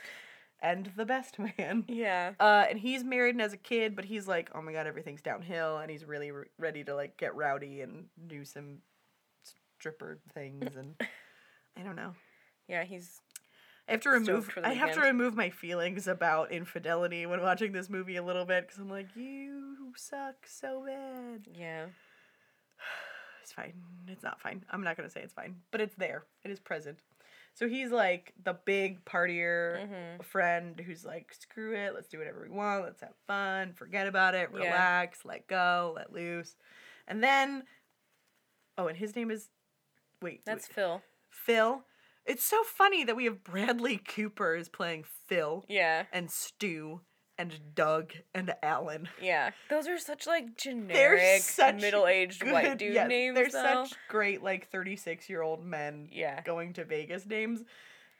and 0.64 0.90
the 0.96 1.06
best 1.06 1.38
man. 1.38 1.84
yeah. 1.88 2.32
Uh, 2.40 2.66
and 2.70 2.80
he's 2.80 3.04
married 3.04 3.36
and 3.36 3.42
has 3.42 3.54
a 3.54 3.58
kid, 3.58 3.96
but 3.96 4.06
he's 4.06 4.28
like, 4.28 4.50
oh 4.56 4.62
my 4.62 4.72
god, 4.72 4.88
everything's 4.88 5.22
downhill, 5.22 5.78
and 5.78 5.92
he's 5.92 6.06
really 6.06 6.32
re- 6.32 6.46
ready 6.58 6.84
to 6.86 6.96
like 6.96 7.18
get 7.18 7.36
rowdy 7.36 7.82
and 7.82 8.06
do 8.28 8.46
some 8.46 8.78
stripper 9.78 10.20
things, 10.34 10.76
and 10.76 10.96
I 11.78 11.82
don't 11.84 11.98
know. 11.98 12.16
Yeah, 12.68 12.86
he's 12.86 13.20
I 13.88 13.92
have 13.92 14.02
to 14.02 14.10
remove. 14.10 14.46
Stoked 14.46 14.52
for 14.54 14.62
the 14.62 14.68
I 14.68 14.74
have 14.74 14.94
to 14.94 15.02
remove 15.02 15.36
my 15.36 15.50
feelings 15.50 16.08
about 16.08 16.54
infidelity 16.54 17.26
when 17.26 17.42
watching 17.42 17.74
this 17.74 17.90
movie 17.90 18.16
a 18.16 18.24
little 18.24 18.46
bit 18.46 18.66
because 18.66 18.80
I'm 18.80 18.90
like, 18.90 19.08
you 19.16 19.76
suck 19.98 20.48
so 20.48 20.86
bad. 20.88 21.48
yeah. 21.54 21.88
It's 23.44 23.52
fine. 23.52 23.74
It's 24.08 24.24
not 24.24 24.40
fine. 24.40 24.64
I'm 24.72 24.84
not 24.84 24.96
gonna 24.96 25.10
say 25.10 25.20
it's 25.22 25.34
fine, 25.34 25.58
but 25.72 25.82
it's 25.82 25.96
there. 25.96 26.24
It 26.46 26.50
is 26.52 26.60
present. 26.62 27.00
So 27.54 27.68
he's 27.68 27.92
like 27.92 28.34
the 28.42 28.54
big 28.66 29.04
partier 29.06 29.86
Mhm. 29.88 30.24
friend 30.24 30.80
who's 30.80 31.04
like, 31.06 31.34
screw 31.34 31.76
it, 31.76 31.94
let's 31.94 32.08
do 32.08 32.18
whatever 32.18 32.42
we 32.42 32.50
want, 32.50 32.84
let's 32.84 33.02
have 33.02 33.14
fun, 33.28 33.74
forget 33.74 34.08
about 34.08 34.34
it, 34.34 34.50
Yeah. 34.52 34.60
relax, 34.60 35.26
let 35.26 35.46
go, 35.48 35.94
let 35.96 36.12
loose. 36.14 36.56
And 37.08 37.22
then 37.24 37.68
oh, 38.78 38.88
and 38.88 38.98
his 38.98 39.16
name 39.16 39.30
is 39.30 39.50
wait, 40.22 40.46
That's 40.46 40.70
wait, 40.70 40.74
Phil. 40.76 41.02
Phil. 41.30 41.86
It's 42.26 42.46
so 42.46 42.64
funny 42.64 43.04
that 43.04 43.18
we 43.18 43.26
have 43.26 43.44
Bradley 43.44 43.98
Cooper 43.98 44.56
is 44.56 44.70
playing 44.70 45.04
Phil 45.04 45.66
Yeah. 45.68 46.06
and 46.14 46.32
Stu 46.32 47.02
and 47.38 47.58
Doug 47.76 48.14
and 48.36 48.54
Alan. 48.62 49.10
Yeah. 49.22 49.52
Those 49.70 49.88
are 49.88 49.98
such 49.98 50.28
like 50.28 50.56
generic 50.58 51.42
such 51.42 51.82
middle-aged 51.82 52.44
white 52.52 52.78
dude 52.78 52.94
yes, 52.94 53.08
names 53.10 53.36
They're 53.36 53.50
though. 53.50 53.86
such 53.86 53.94
great 54.08 54.44
like 54.44 54.70
36 54.70 55.30
year 55.30 55.42
old 55.42 55.66
men 55.66 56.10
Yeah. 56.12 56.42
going 56.44 56.74
to 56.74 56.86
Vegas 56.86 57.26
names 57.26 57.64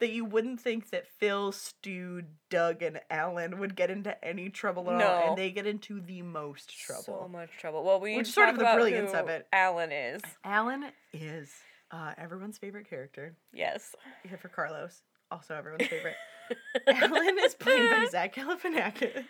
that 0.00 0.10
you 0.10 0.24
wouldn't 0.24 0.60
think 0.60 0.90
that 0.90 1.06
Phil, 1.06 1.52
Stu, 1.52 2.22
Doug, 2.50 2.82
and 2.82 3.00
Alan 3.08 3.60
would 3.60 3.76
get 3.76 3.90
into 3.90 4.22
any 4.24 4.50
trouble 4.50 4.90
at 4.90 5.00
all, 5.00 5.28
and 5.28 5.38
they 5.38 5.52
get 5.52 5.68
into 5.68 6.00
the 6.00 6.20
most 6.20 6.76
trouble. 6.76 7.04
So 7.04 7.28
much 7.30 7.50
trouble. 7.60 7.84
Well, 7.84 8.00
we 8.00 8.16
Which 8.16 8.32
sort 8.32 8.48
of 8.48 8.58
the 8.58 8.64
brilliance 8.64 9.12
of 9.14 9.28
it. 9.28 9.46
Alan 9.52 9.92
is. 9.92 10.20
Alan 10.42 10.86
is 11.12 11.48
uh, 11.92 12.12
everyone's 12.18 12.58
favorite 12.58 12.90
character, 12.90 13.36
Yes. 13.52 13.94
except 14.24 14.42
for 14.42 14.48
Carlos, 14.48 15.02
also 15.30 15.54
everyone's 15.54 15.86
favorite. 15.86 16.16
Alan 16.86 17.36
is 17.40 17.54
played 17.54 17.90
by 17.90 18.06
Zach 18.10 18.34
Galifianakis. 18.34 19.24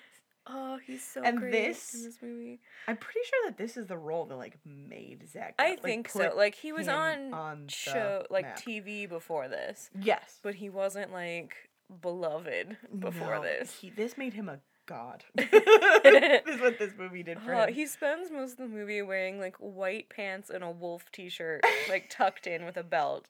Oh, 0.47 0.79
he's 0.87 1.03
so 1.03 1.23
And 1.23 1.39
great 1.39 1.53
this- 1.53 1.95
in 1.95 2.03
this 2.03 2.19
movie. 2.21 2.61
I'm 2.87 2.97
pretty 2.99 3.21
sure 3.31 3.51
that 3.51 3.57
this 3.57 3.77
is 3.79 3.87
the 3.87 3.97
role 3.97 4.27
that 4.27 4.37
like 4.37 4.59
made 4.65 5.27
Zach. 5.31 5.55
I 5.59 5.71
like, 5.71 5.83
think 5.83 6.09
so. 6.11 6.33
Like 6.37 6.55
he 6.55 6.73
was 6.73 6.87
on, 6.87 7.33
on 7.33 7.69
show 7.69 8.27
like 8.29 8.45
map. 8.45 8.59
TV 8.61 9.09
before 9.09 9.49
this, 9.49 9.89
Yes. 9.99 10.41
but 10.43 10.55
he 10.57 10.69
wasn't 10.69 11.13
like 11.13 11.55
beloved 12.03 12.77
before 12.99 13.37
No, 13.37 13.43
this. 13.43 13.75
He, 13.81 13.89
this 13.91 14.19
made 14.19 14.35
him 14.35 14.49
a 14.51 14.59
god. 14.87 15.25
this 15.35 16.43
is 16.47 16.61
what 16.61 16.79
this 16.79 16.93
movie 16.99 17.23
did 17.23 17.41
for 17.41 17.55
Uh, 17.55 17.67
him. 17.69 17.73
he 17.75 17.87
spends 17.87 18.31
most 18.31 18.53
of 18.53 18.59
the 18.59 18.69
movie 18.69 19.01
wearing 19.01 19.39
like 19.41 19.57
white 19.57 20.11
pants 20.11 20.51
and 20.51 20.63
a 20.63 20.71
wolf 20.71 21.11
t-shirt, 21.11 21.63
like 21.89 22.11
tucked 22.11 22.47
in 22.47 22.67
with 22.67 22.77
a 22.77 22.83
belt, 22.83 23.27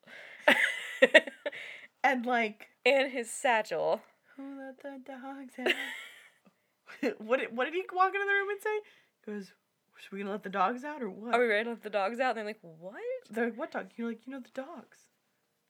and 2.04 2.24
like, 2.24 2.68
and 2.86 3.10
his 3.10 3.30
satchel. 3.30 4.02
who 4.36 4.58
let 4.60 4.80
the 4.82 5.00
dogs 5.04 5.54
out? 5.58 7.14
what 7.18 7.40
did 7.40 7.56
what 7.56 7.64
did 7.64 7.74
he 7.74 7.82
walk 7.92 8.14
into 8.14 8.24
the 8.26 8.32
room 8.32 8.50
and 8.50 8.60
say? 8.62 8.78
He 9.26 9.32
goes, 9.32 9.52
"Should 9.98 10.12
we 10.12 10.18
gonna 10.20 10.30
let 10.30 10.42
the 10.44 10.50
dogs 10.50 10.84
out 10.84 11.02
or 11.02 11.10
what?" 11.10 11.34
Are 11.34 11.40
we 11.40 11.46
ready 11.46 11.64
to 11.64 11.70
let 11.70 11.82
the 11.82 11.90
dogs 11.90 12.20
out? 12.20 12.30
And 12.30 12.38
they're 12.38 12.44
like, 12.44 12.58
"What?" 12.62 12.94
They're 13.30 13.46
like, 13.46 13.58
"What 13.58 13.72
dog?" 13.72 13.86
You're 13.96 14.08
like, 14.08 14.26
"You 14.26 14.34
know 14.34 14.40
the 14.40 14.50
dogs." 14.62 14.98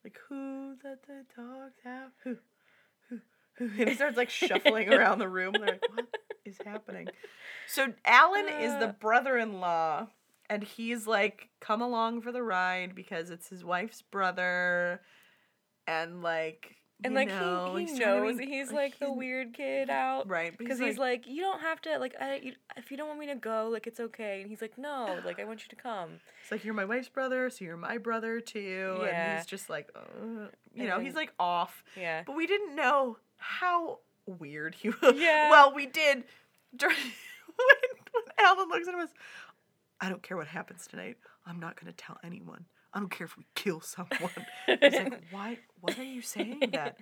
Like, 0.02 0.18
who 0.28 0.74
let 0.84 1.02
the 1.06 1.24
dogs 1.34 1.78
out? 1.86 2.10
Who? 2.24 2.36
Who? 3.08 3.20
Who? 3.58 3.66
And 3.78 3.88
he 3.88 3.94
starts 3.94 4.16
like 4.18 4.28
shuffling 4.30 4.88
around 4.92 5.18
the 5.20 5.28
room. 5.28 5.52
They're 5.52 5.66
like, 5.72 5.88
"What 5.94 6.06
is 6.44 6.58
happening?" 6.64 7.08
So 7.68 7.92
Alan 8.04 8.48
is 8.48 8.72
the 8.80 8.88
Uh. 8.88 8.92
brother-in-law, 9.00 10.08
and 10.50 10.64
he's 10.64 11.06
like, 11.06 11.48
"Come 11.60 11.80
along 11.80 12.20
for 12.22 12.32
the 12.32 12.42
ride" 12.42 12.94
because 12.94 13.30
it's 13.30 13.48
his 13.48 13.64
wife's 13.64 14.02
brother, 14.02 15.00
and 15.86 16.22
like, 16.22 16.76
And 17.02 17.14
like 17.14 17.28
know, 17.28 17.74
he, 17.76 17.84
he 17.84 17.90
he's 17.90 17.98
knows 17.98 18.38
be- 18.38 18.46
he's 18.46 18.72
like 18.72 18.98
the 18.98 19.12
weird 19.12 19.52
kid 19.54 19.90
out. 19.90 20.28
right? 20.28 20.56
Because 20.56 20.78
he's, 20.78 20.96
like, 20.98 21.26
you 21.26 21.42
don't 21.42 21.60
have 21.60 21.80
to 21.82 21.98
like, 21.98 22.14
I, 22.20 22.40
you, 22.42 22.52
if 22.76 22.90
you 22.90 22.96
don't 22.96 23.08
want 23.08 23.20
me 23.20 23.26
to 23.26 23.34
go, 23.34 23.68
like 23.72 23.86
it's 23.86 24.00
okay. 24.00 24.40
And 24.40 24.48
he's 24.48 24.62
like, 24.62 24.78
no, 24.78 25.18
like 25.24 25.40
I 25.40 25.44
want 25.44 25.62
you 25.62 25.68
to 25.68 25.76
come. 25.76 26.20
It's 26.42 26.50
like 26.52 26.64
you're 26.64 26.74
my 26.74 26.84
wife's 26.84 27.08
brother, 27.08 27.50
so 27.50 27.64
you're 27.64 27.76
my 27.76 27.98
brother 27.98 28.40
too. 28.40 28.98
yeah. 29.02 29.06
And 29.06 29.38
he's 29.38 29.46
just 29.46 29.68
like, 29.68 29.90
uh, 29.94 30.46
you 30.74 30.86
know, 30.86 31.00
he's 31.00 31.14
like 31.14 31.32
off. 31.38 31.82
Yeah. 31.96 32.22
But 32.26 32.36
we 32.36 32.46
didn't 32.46 32.74
know 32.76 33.18
how 33.36 33.98
weird 34.26 34.74
he 34.74 34.88
was. 34.90 35.14
Yeah. 35.16 35.50
Well, 35.50 35.74
we 35.74 35.86
did 35.86 36.24
during 36.76 36.96
when, 37.46 37.76
when 38.12 38.46
Alan 38.46 38.68
looks 38.68 38.88
at 38.88 38.94
him 38.94 39.06
I 40.00 40.08
don't 40.08 40.22
care 40.22 40.36
what 40.36 40.46
happens 40.48 40.86
tonight. 40.86 41.16
I'm 41.46 41.60
not 41.60 41.78
gonna 41.80 41.92
tell 41.92 42.18
anyone. 42.24 42.64
I 42.94 43.00
don't 43.00 43.10
care 43.10 43.24
if 43.26 43.36
we 43.36 43.44
kill 43.56 43.80
someone. 43.80 44.30
He's 44.66 44.78
like, 44.94 45.20
why 45.30 45.58
why 45.80 45.94
are 45.98 46.02
you 46.02 46.22
saying 46.22 46.60
that? 46.72 46.96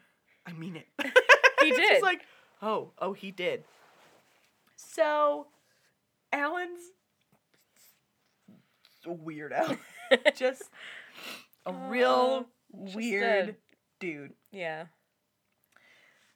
I 0.47 0.53
mean 0.53 0.77
it. 0.77 0.89
He 1.01 1.09
It's 1.69 1.77
did. 1.79 1.89
just 1.91 2.03
like, 2.03 2.23
oh, 2.63 2.93
oh, 2.99 3.13
he 3.13 3.31
did. 3.31 3.63
So, 4.77 5.47
Alan's 6.33 6.81
a 9.07 9.13
weird 9.13 9.53
Alan. 9.53 9.79
just 10.37 10.65
a 11.67 11.73
real 11.73 12.47
just 12.85 12.97
weird 12.97 13.49
a- 13.51 13.55
dude. 14.01 14.33
yeah. 14.51 14.87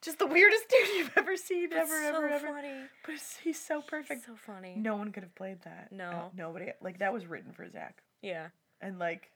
Just 0.03 0.19
the 0.19 0.27
weirdest 0.27 0.69
dude 0.69 0.87
you've 0.97 1.11
ever 1.17 1.35
seen, 1.35 1.73
ever, 1.73 1.87
so 1.87 2.07
ever, 2.15 2.29
ever. 2.29 2.47
funny. 2.47 2.71
But 3.05 3.15
he's 3.43 3.59
so 3.59 3.81
perfect. 3.81 4.25
So 4.27 4.35
funny. 4.45 4.75
No 4.77 4.95
one 4.95 5.11
could 5.11 5.23
have 5.23 5.33
played 5.35 5.61
that. 5.63 5.91
No. 5.91 6.09
Uh, 6.09 6.29
nobody. 6.37 6.67
Like 6.81 6.99
that 6.99 7.11
was 7.11 7.25
written 7.25 7.51
for 7.51 7.67
Zach, 7.69 8.01
Yeah. 8.21 8.47
and 8.79 8.99
like. 8.99 9.31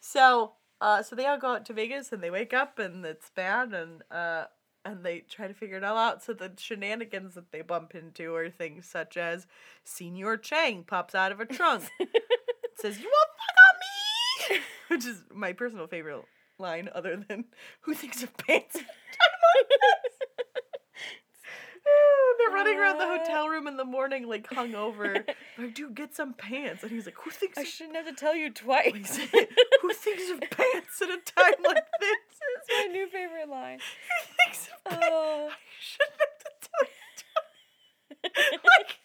So, 0.00 0.52
uh, 0.80 1.02
so 1.02 1.14
they 1.14 1.26
all 1.26 1.38
go 1.38 1.54
out 1.54 1.66
to 1.66 1.72
Vegas 1.72 2.12
and 2.12 2.22
they 2.22 2.30
wake 2.30 2.54
up 2.54 2.78
and 2.78 3.04
it's 3.04 3.30
bad 3.30 3.72
and 3.72 4.02
uh, 4.10 4.44
and 4.84 5.04
they 5.04 5.20
try 5.20 5.46
to 5.46 5.54
figure 5.54 5.76
it 5.76 5.84
all 5.84 5.96
out. 5.98 6.22
So 6.22 6.32
the 6.32 6.52
shenanigans 6.56 7.34
that 7.34 7.52
they 7.52 7.62
bump 7.62 7.94
into 7.94 8.34
are 8.34 8.48
things 8.50 8.86
such 8.86 9.16
as 9.16 9.46
Señor 9.86 10.40
Chang 10.42 10.84
pops 10.84 11.14
out 11.14 11.32
of 11.32 11.40
a 11.40 11.46
trunk, 11.46 11.84
says, 12.76 12.98
"You 12.98 13.10
won't 13.12 13.30
fuck 13.36 13.56
on 13.68 13.76
me," 14.58 14.60
which 14.88 15.04
is 15.06 15.22
my 15.32 15.52
personal 15.52 15.86
favorite 15.86 16.24
line, 16.58 16.88
other 16.94 17.16
than 17.28 17.44
"Who 17.82 17.94
thinks 17.94 18.22
of 18.22 18.36
pants?" 18.36 18.78
at 22.56 22.66
a 22.66 22.70
time 22.70 22.76
like 22.76 22.76
this?" 22.76 22.76
They're 22.76 22.76
running 22.76 22.78
around 22.78 22.98
the 22.98 23.24
hotel 23.24 23.48
room 23.48 23.66
in 23.66 23.76
the 23.76 23.84
morning, 23.84 24.28
like 24.28 24.48
hungover. 24.48 25.24
like, 25.58 25.74
dude, 25.74 25.94
get 25.94 26.14
some 26.14 26.34
pants. 26.34 26.82
And 26.82 26.90
he's 26.92 27.06
like, 27.06 27.16
"Who 27.18 27.30
thinks 27.30 27.58
I 27.58 27.62
of 27.62 27.66
shouldn't 27.68 27.96
have 27.96 28.06
to 28.06 28.12
tell 28.14 28.34
you 28.36 28.50
twice. 28.50 29.16
Who 29.16 29.92
thinks 29.92 30.30
of 30.30 30.40
pants 30.50 31.00
at 31.02 31.08
a 31.10 31.18
time 31.18 31.54
like 31.64 31.84
this? 32.00 32.16
That's 32.66 32.68
my 32.86 32.92
new 32.92 33.06
favorite 33.08 33.48
line. 33.48 33.78
Who 33.78 34.34
thinks 34.44 34.68
of 34.68 34.84
pants? 34.90 35.06
Oh. 35.10 35.48
I 35.50 35.56
shouldn't 35.80 36.20
have 36.20 36.38
to 36.38 36.68
tell 36.68 36.88
you 36.88 38.30
twice. 38.60 38.60
like, 38.64 38.96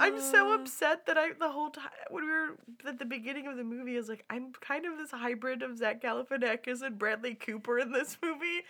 I'm- 0.00 0.20
so 0.20 0.52
Uh. 0.52 0.56
upset 0.56 1.06
that 1.06 1.16
I 1.16 1.32
the 1.38 1.50
whole 1.50 1.70
time 1.70 1.90
when 2.10 2.24
we 2.24 2.30
were 2.30 2.58
at 2.86 2.98
the 2.98 3.04
beginning 3.04 3.46
of 3.46 3.56
the 3.56 3.64
movie, 3.64 3.94
I 3.94 3.98
was 3.98 4.08
like, 4.08 4.24
I'm 4.28 4.52
kind 4.60 4.84
of 4.86 4.98
this 4.98 5.10
hybrid 5.12 5.62
of 5.62 5.78
Zach 5.78 6.02
Galifianakis 6.02 6.82
and 6.82 6.98
Bradley 6.98 7.34
Cooper 7.34 7.78
in 7.78 7.92
this 7.92 8.18
movie, 8.22 8.62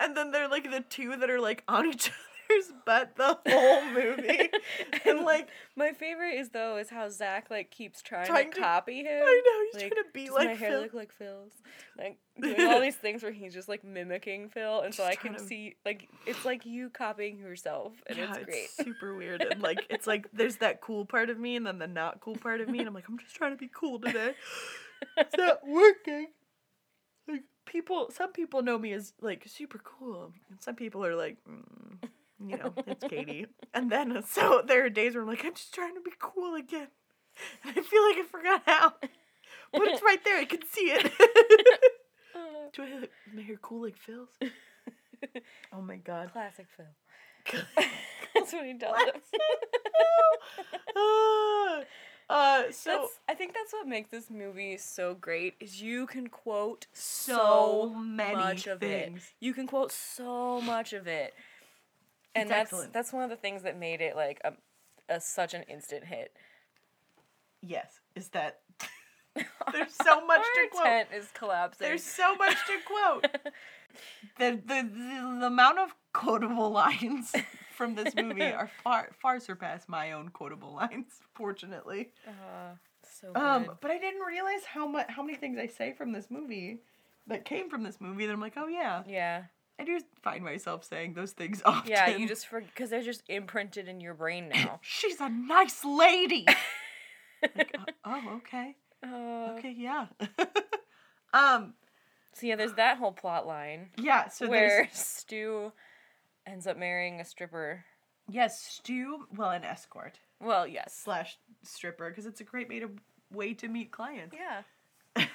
and 0.00 0.16
then 0.16 0.30
they're 0.30 0.48
like 0.48 0.70
the 0.70 0.80
two 0.88 1.16
that 1.16 1.28
are 1.30 1.40
like 1.40 1.64
on 1.68 1.86
each 1.86 2.10
other's 2.50 2.72
butt 2.84 3.16
the 3.16 3.38
whole 3.48 3.84
movie, 3.92 4.50
and 5.04 5.20
like 5.24 5.48
My 5.76 5.92
favorite 5.92 6.34
is 6.34 6.50
though 6.50 6.76
is 6.76 6.90
how 6.90 7.08
Zach 7.08 7.46
like 7.50 7.70
keeps 7.70 8.02
trying, 8.02 8.26
Trying 8.26 8.50
to 8.50 8.56
to- 8.56 8.60
copy 8.60 8.98
him. 9.04 9.22
I 9.24 9.42
know 9.44 9.64
he's 9.64 9.74
Like, 9.82 9.92
trying 9.92 10.04
to 10.04 10.10
be 10.12 10.26
Does 10.26 10.34
like 10.34 10.48
my 10.48 10.54
hair 10.54 10.80
look 10.80 10.94
like 10.94 11.12
Phil's? 11.12 11.52
Like 11.98 12.18
doing 12.40 12.60
all 12.66 12.80
these 12.80 12.96
things 12.96 13.22
where 13.22 13.32
he's 13.32 13.54
just 13.54 13.68
like 13.68 13.82
mimicking 13.84 14.48
Phil, 14.50 14.80
and 14.80 14.94
so 14.94 15.04
I 15.04 15.14
can 15.14 15.34
to- 15.34 15.40
see 15.40 15.76
like 15.84 16.08
it's 16.26 16.44
like 16.44 16.64
you 16.66 16.90
copying 16.90 17.38
yourself, 17.38 17.92
and 18.06 18.18
yeah, 18.18 18.34
it's 18.36 18.44
great. 18.44 18.70
super 18.70 19.14
weird. 19.16 19.42
And 19.42 19.62
like 19.62 19.86
it's 19.90 20.06
like 20.06 20.28
there's 20.32 20.56
that 20.56 20.80
cool 20.80 21.04
part 21.06 21.30
of 21.30 21.38
me 21.38 21.56
and 21.56 21.66
then 21.66 21.78
the 21.78 21.86
not 21.86 22.20
cool 22.20 22.36
part 22.36 22.60
of 22.60 22.68
me, 22.68 22.78
and 22.78 22.88
I'm 22.88 22.94
like, 22.94 23.08
I'm 23.08 23.18
just 23.18 23.34
trying 23.34 23.52
to 23.52 23.56
be 23.58 23.70
cool 23.74 23.98
today. 23.98 24.34
it's 25.16 25.36
not 25.36 25.66
working. 25.66 26.28
Like 27.28 27.42
people, 27.64 28.08
some 28.12 28.32
people 28.32 28.62
know 28.62 28.78
me 28.78 28.92
as 28.92 29.12
like 29.20 29.42
super 29.46 29.80
cool, 29.82 30.32
and 30.50 30.60
some 30.62 30.74
people 30.76 31.04
are 31.04 31.16
like, 31.16 31.38
mm, 31.48 32.08
you 32.44 32.56
know, 32.56 32.72
it's 32.86 33.04
Katie. 33.04 33.46
And 33.74 33.90
then, 33.90 34.16
uh, 34.16 34.22
so 34.22 34.62
there 34.66 34.84
are 34.84 34.90
days 34.90 35.14
where 35.14 35.22
I'm 35.22 35.28
like, 35.28 35.44
I'm 35.44 35.54
just 35.54 35.74
trying 35.74 35.94
to 35.94 36.00
be 36.00 36.12
cool 36.18 36.54
again. 36.54 36.88
And 37.64 37.70
I 37.78 37.82
feel 37.82 38.02
like 38.08 38.16
I 38.16 38.24
forgot 38.30 38.62
how. 38.66 38.94
But 39.72 39.82
it's 39.88 40.02
right 40.02 40.22
there, 40.24 40.38
I 40.38 40.44
can 40.46 40.60
see 40.72 40.90
it. 40.92 41.12
Do 42.74 42.82
I 42.82 42.86
have 42.86 43.08
my 43.34 43.42
hair 43.42 43.56
cool 43.60 43.82
like 43.82 43.96
Phil's? 43.96 44.28
Oh 45.72 45.80
my 45.80 45.96
god. 45.96 46.32
Classic 46.32 46.66
Phil. 46.76 46.86
That's 48.34 48.52
what 48.52 48.66
he 48.66 48.74
does. 48.74 48.94
Ah. 50.96 51.80
uh, 52.30 52.62
so 52.70 52.90
That's, 52.90 53.20
I 53.28 53.34
think 53.34 53.54
that's 53.54 53.72
what 53.72 53.86
makes 53.86 54.10
this 54.10 54.30
movie 54.30 54.76
so 54.76 55.14
great 55.14 55.54
is 55.60 55.80
you 55.80 56.06
can 56.06 56.26
quote 56.26 56.86
So 56.92 57.34
so, 57.34 57.94
many 57.98 58.34
much 58.36 58.66
of 58.66 58.80
things. 58.80 59.22
it. 59.22 59.44
You 59.44 59.54
can 59.54 59.66
quote 59.66 59.92
so 59.92 60.60
much 60.60 60.92
of 60.92 61.06
it, 61.06 61.34
and 62.36 62.50
that's 62.50 62.72
excellent. 62.72 62.92
that's 62.92 63.12
one 63.12 63.22
of 63.24 63.30
the 63.30 63.36
things 63.36 63.62
that 63.62 63.78
made 63.78 64.00
it 64.00 64.14
like 64.16 64.40
a, 64.44 64.52
a 65.08 65.20
such 65.20 65.54
an 65.54 65.62
instant 65.62 66.04
hit. 66.04 66.32
yes, 67.62 68.00
is 68.14 68.28
that 68.30 68.60
there's 69.72 69.92
so 69.94 70.24
much 70.26 70.42
to 70.42 70.68
quote. 70.72 70.84
tent 70.84 71.08
is 71.14 71.28
collapsing. 71.34 71.86
There's 71.86 72.02
so 72.04 72.34
much 72.36 72.56
to 72.66 72.76
quote. 72.86 73.22
the, 74.38 74.60
the 74.66 74.82
the 74.82 75.36
the 75.40 75.46
amount 75.46 75.78
of 75.78 75.94
quotable 76.12 76.70
lines 76.70 77.32
from 77.74 77.94
this 77.94 78.14
movie 78.14 78.42
are 78.42 78.70
far 78.82 79.10
far 79.20 79.40
surpass 79.40 79.88
my 79.88 80.12
own 80.12 80.28
quotable 80.30 80.72
lines. 80.74 81.20
Fortunately, 81.34 82.10
Uh, 82.26 82.74
so 83.02 83.32
good. 83.32 83.42
um, 83.42 83.70
but 83.80 83.90
I 83.90 83.98
didn't 83.98 84.20
realize 84.22 84.64
how 84.64 84.86
much 84.86 85.06
how 85.08 85.22
many 85.22 85.36
things 85.38 85.58
I 85.58 85.66
say 85.66 85.92
from 85.92 86.12
this 86.12 86.30
movie 86.30 86.80
that 87.26 87.44
came 87.44 87.68
from 87.68 87.82
this 87.82 88.00
movie 88.00 88.26
that 88.26 88.32
I'm 88.32 88.40
like, 88.40 88.54
oh 88.56 88.68
yeah, 88.68 89.02
yeah, 89.06 89.44
I 89.78 89.84
do 89.84 90.00
find 90.22 90.42
myself 90.42 90.84
saying 90.84 91.14
those 91.14 91.32
things 91.32 91.60
often. 91.64 91.90
yeah. 91.90 92.08
You 92.16 92.26
just 92.26 92.46
forget 92.46 92.70
because 92.70 92.90
they're 92.90 93.02
just 93.02 93.22
imprinted 93.28 93.88
in 93.88 94.00
your 94.00 94.14
brain 94.14 94.48
now. 94.54 94.80
she's 94.82 95.20
a 95.20 95.28
nice 95.28 95.84
lady. 95.84 96.46
Like, 97.54 97.76
uh, 97.78 97.84
oh 98.06 98.36
okay, 98.38 98.74
Uh, 99.04 99.54
okay 99.58 99.74
yeah. 99.76 100.06
um 101.34 101.74
so 102.32 102.46
yeah, 102.46 102.56
there's 102.56 102.72
that 102.74 102.96
whole 102.96 103.12
plot 103.12 103.46
line 103.46 103.90
yeah. 103.98 104.28
So 104.28 104.48
where 104.48 104.84
there's 104.84 104.98
Stu 104.98 105.70
ends 106.46 106.66
up 106.66 106.78
marrying 106.78 107.20
a 107.20 107.24
stripper. 107.24 107.84
yes, 108.28 108.60
Stu. 108.60 109.26
Well, 109.36 109.50
an 109.50 109.64
escort. 109.64 110.18
Well, 110.40 110.66
yes. 110.66 110.98
slash 111.04 111.38
stripper 111.62 112.08
because 112.08 112.24
it's 112.26 112.40
a 112.40 112.44
great 112.44 112.68
way 112.70 112.80
to 112.80 112.90
way 113.30 113.52
to 113.54 113.68
meet 113.68 113.92
clients. 113.92 114.34
Yeah. 114.34 115.26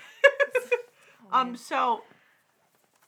Um. 1.32 1.56
So. 1.56 2.02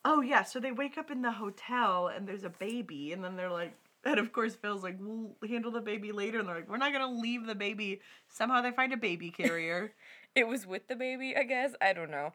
Oh 0.06 0.22
yeah. 0.22 0.44
So 0.44 0.60
they 0.60 0.72
wake 0.72 0.98
up 0.98 1.12
in 1.12 1.22
the 1.22 1.32
hotel 1.32 2.08
and 2.08 2.28
there's 2.28 2.44
a 2.44 2.50
baby, 2.50 3.14
and 3.14 3.24
then 3.24 3.36
they're 3.36 3.50
like, 3.52 3.74
and 4.06 4.20
of 4.20 4.34
course 4.34 4.56
Phil's 4.56 4.84
like, 4.84 4.98
we'll 5.00 5.36
handle 5.48 5.72
the 5.72 5.82
baby 5.82 6.12
later, 6.12 6.40
and 6.40 6.48
they're 6.48 6.56
like, 6.56 6.70
we're 6.70 6.78
not 6.78 6.92
gonna 6.92 7.12
leave 7.12 7.46
the 7.46 7.56
baby. 7.56 8.02
Somehow 8.30 8.62
they 8.62 8.72
find 8.72 8.94
a 8.94 8.98
baby 8.98 9.30
carrier. 9.30 9.94
It 10.36 10.48
was 10.48 10.66
with 10.66 10.88
the 10.88 10.96
baby, 10.96 11.38
I 11.38 11.44
guess. 11.44 11.74
I 11.80 11.94
don't 11.94 12.10
know. 12.10 12.34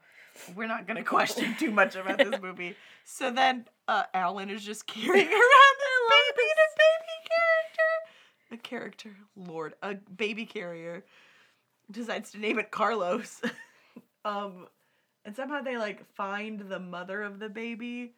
we're 0.55 0.69
not 0.69 0.87
gonna 0.87 1.03
question 1.03 1.57
too 1.59 1.73
much 1.73 1.97
about 1.97 2.19
this 2.19 2.41
movie. 2.43 2.77
So 3.05 3.33
then, 3.33 3.65
uh, 3.89 4.05
Alan 4.15 4.51
is 4.51 4.63
just 4.65 4.87
carrying 4.87 5.27
around 5.27 5.77
this 5.81 6.01
baby, 6.09 6.49
a 6.53 6.69
baby 6.79 7.29
character, 7.29 8.53
a 8.53 8.57
character, 8.57 9.17
Lord, 9.35 9.75
a 9.83 9.95
baby 9.97 10.47
carrier, 10.47 11.05
decides 11.91 12.31
to 12.31 12.39
name 12.39 12.61
it 12.61 12.71
Carlos. 12.71 13.43
um, 14.25 14.69
and 15.29 15.37
somehow 15.37 15.61
they 15.61 15.77
like 15.77 16.07
find 16.15 16.59
the 16.71 16.81
mother 16.81 17.23
of 17.23 17.39
the 17.39 17.51
baby, 17.51 18.15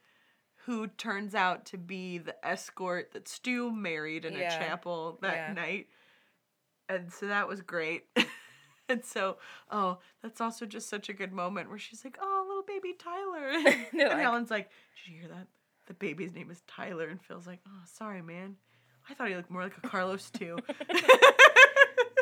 who 0.66 0.86
turns 0.86 1.34
out 1.34 1.64
to 1.66 1.76
be 1.76 2.18
the 2.18 2.36
escort 2.46 3.10
that 3.14 3.26
Stu 3.26 3.72
married 3.72 4.24
in 4.24 4.34
Yeah. 4.34 4.54
a 4.54 4.58
chapel 4.58 5.18
that 5.20 5.34
Yeah. 5.34 5.52
night. 5.54 5.88
And 6.88 7.12
so 7.12 7.26
that 7.26 7.48
was 7.48 7.62
great. 7.62 8.04
and 8.88 9.04
so, 9.04 9.38
oh, 9.72 9.98
that's 10.22 10.40
also 10.40 10.66
just 10.66 10.88
such 10.88 11.08
a 11.08 11.12
good 11.12 11.32
moment 11.32 11.68
where 11.68 11.78
she's 11.80 12.04
like, 12.04 12.16
"Oh, 12.20 12.44
little 12.46 12.62
baby 12.62 12.94
Tyler," 12.96 13.48
and 13.92 14.10
like- 14.10 14.24
Alan's 14.24 14.50
like, 14.52 14.70
"Did 15.04 15.12
you 15.12 15.20
hear 15.20 15.28
that? 15.30 15.48
The 15.88 15.94
baby's 15.94 16.32
name 16.32 16.48
is 16.50 16.62
Tyler." 16.68 17.08
And 17.08 17.20
Phil's 17.20 17.46
like, 17.48 17.60
"Oh, 17.66 17.82
sorry, 17.86 18.22
man. 18.22 18.54
I 19.08 19.14
thought 19.14 19.28
he 19.28 19.34
looked 19.34 19.50
more 19.50 19.64
like 19.64 19.76
a 19.82 19.88
Carlos 19.88 20.30
too." 20.30 20.58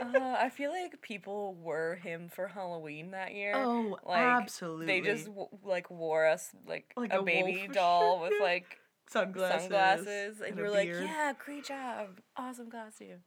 Uh, 0.01 0.36
I 0.38 0.49
feel 0.51 0.70
like 0.70 1.01
people 1.03 1.55
were 1.55 1.96
him 1.96 2.28
for 2.28 2.46
Halloween 2.49 3.11
that 3.12 3.34
year. 3.34 3.55
oh, 3.57 3.99
like, 4.07 4.18
absolutely. 4.18 4.86
They 4.86 5.01
just 5.01 5.26
w- 5.26 5.49
like 5.64 5.90
wore 5.90 6.26
us 6.26 6.51
like, 6.66 6.92
Like 6.96 7.12
a, 7.12 7.20
a 7.20 7.22
baby 7.22 7.68
doll 7.72 8.20
with 8.20 8.34
like 8.40 8.78
sunglasses, 9.11 9.62
sunglasses, 9.62 10.40
and, 10.40 10.51
and 10.51 10.57
you 10.59 10.64
a 10.64 10.66
were 10.66 10.70
like, 10.72 10.88
"Yeah, 10.88 11.32
great 11.44 11.64
job, 11.64 12.20
awesome 12.36 12.70
costume." 12.70 13.22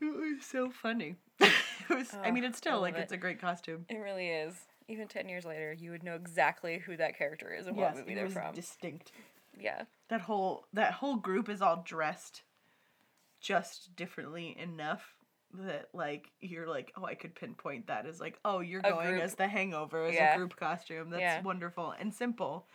It 0.00 0.04
was 0.14 0.44
so 0.44 0.70
funny. 0.70 1.16
it 1.40 1.52
was. 1.88 2.14
I 2.14 2.28
Oh, 2.28 2.32
mean, 2.32 2.44
it's 2.44 2.58
still 2.58 2.80
like 2.80 2.96
it. 2.96 3.00
it's 3.00 3.12
a 3.12 3.16
great 3.16 3.40
costume. 3.40 3.86
It 3.88 3.96
really 3.96 4.28
is. 4.28 4.54
Even 4.88 5.08
ten 5.08 5.28
years 5.28 5.44
later, 5.44 5.72
you 5.72 5.90
would 5.90 6.02
know 6.02 6.14
exactly 6.14 6.78
who 6.78 6.96
that 6.96 7.16
character 7.18 7.52
is 7.52 7.66
and 7.66 7.76
what 7.76 7.94
movie 7.96 8.12
it 8.12 8.14
they're 8.14 8.24
was 8.24 8.32
from. 8.32 8.54
distinct. 8.54 9.12
yeah, 9.58 9.82
That 10.08 10.22
whole 10.22 10.66
that 10.72 10.92
whole 10.94 11.16
group 11.16 11.48
is 11.48 11.60
all 11.60 11.82
dressed 11.84 12.42
just 13.40 13.94
differently 13.96 14.56
enough 14.58 15.15
that 15.64 15.88
like 15.92 16.30
you're 16.40 16.66
like, 16.68 16.92
oh, 16.96 17.04
I 17.04 17.14
could 17.14 17.34
pinpoint 17.34 17.86
that 17.88 18.06
as 18.06 18.20
like, 18.20 18.38
oh, 18.44 18.60
you're 18.60 18.80
A 18.84 18.90
going 18.90 19.10
group. 19.12 19.22
as 19.22 19.34
the 19.34 19.48
Hangover 19.48 20.06
as 20.06 20.14
Yeah. 20.14 20.34
a 20.34 20.36
group 20.36 20.56
costume. 20.56 21.10
That's 21.10 21.20
Yeah. 21.20 21.42
wonderful 21.42 21.92
and 21.98 22.14
simple 22.14 22.66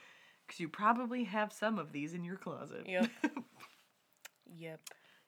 because 0.48 0.60
you 0.60 0.68
probably 0.70 1.24
have 1.26 1.54
some 1.54 1.78
of 1.80 1.92
these 1.92 2.14
in 2.14 2.24
your 2.24 2.36
closet. 2.38 2.86
Yep. 2.88 3.10
yep. 4.58 4.80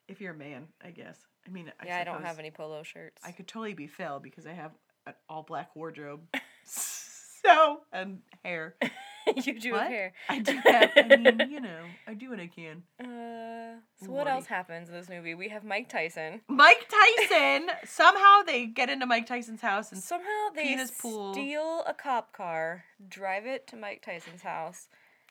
if 0.08 0.20
you're 0.20 0.34
a 0.34 0.38
man, 0.38 0.68
I 0.84 0.92
guess. 0.92 1.18
I 1.48 1.50
mean, 1.50 1.72
I 1.82 1.86
yeah, 1.86 2.00
I 2.00 2.04
don't 2.04 2.24
have 2.24 2.40
any 2.40 2.52
polo 2.52 2.84
shirts. 2.84 3.22
I 3.26 3.32
could 3.32 3.48
totally 3.48 3.74
be 3.74 3.88
Phil 3.88 4.20
because 4.20 4.46
I 4.46 4.52
have 4.54 4.72
an 5.06 5.14
all 5.30 5.44
black 5.44 5.76
wardrobe. 5.76 6.22
so 6.66 7.82
and 7.92 8.20
hair. 8.44 8.76
you 9.46 9.60
do 9.60 9.72
What? 9.74 9.88
hair. 9.88 10.14
I 10.30 10.40
do 10.40 10.60
have. 10.66 10.92
I 10.96 11.16
mean, 11.18 11.50
you 11.50 11.60
know, 11.60 11.84
I 12.08 12.14
do 12.14 12.30
what 12.30 12.40
I 12.40 12.48
can. 12.48 12.84
Uh, 13.00 13.80
so 14.04 14.12
what 14.12 14.28
else 14.28 14.46
happens 14.46 14.90
in 14.90 14.96
this 14.96 15.10
movie? 15.10 15.34
We 15.36 15.50
have 15.50 15.64
Mike 15.64 15.90
Tyson. 15.90 16.42
Mike 16.48 16.88
Tyson. 17.30 17.70
somehow 17.86 18.42
they 18.46 18.66
get 18.66 18.90
into 18.90 19.06
Mike 19.06 19.26
Tyson's 19.28 19.62
house 19.62 19.92
and 19.92 20.02
Somehow 20.02 20.50
they 20.56 20.78
steal 20.86 21.84
a 21.88 21.94
cop 21.94 22.34
car, 22.34 22.84
drive 23.10 23.46
it 23.46 23.68
to 23.68 23.76
Mike 23.76 24.02
Tyson's 24.06 24.42
house. 24.44 24.88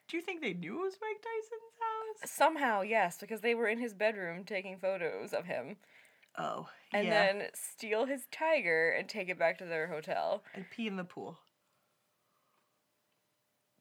do 0.09 0.17
you 0.17 0.23
think 0.23 0.41
they 0.41 0.53
knew 0.55 0.81
it 0.81 0.85
was 0.85 0.99
Mike 1.01 1.23
Tyson's 1.23 1.73
house? 1.81 2.31
Somehow, 2.31 2.83
yes, 2.83 3.19
because 3.19 3.41
they 3.41 3.55
were 3.55 3.69
in 3.69 3.79
his 3.79 3.95
bedroom 3.95 4.45
taking 4.45 4.77
photos 4.79 5.33
of 5.33 5.45
him. 5.47 5.77
Oh, 6.39 6.69
And 6.95 7.07
yeah. 7.07 7.11
then 7.33 7.49
steal 7.55 8.07
his 8.07 8.27
tiger 8.33 8.91
and 8.91 9.07
take 9.09 9.29
it 9.29 9.39
back 9.39 9.59
to 9.59 9.65
their 9.67 9.87
hotel. 9.89 10.43
and 10.55 10.65
pee 10.71 10.87
in 10.87 10.97
the 10.97 11.05
pool. 11.05 11.39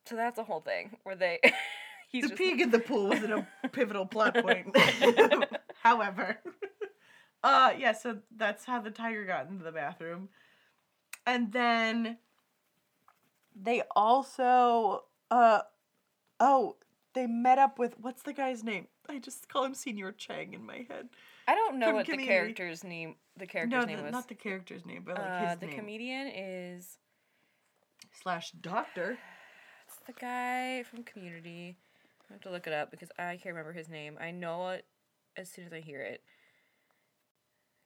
So 0.05 0.15
that's 0.15 0.37
a 0.37 0.43
whole 0.43 0.61
thing 0.61 0.97
where 1.03 1.15
they. 1.15 1.39
he's 2.11 2.23
the 2.23 2.29
just, 2.29 2.41
peeing 2.41 2.59
in 2.59 2.71
the 2.71 2.79
pool 2.79 3.07
wasn't 3.09 3.33
a 3.33 3.69
pivotal 3.71 4.05
plot 4.05 4.35
point. 4.35 4.75
However, 5.83 6.39
uh, 7.43 7.71
yeah. 7.77 7.93
So 7.93 8.19
that's 8.35 8.65
how 8.65 8.81
the 8.81 8.91
tiger 8.91 9.25
got 9.25 9.47
into 9.47 9.63
the 9.63 9.71
bathroom, 9.71 10.29
and 11.25 11.51
then 11.51 12.17
they 13.59 13.83
also, 13.95 15.05
uh, 15.29 15.61
oh, 16.39 16.75
they 17.13 17.27
met 17.27 17.57
up 17.57 17.79
with 17.79 17.95
what's 17.99 18.23
the 18.23 18.33
guy's 18.33 18.63
name? 18.63 18.87
I 19.09 19.19
just 19.19 19.49
call 19.49 19.65
him 19.65 19.73
Señor 19.73 20.17
Chang 20.17 20.53
in 20.53 20.65
my 20.65 20.85
head. 20.89 21.09
I 21.47 21.55
don't 21.55 21.79
know 21.79 21.87
from 21.87 21.95
what 21.95 22.05
the 22.05 22.17
character's 22.17 22.83
name. 22.83 23.15
The 23.37 23.47
character's 23.47 23.79
no, 23.79 23.85
name 23.85 23.97
the- 23.97 24.03
was. 24.03 24.11
not 24.11 24.27
the 24.27 24.35
character's 24.35 24.85
name, 24.85 25.03
but 25.05 25.17
like 25.17 25.27
uh, 25.27 25.49
his 25.49 25.59
the 25.59 25.65
name 25.67 25.75
comedian 25.75 26.27
is. 26.27 26.97
slash 28.21 28.51
doctor. 28.51 29.17
The 30.11 30.25
guy 30.25 30.83
from 30.83 31.03
Community. 31.03 31.77
I 32.29 32.33
have 32.33 32.41
to 32.41 32.49
look 32.51 32.67
it 32.67 32.73
up 32.73 32.91
because 32.91 33.11
I 33.17 33.37
can't 33.37 33.55
remember 33.55 33.71
his 33.71 33.87
name. 33.87 34.17
I 34.19 34.31
know 34.31 34.67
it 34.67 34.83
as 35.37 35.49
soon 35.49 35.65
as 35.65 35.71
I 35.71 35.79
hear 35.79 36.01
it. 36.01 36.21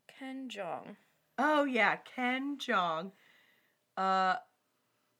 Ken 0.07 0.49
Jeong. 0.49 0.95
Oh 1.37 1.65
yeah, 1.65 1.97
Ken 1.97 2.57
Jeong. 2.57 3.11
Uh 3.95 4.37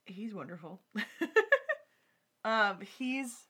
he's 0.08 0.34
wonderful. 0.34 0.82
um 2.43 2.80
he's 2.97 3.49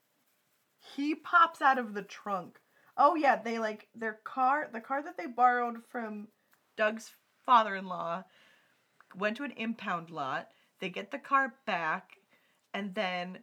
he 0.78 1.14
pops 1.14 1.62
out 1.62 1.78
of 1.78 1.94
the 1.94 2.02
trunk. 2.02 2.58
Oh 2.98 3.14
yeah, 3.14 3.40
they 3.42 3.58
like 3.58 3.88
their 3.94 4.18
car 4.22 4.68
the 4.70 4.82
car 4.82 5.02
that 5.02 5.16
they 5.16 5.26
borrowed 5.26 5.78
from 5.88 6.28
Doug's 6.76 7.12
father-in-law 7.46 8.24
went 9.16 9.38
to 9.38 9.44
an 9.44 9.54
impound 9.56 10.10
lot. 10.10 10.48
They 10.78 10.90
get 10.90 11.10
the 11.10 11.18
car 11.18 11.54
back 11.64 12.18
and 12.76 12.94
then 12.94 13.38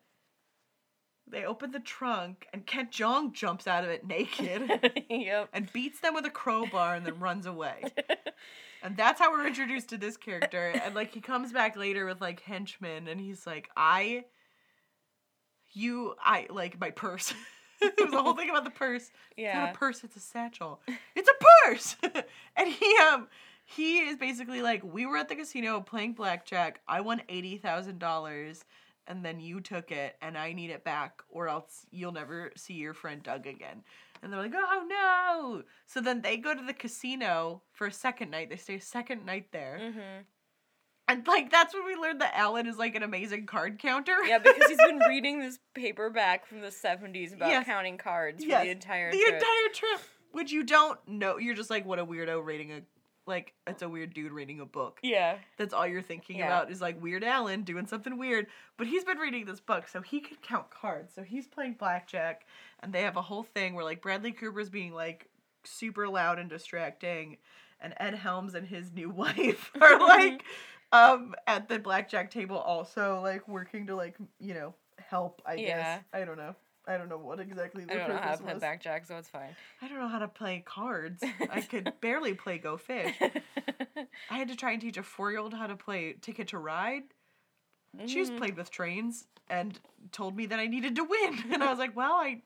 they 1.33 1.43
open 1.43 1.71
the 1.71 1.79
trunk 1.79 2.47
and 2.53 2.65
Ken 2.65 2.87
Jeong 2.91 3.33
jumps 3.33 3.67
out 3.67 3.83
of 3.83 3.89
it 3.89 4.05
naked 4.07 5.03
yep. 5.09 5.49
and 5.51 5.71
beats 5.73 5.99
them 5.99 6.13
with 6.13 6.25
a 6.25 6.29
crowbar 6.29 6.95
and 6.95 7.05
then 7.05 7.19
runs 7.19 7.45
away. 7.45 7.83
And 8.85 8.97
that's 8.97 9.17
how 9.17 9.31
we're 9.31 9.47
introduced 9.47 9.87
to 9.91 9.97
this 9.97 10.17
character. 10.17 10.73
And 10.83 10.93
like 10.93 11.13
he 11.13 11.21
comes 11.21 11.53
back 11.53 11.77
later 11.77 12.05
with 12.05 12.19
like 12.19 12.41
henchmen 12.41 13.07
and 13.07 13.17
he's 13.17 13.47
like, 13.47 13.69
I 13.77 14.25
you 15.71 16.15
I 16.21 16.47
like 16.49 16.79
my 16.79 16.89
purse. 16.91 17.33
it 17.81 17.93
was 17.97 18.11
the 18.11 18.21
whole 18.21 18.33
thing 18.35 18.49
about 18.49 18.65
the 18.65 18.71
purse. 18.71 19.03
It's 19.03 19.13
Yeah. 19.37 19.57
not 19.57 19.75
a 19.75 19.77
purse, 19.77 20.03
it's 20.03 20.15
a 20.17 20.19
satchel. 20.19 20.81
It's 21.15 21.29
a 21.29 21.45
purse. 21.65 21.95
and 22.57 22.67
he 22.69 22.97
um 22.97 23.27
he 23.65 23.99
is 23.99 24.17
basically 24.17 24.61
like, 24.61 24.83
we 24.83 25.05
were 25.05 25.15
at 25.15 25.29
the 25.29 25.35
casino 25.35 25.79
playing 25.79 26.13
blackjack. 26.13 26.81
I 26.85 26.99
won 26.99 27.21
eighty 27.29 27.57
thousand 27.57 27.99
dollars, 27.99 28.65
and 29.07 29.23
then 29.23 29.39
you 29.39 29.59
took 29.61 29.91
it, 29.91 30.15
and 30.21 30.37
I 30.37 30.53
need 30.53 30.69
it 30.69 30.83
back, 30.83 31.21
or 31.29 31.47
else 31.49 31.85
you'll 31.91 32.11
never 32.11 32.51
see 32.55 32.73
your 32.73 32.93
friend 32.93 33.21
Doug 33.23 33.47
again. 33.47 33.83
And 34.21 34.31
they're 34.31 34.39
like, 34.41 34.53
oh 34.55 34.85
no. 34.87 35.63
So 35.85 35.99
then 35.99 36.21
they 36.21 36.37
go 36.37 36.53
to 36.55 36.63
the 36.65 36.73
casino 36.73 37.61
for 37.73 37.87
a 37.87 37.91
second 37.91 38.31
night. 38.31 38.49
They 38.49 38.55
stay 38.55 38.75
a 38.75 38.81
second 38.81 39.25
night 39.25 39.47
there. 39.51 39.79
Mm-hmm. 39.81 40.21
And 41.09 41.27
like 41.27 41.51
that's 41.51 41.73
when 41.73 41.85
we 41.85 41.95
learned 41.95 42.21
that 42.21 42.33
Alan 42.33 42.65
is 42.65 42.77
like 42.77 42.95
an 42.95 43.03
amazing 43.03 43.45
card 43.45 43.77
counter. 43.79 44.15
Yeah, 44.25 44.39
because 44.39 44.65
he's 44.69 44.77
been 44.77 44.99
reading 45.09 45.39
this 45.41 45.59
paperback 45.73 46.45
from 46.45 46.61
the 46.61 46.69
70s 46.69 47.33
about 47.35 47.49
Yes. 47.49 47.65
counting 47.65 47.97
cards 47.97 48.41
for 48.43 48.49
Yes, 48.49 48.63
the 48.63 48.71
entire 48.71 49.11
the 49.11 49.17
trip. 49.17 49.33
entire 49.33 49.73
trip, 49.73 50.01
which 50.31 50.51
you 50.53 50.63
don't 50.63 50.97
know. 51.05 51.37
You're 51.37 51.55
just 51.55 51.69
like, 51.69 51.85
what 51.85 51.99
a 51.99 52.05
weirdo 52.05 52.43
reading 52.45 52.71
a 52.71 52.81
like. 53.25 53.53
It's 53.67 53.81
a 53.81 53.89
weird 53.89 54.13
dude 54.13 54.31
reading 54.31 54.59
a 54.59 54.65
book. 54.65 54.99
yeah. 55.03 55.37
That's 55.57 55.73
all 55.73 55.87
you're 55.87 56.01
thinking 56.01 56.37
Yeah. 56.37 56.47
about 56.47 56.71
is 56.71 56.81
like 56.81 57.01
Weird 57.01 57.23
Alan 57.23 57.61
doing 57.63 57.85
something 57.87 58.17
weird. 58.17 58.47
But 58.77 58.87
he's 58.87 59.03
been 59.03 59.17
reading 59.17 59.45
this 59.45 59.59
book, 59.59 59.87
so 59.87 60.01
he 60.01 60.19
could 60.19 60.41
count 60.41 60.69
cards. 60.69 61.13
So 61.13 61.23
he's 61.23 61.47
playing 61.47 61.73
blackjack, 61.73 62.45
and 62.81 62.91
they 62.93 63.01
have 63.03 63.17
a 63.17 63.21
whole 63.21 63.43
thing 63.43 63.73
where 63.75 63.85
like 63.85 64.01
Bradley 64.01 64.31
Cooper's 64.31 64.69
being 64.69 64.93
like 64.93 65.29
super 65.63 66.07
loud 66.09 66.39
and 66.39 66.49
distracting, 66.49 67.37
and 67.79 67.93
Ed 67.97 68.15
Helms 68.15 68.53
and 68.55 68.67
his 68.67 68.91
new 68.91 69.09
wife 69.23 69.71
are 69.81 69.99
like 70.07 70.43
um 70.91 71.33
at 71.47 71.67
the 71.69 71.79
blackjack 71.79 72.29
table 72.29 72.57
also 72.57 73.19
like 73.21 73.47
working 73.47 73.87
to 73.87 73.95
like 73.95 74.15
you 74.39 74.53
know 74.53 74.73
help. 74.99 75.41
I 75.45 75.53
Yeah. 75.55 75.67
guess 75.95 76.03
I 76.13 76.25
don't 76.25 76.37
know. 76.37 76.55
I 76.87 76.97
don't 76.97 77.07
know 77.09 77.17
what 77.17 77.39
exactly 77.39 77.85
the 77.85 77.93
I 77.93 77.97
don't 77.97 78.09
know 78.09 78.15
how 78.21 78.31
to 78.35 78.43
play 78.43 78.53
was. 78.53 78.59
blackjack, 78.61 79.05
so 79.05 79.17
it's 79.17 79.29
fine. 79.29 79.55
I 79.81 79.87
don't 79.87 79.99
know 79.99 80.07
how 80.09 80.19
to 80.19 80.27
play 80.27 80.63
cards. 80.65 81.23
I 81.49 81.61
could 81.71 81.93
barely 82.01 82.33
play 82.33 82.57
Go 82.57 82.77
Fish. 82.77 83.15
I 84.29 84.37
had 84.37 84.49
to 84.49 84.55
try 84.55 84.71
and 84.71 84.81
teach 84.81 84.97
a 84.97 85.03
four 85.03 85.31
year 85.31 85.39
old 85.39 85.53
how 85.53 85.67
to 85.67 85.75
play 85.75 86.13
Ticket 86.21 86.49
to 86.49 86.57
Ride. 86.57 87.03
She's 88.05 88.27
Mm-hmm. 88.27 88.37
played 88.37 88.57
with 88.57 88.71
trains 88.71 89.27
and 89.49 89.79
told 90.11 90.35
me 90.35 90.47
that 90.47 90.59
I 90.59 90.67
needed 90.67 90.95
to 90.95 91.03
win. 91.03 91.37
And 91.53 91.63
I 91.63 91.69
was 91.69 91.77
like, 91.79 91.95
well, 91.95 92.13
I, 92.13 92.41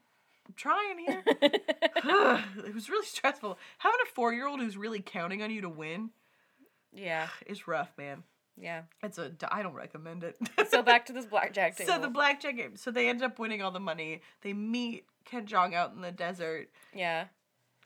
I'm 0.46 0.54
trying 0.56 1.00
here. 1.00 1.24
it 1.42 2.74
was 2.76 2.90
really 2.90 3.06
stressful. 3.06 3.58
Having 3.80 4.00
a 4.04 4.14
four 4.14 4.34
year 4.34 4.46
old 4.48 4.60
who's 4.60 4.78
really 4.78 5.00
counting 5.02 5.42
on 5.42 5.50
you 5.52 5.62
to 5.62 5.70
win 5.70 6.10
yeah, 6.94 7.28
is 7.46 7.68
rough, 7.68 7.92
man. 7.98 8.24
Yeah. 8.60 8.82
It's 9.04 9.18
a, 9.20 9.32
I 9.52 9.62
don't 9.62 9.76
recommend 9.76 10.24
it. 10.24 10.38
So 10.70 10.82
back 10.82 11.06
to 11.08 11.14
this 11.14 11.26
blackjack 11.34 11.78
table. 11.78 11.94
So 11.94 12.00
the 12.00 12.10
blackjack 12.10 12.58
game. 12.58 12.76
So 12.76 12.92
they 12.92 13.08
end 13.10 13.22
up 13.22 13.38
winning 13.40 13.62
all 13.62 13.72
the 13.72 13.80
money. 13.80 14.22
They 14.42 14.54
meet 14.54 15.06
Ken 15.26 15.46
Jeong 15.46 15.74
out 15.74 15.94
in 15.94 16.02
the 16.02 16.12
desert. 16.12 16.70
yeah. 16.94 17.26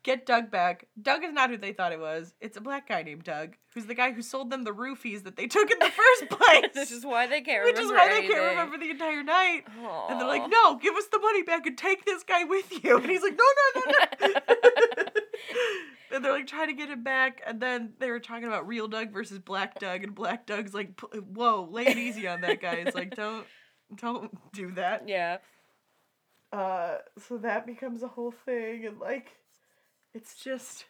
get 0.03 0.25
Doug 0.25 0.49
back. 0.49 0.87
Doug 0.99 1.23
is 1.23 1.31
not 1.33 1.49
who 1.49 1.57
they 1.57 1.73
thought 1.73 1.91
it 1.91 1.99
was. 1.99 2.33
It's 2.39 2.57
a 2.57 2.61
black 2.61 2.87
guy 2.87 3.03
named 3.03 3.23
Doug, 3.23 3.55
who's 3.73 3.85
the 3.85 3.93
guy 3.93 4.11
who 4.13 4.21
sold 4.21 4.49
them 4.49 4.63
the 4.63 4.71
roofies 4.71 5.23
that 5.25 5.35
they 5.35 5.45
took 5.47 5.69
in 5.69 5.77
the 5.79 5.91
first 5.91 6.29
place. 6.31 6.71
This 6.73 6.91
is 6.91 7.05
why 7.05 7.27
they 7.27 7.41
can't 7.41 7.65
which 7.65 7.77
is 7.77 7.91
why 7.91 8.07
they 8.09 8.27
can't 8.27 8.51
remember 8.51 8.77
the 8.77 8.89
entire 8.91 9.23
night. 9.23 9.63
And 10.09 10.19
they're 10.19 10.27
like, 10.27 10.49
"No, 10.49 10.77
give 10.77 10.95
us 10.95 11.05
the 11.11 11.19
money 11.19 11.43
back 11.43 11.65
and 11.67 11.77
take 11.77 12.05
this 12.05 12.23
guy 12.23 12.45
with 12.45 12.83
you." 12.83 12.97
And 12.97 13.09
he's 13.09 13.21
like, 13.21 13.37
"No, 13.37 13.45
no, 13.75 13.81
no, 13.81 14.27
no." 14.27 15.03
and 16.13 16.23
they're 16.23 16.31
like 16.31 16.47
trying 16.47 16.67
to 16.67 16.73
get 16.73 16.89
him 16.89 17.03
back, 17.03 17.41
and 17.45 17.59
then 17.61 17.93
they 17.99 18.09
were 18.09 18.19
talking 18.19 18.45
about 18.47 18.67
real 18.67 18.87
Doug 18.87 19.11
versus 19.11 19.39
Black 19.39 19.79
Doug, 19.79 20.03
and 20.03 20.13
Black 20.15 20.45
Doug's 20.45 20.73
like, 20.73 20.99
"Whoa, 20.99 21.67
lay 21.69 21.87
it 21.87 21.97
easy 21.97 22.27
on 22.27 22.41
that 22.41 22.61
guy." 22.61 22.75
It's 22.75 22.95
like, 22.95 23.15
don't, 23.15 23.45
don't 23.95 24.37
do 24.53 24.71
that. 24.71 25.03
Yeah. 25.07 25.37
Uh, 26.53 26.97
so 27.27 27.37
that 27.37 27.65
becomes 27.65 28.03
a 28.03 28.07
whole 28.09 28.33
thing, 28.45 28.85
and 28.85 28.99
like, 28.99 29.31
it's 30.13 30.35
just. 30.43 30.85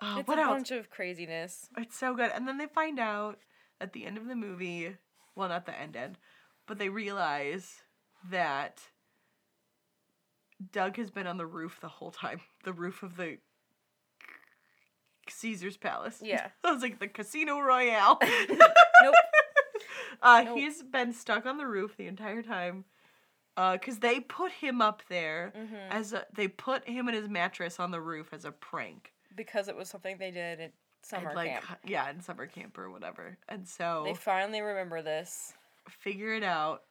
Uh, 0.00 0.16
It's 0.18 0.28
what 0.28 0.38
a 0.38 0.42
else? 0.42 0.50
bunch 0.52 0.70
of 0.70 0.90
craziness. 0.90 1.68
It's 1.76 1.98
so 1.98 2.14
good. 2.14 2.30
And 2.32 2.46
then 2.46 2.58
they 2.58 2.66
find 2.66 3.00
out 3.00 3.38
at 3.80 3.94
the 3.94 4.04
end 4.06 4.16
of 4.18 4.26
the 4.26 4.36
movie, 4.36 4.96
well, 5.34 5.48
not 5.48 5.66
the 5.66 5.76
end 5.76 5.96
end, 5.96 6.18
but 6.66 6.78
they 6.78 6.88
realize 6.88 7.82
that 8.30 8.80
Doug 10.72 10.96
has 10.96 11.10
been 11.10 11.26
on 11.26 11.36
the 11.36 11.46
roof 11.46 11.78
the 11.80 11.88
whole 11.88 12.10
time. 12.10 12.40
The 12.64 12.72
roof 12.72 13.02
of 13.02 13.16
the 13.16 13.38
Caesar's 15.30 15.76
Palace. 15.76 16.20
Yeah. 16.22 16.48
I 16.64 16.72
was 16.72 16.82
like 16.82 16.98
the 16.98 17.08
Casino 17.08 17.60
Royale. 17.60 18.18
Nope. 19.02 19.14
Uh, 20.20 20.42
Nope. 20.46 20.58
He's 20.58 20.82
been 20.82 21.12
stuck 21.12 21.46
on 21.46 21.58
the 21.58 21.66
roof 21.66 21.96
the 21.96 22.06
entire 22.08 22.42
time. 22.42 22.84
Because 23.56 23.98
they 23.98 24.20
put 24.20 24.50
him 24.52 24.80
up 24.80 25.02
there 25.08 25.52
Mm-hmm. 25.56 25.74
as 25.90 26.12
a, 26.12 26.24
they 26.34 26.48
put 26.48 26.88
him 26.88 27.06
and 27.08 27.16
his 27.16 27.28
mattress 27.28 27.78
on 27.80 27.90
the 27.90 28.00
roof 28.00 28.32
as 28.32 28.44
a 28.44 28.50
prank. 28.52 29.12
Because 29.36 29.68
it 29.68 29.76
was 29.76 29.88
something 29.88 30.16
they 30.18 30.30
did 30.32 30.60
at 30.60 30.72
summer 31.02 31.32
like 31.34 31.50
camp. 31.52 31.64
yeah, 31.86 32.10
in 32.10 32.20
summer 32.20 32.46
camp 32.46 32.76
or 32.78 32.90
whatever. 32.90 33.36
And 33.48 33.66
so 33.68 34.02
They 34.06 34.14
finally 34.14 34.60
remember 34.60 35.02
this. 35.02 35.52
figure 35.88 36.34
it 36.34 36.42
out. 36.44 36.82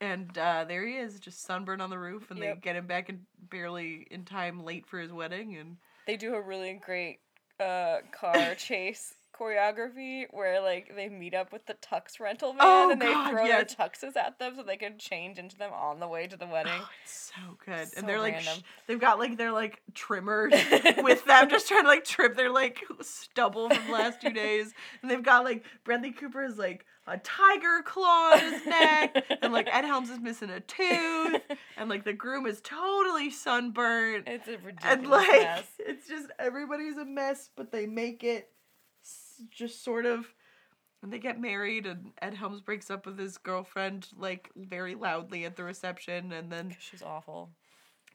And 0.00 0.36
uh, 0.38 0.64
there 0.68 0.86
he 0.86 0.94
is, 0.96 1.18
just 1.18 1.42
sunburned 1.44 1.80
on 1.82 1.88
the 1.90 1.98
roof, 1.98 2.30
and 2.30 2.38
Yep. 2.38 2.54
they 2.56 2.60
get 2.60 2.76
him 2.76 2.86
back 2.86 3.08
in 3.08 3.26
barely 3.50 4.06
in 4.10 4.24
time, 4.24 4.62
late 4.64 4.86
for 4.86 4.98
his 5.00 5.10
wedding. 5.10 5.56
And 5.56 5.78
They 6.06 6.16
do 6.16 6.34
a 6.34 6.40
really 6.40 6.74
great 6.74 7.20
uh, 7.60 7.98
car 8.12 8.54
chase 8.58 9.14
choreography 9.38 10.24
where 10.30 10.62
like 10.62 10.90
they 10.96 11.10
meet 11.10 11.34
up 11.34 11.52
with 11.52 11.66
the 11.66 11.74
tux 11.74 12.18
rental 12.18 12.54
man 12.54 12.60
Oh, 12.62 12.90
and 12.90 13.00
they 13.02 13.06
God, 13.12 13.30
throw 13.30 13.44
yes. 13.44 13.74
their 13.76 13.86
tuxes 13.88 14.16
at 14.16 14.38
them 14.38 14.54
so 14.56 14.62
they 14.62 14.78
can 14.78 14.96
change 14.98 15.38
into 15.38 15.58
them 15.58 15.72
on 15.74 16.00
the 16.00 16.08
way 16.08 16.26
to 16.26 16.38
the 16.38 16.46
wedding. 16.46 16.72
oh, 16.74 16.88
it's 17.04 17.32
so 17.36 17.56
good. 17.64 17.86
So 17.88 17.98
and 17.98 18.08
they're 18.08 18.18
like, 18.20 18.40
sh- 18.40 18.60
they've 18.86 18.98
got 19.00 19.18
like 19.18 19.36
their 19.36 19.52
like 19.52 19.82
trimmers 19.92 20.52
with 21.02 21.24
them, 21.26 21.50
just 21.50 21.68
trying 21.68 21.82
to 21.82 21.88
like 21.88 22.04
trim 22.04 22.34
their 22.34 22.50
like 22.50 22.82
stubble 23.02 23.68
from 23.68 23.86
the 23.86 23.92
last 23.92 24.22
two 24.22 24.30
days. 24.30 24.72
And 25.02 25.10
they've 25.10 25.22
got 25.22 25.44
like 25.44 25.64
Bradley 25.84 26.12
Cooper 26.12 26.42
is 26.42 26.56
like 26.56 26.86
a 27.06 27.18
tiger 27.18 27.82
claw 27.84 28.32
on 28.32 28.40
his 28.40 28.66
neck, 28.66 29.24
and 29.42 29.52
like 29.52 29.68
Ed 29.72 29.84
Helms 29.84 30.10
is 30.10 30.18
missing 30.18 30.50
a 30.50 30.60
tooth, 30.60 31.40
and 31.76 31.88
like 31.88 32.04
the 32.04 32.12
groom 32.12 32.46
is 32.46 32.60
totally 32.60 33.30
sunburnt. 33.30 34.24
It's 34.26 34.48
a 34.48 34.58
ridiculous 34.58 34.84
and 34.84 35.06
like 35.08 35.28
mess. 35.42 35.64
it's 35.78 36.08
just 36.08 36.26
everybody's 36.38 36.96
a 36.96 37.04
mess 37.04 37.50
but 37.56 37.70
they 37.72 37.86
make 37.86 38.24
it 38.24 38.50
just 39.50 39.84
sort 39.84 40.06
of 40.06 40.26
and 41.02 41.12
they 41.12 41.18
get 41.18 41.40
married 41.40 41.86
and 41.86 42.12
ed 42.20 42.34
helms 42.34 42.60
breaks 42.60 42.90
up 42.90 43.06
with 43.06 43.18
his 43.18 43.38
girlfriend 43.38 44.08
like 44.18 44.50
very 44.56 44.94
loudly 44.94 45.44
at 45.44 45.54
the 45.56 45.62
reception 45.62 46.32
and 46.32 46.50
then 46.50 46.74
She's 46.80 47.02
awful. 47.02 47.50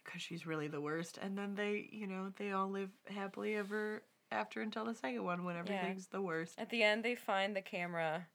because 0.04 0.22
she's 0.22 0.46
really 0.46 0.68
the 0.68 0.82
worst 0.82 1.18
and 1.22 1.38
then 1.38 1.56
they 1.56 1.88
you 1.92 2.08
know 2.08 2.34
they 2.38 2.52
all 2.52 2.70
live 2.70 2.90
happily 3.08 3.56
ever 3.56 4.04
after 4.32 4.62
until 4.62 4.84
the 4.86 4.96
second 4.96 5.24
one 5.24 5.44
when 5.46 5.56
everything's 5.56 6.08
the 6.08 6.22
worst 6.22 6.56
At 6.58 6.70
the 6.70 6.84
end, 6.84 7.04
they 7.06 7.16
find 7.16 7.56
the 7.56 7.62
camera 7.62 8.28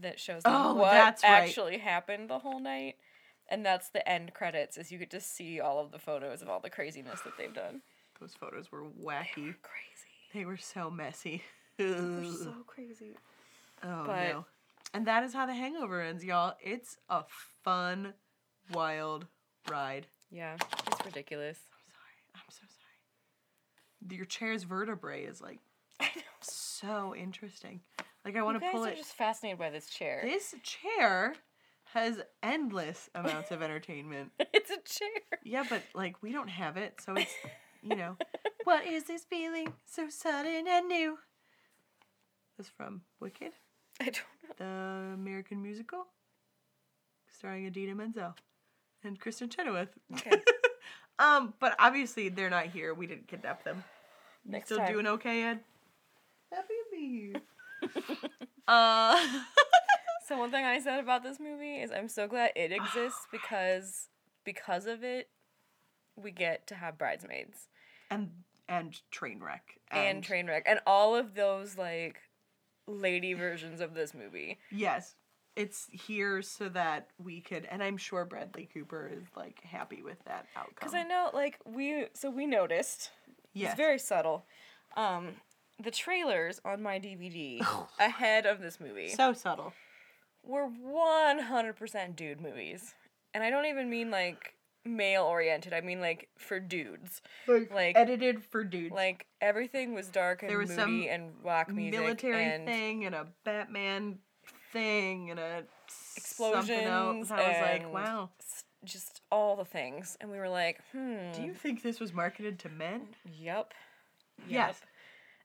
that 0.00 0.18
shows 0.20 0.42
them 0.42 0.52
Oh, 0.54 0.74
what 0.74 0.90
that's 0.92 1.22
right. 1.22 1.30
actually 1.42 1.78
happened 1.78 2.28
the 2.30 2.38
whole 2.38 2.60
night, 2.60 2.96
and 3.48 3.64
that's 3.64 3.88
the 3.90 4.06
end 4.08 4.34
credits. 4.34 4.76
Is 4.76 4.90
you 4.92 4.98
get 4.98 5.10
to 5.10 5.20
see 5.20 5.60
all 5.60 5.78
of 5.78 5.90
the 5.92 5.98
photos 5.98 6.42
of 6.42 6.48
all 6.48 6.60
the 6.60 6.70
craziness 6.70 7.20
that 7.22 7.36
they've 7.38 7.54
done. 7.54 7.82
those 8.20 8.34
photos 8.34 8.70
were 8.72 8.82
wacky 8.82 9.54
Crazy. 9.62 10.12
they 10.32 10.44
were 10.44 10.56
so 10.56 10.90
messy 10.90 11.42
so 11.78 12.52
crazy. 12.66 13.14
oh 13.82 14.04
but- 14.06 14.28
no 14.32 14.44
and 14.94 15.06
that 15.06 15.22
is 15.24 15.34
how 15.34 15.44
the 15.46 15.52
hangover 15.54 16.00
ends 16.00 16.24
y'all 16.24 16.54
it's 16.62 16.96
a 17.10 17.22
fun 17.62 18.14
wild 18.72 19.26
ride 19.70 20.06
Yeah, 20.30 20.54
it's 20.86 21.04
ridiculous. 21.04 21.58
I'm 21.72 21.84
sorry. 21.92 22.34
I'm 22.34 22.50
so 22.50 22.62
sorry. 22.68 24.16
Your 24.16 24.24
chair's 24.26 24.62
vertebrae 24.62 25.24
is 25.24 25.40
like 25.42 25.58
so 26.40 27.14
interesting. 27.14 27.80
Like 28.26 28.36
I 28.36 28.42
want 28.42 28.60
You 28.60 28.66
to 28.68 28.72
pull 28.72 28.84
are 28.84 28.88
it. 28.88 28.96
just 28.96 29.14
fascinated 29.14 29.56
by 29.60 29.70
this 29.70 29.86
chair. 29.86 30.20
This 30.24 30.52
chair 30.64 31.36
has 31.94 32.20
endless 32.42 33.08
amounts 33.14 33.52
of 33.52 33.62
entertainment. 33.62 34.32
it's 34.52 34.68
a 34.68 34.78
chair. 34.84 35.38
Yeah, 35.44 35.62
but 35.70 35.82
like 35.94 36.20
we 36.24 36.32
don't 36.32 36.48
have 36.48 36.76
it, 36.76 37.00
so 37.00 37.14
it's 37.14 37.32
you 37.82 37.94
know. 37.94 38.16
what 38.64 38.84
is 38.84 39.04
this 39.04 39.22
feeling 39.24 39.72
so 39.84 40.08
sudden 40.08 40.64
and 40.68 40.88
new? 40.88 41.18
This 42.58 42.68
from 42.68 43.02
Wicked, 43.20 43.52
I 44.00 44.06
don't 44.06 44.16
know. 44.16 44.54
the 44.58 44.64
American 45.14 45.62
musical, 45.62 46.06
starring 47.32 47.66
Idina 47.66 47.94
Menzel 47.94 48.34
and 49.04 49.20
Kristin 49.20 49.54
Chenoweth. 49.54 49.90
Okay. 50.14 50.42
um, 51.20 51.54
but 51.60 51.76
obviously 51.78 52.28
they're 52.28 52.50
not 52.50 52.66
here. 52.66 52.92
We 52.92 53.06
didn't 53.06 53.28
kidnap 53.28 53.62
them. 53.62 53.84
You 54.44 54.50
Next 54.50 54.66
still 54.66 54.78
time. 54.78 54.92
doing 54.92 55.06
okay, 55.06 55.44
Ed? 55.44 55.60
Happy 56.50 56.66
to 56.68 56.96
be 56.96 57.30
here. 57.32 57.42
uh, 58.68 59.26
So 60.26 60.36
one 60.36 60.50
thing 60.50 60.64
I 60.64 60.80
said 60.80 60.98
about 60.98 61.22
this 61.22 61.38
movie 61.38 61.76
is 61.76 61.92
I'm 61.92 62.08
so 62.08 62.26
glad 62.26 62.50
it 62.56 62.72
exists 62.72 63.28
because 63.32 64.08
because 64.44 64.86
of 64.86 65.04
it, 65.04 65.28
we 66.16 66.32
get 66.32 66.66
to 66.68 66.74
have 66.74 66.98
bridesmaids 66.98 67.68
and 68.10 68.30
and 68.68 69.00
train 69.12 69.40
wreck 69.40 69.78
and, 69.92 70.24
train 70.24 70.48
wreck 70.48 70.64
and 70.66 70.80
all 70.84 71.14
of 71.14 71.34
those 71.36 71.78
like 71.78 72.18
lady 72.88 73.34
versions 73.34 73.80
of 73.80 73.94
this 73.94 74.14
movie. 74.14 74.58
Yes, 74.72 75.14
it's 75.56 75.86
here 75.90 76.42
so 76.42 76.68
that 76.68 77.08
we 77.22 77.40
could, 77.40 77.66
and 77.70 77.82
I'm 77.82 77.96
sure 77.96 78.24
Bradley 78.24 78.68
Cooper 78.72 79.10
is 79.12 79.24
like 79.36 79.62
happy 79.62 80.02
with 80.02 80.22
that 80.24 80.46
outcome. 80.56 80.74
Because 80.74 80.94
I 80.94 81.02
know, 81.02 81.30
like, 81.32 81.58
we, 81.64 82.06
so 82.12 82.30
we 82.30 82.46
noticed, 82.46 83.10
yes. 83.54 83.70
it's 83.70 83.76
very 83.76 83.98
subtle, 83.98 84.44
um, 84.96 85.28
the 85.82 85.90
trailers 85.90 86.60
on 86.64 86.82
my 86.82 86.98
DVD 86.98 87.60
ahead 87.98 88.46
of 88.46 88.60
this 88.60 88.80
movie 88.80 89.08
so 89.10 89.32
subtle. 89.32 89.72
were 90.44 90.68
100% 90.68 92.16
dude 92.16 92.40
movies. 92.40 92.94
And 93.34 93.44
I 93.44 93.50
don't 93.50 93.66
even 93.66 93.90
mean, 93.90 94.10
like, 94.10 94.54
male 94.84 95.24
oriented, 95.24 95.74
I 95.74 95.80
mean, 95.82 96.00
like, 96.00 96.28
for 96.38 96.58
dudes. 96.60 97.20
Like- 97.46 97.96
edited 97.96 98.42
for 98.44 98.64
dudes. 98.64 98.94
Like, 98.94 99.26
everything 99.40 99.92
was 99.94 100.08
dark 100.08 100.42
and 100.42 100.50
There 100.50 100.58
was 100.58 100.70
moody 100.70 100.80
some 100.80 101.02
and 101.10 101.32
rock 101.44 101.68
music. 101.68 102.00
military 102.00 102.44
and 102.44 102.64
thing 102.66 103.04
and 103.04 103.14
a 103.14 103.26
Batman 103.44 104.18
thing 104.72 105.30
and 105.30 105.38
a 105.38 105.64
explosions. 106.16 106.66
something 106.68 106.86
else. 106.86 107.30
I 107.30 107.36
was 107.48 107.60
like, 107.60 107.82
and 107.82 107.92
wow. 107.92 108.30
s- 108.40 108.64
Just 108.84 109.20
all 109.30 109.56
the 109.56 109.64
things. 109.64 110.16
And 110.20 110.30
we 110.30 110.38
were 110.38 110.48
like, 110.48 110.80
hmm. 110.92 111.32
Do 111.34 111.42
you 111.42 111.52
think 111.52 111.82
this 111.82 112.00
was 112.00 112.12
marketed 112.14 112.58
to 112.60 112.68
men? 112.70 113.08
Yep. 113.38 113.74
Yes. 114.48 114.80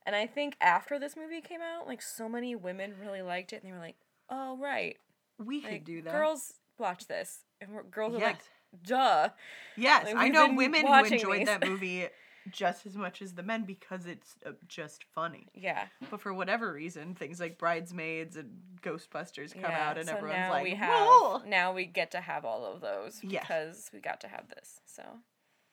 And 0.05 0.15
I 0.15 0.25
think 0.25 0.55
after 0.61 0.97
this 0.97 1.15
movie 1.15 1.41
came 1.41 1.61
out, 1.61 1.87
like 1.87 2.01
so 2.01 2.27
many 2.27 2.55
women 2.55 2.95
really 2.99 3.21
liked 3.21 3.53
it, 3.53 3.61
and 3.63 3.71
they 3.71 3.73
were 3.75 3.79
like, 3.81 3.97
"Oh 4.29 4.57
right, 4.57 4.97
We 5.37 5.61
could 5.61 5.83
do 5.83 6.01
that. 6.01 6.11
girls 6.11 6.53
watch 6.77 7.07
this," 7.07 7.45
and 7.59 7.71
we're, 7.71 7.83
girls 7.83 8.13
are 8.15 8.19
like, 8.19 8.37
Yes. 8.37 8.87
"Duh." 8.87 9.29
Yes, 9.77 10.05
like, 10.05 10.15
I 10.15 10.27
know 10.29 10.53
women 10.53 10.87
who 10.87 11.05
enjoyed 11.05 11.41
these. 11.41 11.47
that 11.47 11.65
movie 11.67 12.07
just 12.49 12.87
as 12.87 12.95
much 12.97 13.21
as 13.21 13.33
the 13.35 13.43
men 13.43 13.63
because 13.65 14.07
it's 14.07 14.35
uh, 14.47 14.51
just 14.67 15.05
funny. 15.13 15.45
Yeah. 15.53 15.85
But 16.09 16.21
for 16.21 16.33
whatever 16.33 16.73
reason, 16.73 17.13
things 17.13 17.39
like 17.39 17.59
Bridesmaids 17.59 18.35
and 18.35 18.49
Ghostbusters 18.81 19.53
come 19.53 19.69
yeah. 19.69 19.89
out, 19.89 19.97
and 19.99 20.07
so 20.07 20.15
everyone's 20.15 20.49
like, 20.49 20.63
we 20.63 20.73
have 20.73 21.07
"Whoa!" 21.07 21.41
now 21.45 21.71
we 21.73 21.85
get 21.85 22.09
to 22.11 22.21
have 22.21 22.43
all 22.43 22.65
of 22.65 22.81
those 22.81 23.19
Yes. 23.23 23.43
because 23.43 23.89
we 23.93 23.99
got 23.99 24.21
to 24.21 24.27
have 24.27 24.49
this. 24.49 24.81
So 24.87 25.03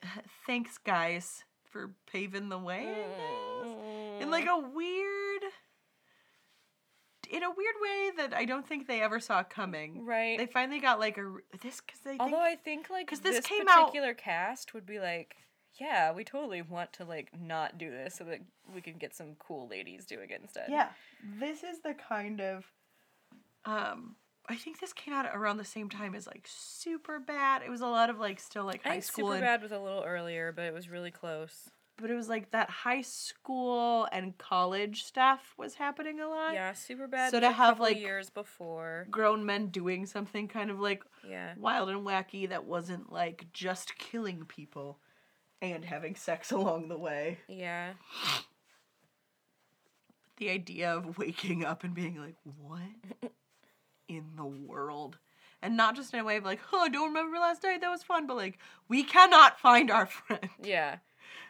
Thanks, 0.46 0.76
guys, 0.78 1.44
for 1.64 1.92
paving 2.10 2.50
the 2.50 2.58
way. 2.58 2.86
Mm. 3.64 4.07
In 4.20 4.30
like 4.30 4.46
a 4.46 4.58
weird, 4.58 5.42
in 7.30 7.42
a 7.42 7.50
weird 7.50 7.74
way 7.80 8.10
that 8.16 8.34
I 8.34 8.44
don't 8.44 8.66
think 8.66 8.86
they 8.86 9.00
ever 9.02 9.20
saw 9.20 9.42
coming. 9.42 10.04
right. 10.06 10.38
They 10.38 10.46
finally 10.46 10.80
got 10.80 10.98
like 10.98 11.18
a 11.18 11.34
this 11.62 11.80
because 11.80 12.00
they 12.00 12.10
think 12.12 12.22
Although 12.22 12.40
I 12.40 12.56
think 12.56 12.88
like 12.90 13.06
'cause 13.08 13.20
this, 13.20 13.36
this 13.36 13.46
came 13.46 13.68
out- 13.68 13.86
particular 13.86 14.14
cast 14.14 14.72
would 14.74 14.86
be 14.86 14.98
like, 14.98 15.36
yeah, 15.74 16.10
we 16.12 16.24
totally 16.24 16.62
want 16.62 16.92
to 16.94 17.04
like 17.04 17.30
not 17.38 17.76
do 17.78 17.90
this 17.90 18.14
so 18.14 18.24
that 18.24 18.40
we 18.74 18.80
can 18.80 18.94
get 18.94 19.14
some 19.14 19.34
cool 19.38 19.68
ladies 19.68 20.06
doing 20.06 20.30
it 20.30 20.40
instead. 20.40 20.68
Yeah, 20.70 20.88
this 21.38 21.62
is 21.62 21.80
the 21.80 21.94
kind 21.94 22.40
of. 22.40 22.72
Um, 23.64 24.16
I 24.48 24.56
think 24.56 24.80
this 24.80 24.94
came 24.94 25.12
out 25.12 25.26
around 25.34 25.58
the 25.58 25.64
same 25.64 25.90
time 25.90 26.14
as 26.14 26.26
like 26.26 26.48
Superbad. 26.48 27.62
It 27.62 27.68
was 27.68 27.82
a 27.82 27.86
lot 27.86 28.08
of 28.08 28.18
like 28.18 28.40
still 28.40 28.64
like 28.64 28.80
I 28.86 28.88
high 28.88 28.94
think 28.94 29.04
school, 29.04 29.32
and, 29.32 29.44
Superbad 29.44 29.60
was 29.62 29.72
a 29.72 29.78
little 29.78 30.02
earlier, 30.04 30.52
but 30.52 30.64
it 30.64 30.72
was 30.72 30.88
really 30.88 31.10
close. 31.10 31.68
But 32.00 32.10
it 32.10 32.14
was 32.14 32.28
like 32.28 32.52
that 32.52 32.70
high 32.70 33.00
school 33.02 34.06
and 34.12 34.38
college 34.38 35.02
stuff 35.04 35.52
was 35.58 35.74
happening 35.74 36.20
a 36.20 36.28
lot. 36.28 36.54
Yeah, 36.54 36.72
Superbad. 36.72 37.30
So 37.32 37.40
to 37.40 37.50
have, 37.50 37.80
like- 37.80 37.98
years 37.98 38.30
before. 38.30 39.06
Grown 39.10 39.44
men 39.44 39.66
doing 39.68 40.06
something 40.06 40.46
kind 40.46 40.70
of 40.70 40.78
like 40.78 41.02
Yeah. 41.28 41.54
wild 41.58 41.88
and 41.90 42.06
wacky 42.06 42.48
that 42.48 42.64
wasn't 42.64 43.12
like 43.12 43.46
just 43.52 43.98
killing 43.98 44.44
people 44.46 45.00
and 45.60 45.84
having 45.84 46.14
sex 46.14 46.52
along 46.52 46.86
the 46.88 46.98
way. 46.98 47.38
Yeah. 47.48 47.94
The 50.36 50.50
idea 50.50 50.92
of 50.94 51.18
waking 51.18 51.64
up 51.64 51.82
and 51.82 51.94
being 51.94 52.16
like, 52.20 52.36
what 52.44 52.80
in 54.08 54.36
the 54.36 54.44
world? 54.46 55.18
And 55.60 55.76
not 55.76 55.96
just 55.96 56.14
in 56.14 56.20
a 56.20 56.24
way 56.24 56.36
of 56.36 56.44
like, 56.44 56.60
oh, 56.72 56.82
I 56.84 56.88
don't 56.88 57.08
remember 57.08 57.38
last 57.38 57.64
night, 57.64 57.80
that 57.80 57.90
was 57.90 58.04
fun, 58.04 58.28
but 58.28 58.36
like, 58.36 58.58
we 58.88 59.02
cannot 59.02 59.58
find 59.58 59.90
our 59.90 60.06
friend. 60.06 60.48
Yeah. 60.62 60.98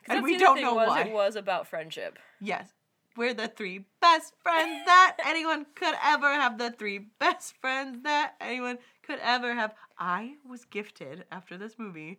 And 0.08 0.22
we 0.22 0.36
don't 0.38 0.60
know 0.60 0.74
was 0.74 0.88
why. 0.88 1.02
It 1.02 1.12
was 1.12 1.36
about 1.36 1.66
friendship. 1.68 2.18
Yes. 2.40 2.68
We're 3.16 3.34
the 3.34 3.48
three 3.48 3.84
best 4.00 4.32
friends 4.42 4.84
that 4.86 5.16
anyone 5.26 5.66
could 5.74 5.94
ever 6.04 6.32
have. 6.32 6.56
The 6.58 6.70
three 6.70 7.08
best 7.18 7.54
friends 7.60 7.98
that 8.04 8.34
anyone 8.40 8.78
could 9.02 9.18
ever 9.22 9.54
have. 9.54 9.74
I 9.98 10.34
was 10.48 10.64
gifted 10.64 11.24
after 11.32 11.58
this 11.58 11.78
movie. 11.78 12.18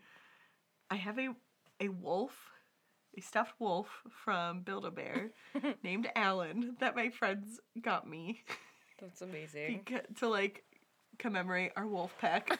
I 0.91 0.95
have 0.95 1.17
a 1.17 1.29
a 1.79 1.87
wolf, 1.87 2.33
a 3.17 3.21
stuffed 3.21 3.53
wolf 3.59 3.87
from 4.25 4.61
Build 4.61 4.85
a 4.85 4.91
Bear 4.91 5.31
named 5.83 6.09
Alan 6.15 6.75
that 6.81 6.95
my 6.95 7.09
friends 7.09 7.59
got 7.81 8.05
me 8.09 8.43
That's 8.99 9.21
amazing. 9.29 9.87
to 10.17 10.27
like 10.27 10.63
commemorate 11.17 11.71
our 11.77 11.87
wolf 11.87 12.13
pack. 12.19 12.59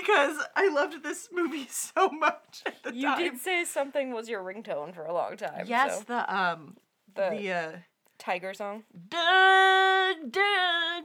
Because 0.00 0.36
I 0.54 0.68
loved 0.68 1.02
this 1.02 1.28
movie 1.32 1.66
so 1.70 2.08
much 2.08 2.62
at 2.66 2.82
the 2.82 2.94
you 2.94 3.06
time. 3.08 3.18
did 3.18 3.38
say 3.38 3.64
something 3.64 4.12
was 4.12 4.28
your 4.28 4.42
ringtone 4.42 4.94
for 4.94 5.04
a 5.04 5.12
long 5.12 5.36
time. 5.36 5.64
yes, 5.66 5.98
so 5.98 6.04
the 6.04 6.34
um 6.34 6.76
the, 7.14 7.30
the 7.30 7.52
uh 7.52 7.72
tiger 8.18 8.52
song. 8.54 8.84
Doug, 9.08 10.32
Doug, 10.32 11.04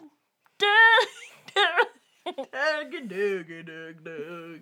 Doug, 0.57 0.67
Doug, 2.35 2.91
Doug, 3.07 3.65
Doug, 3.65 4.03
Doug. 4.03 4.59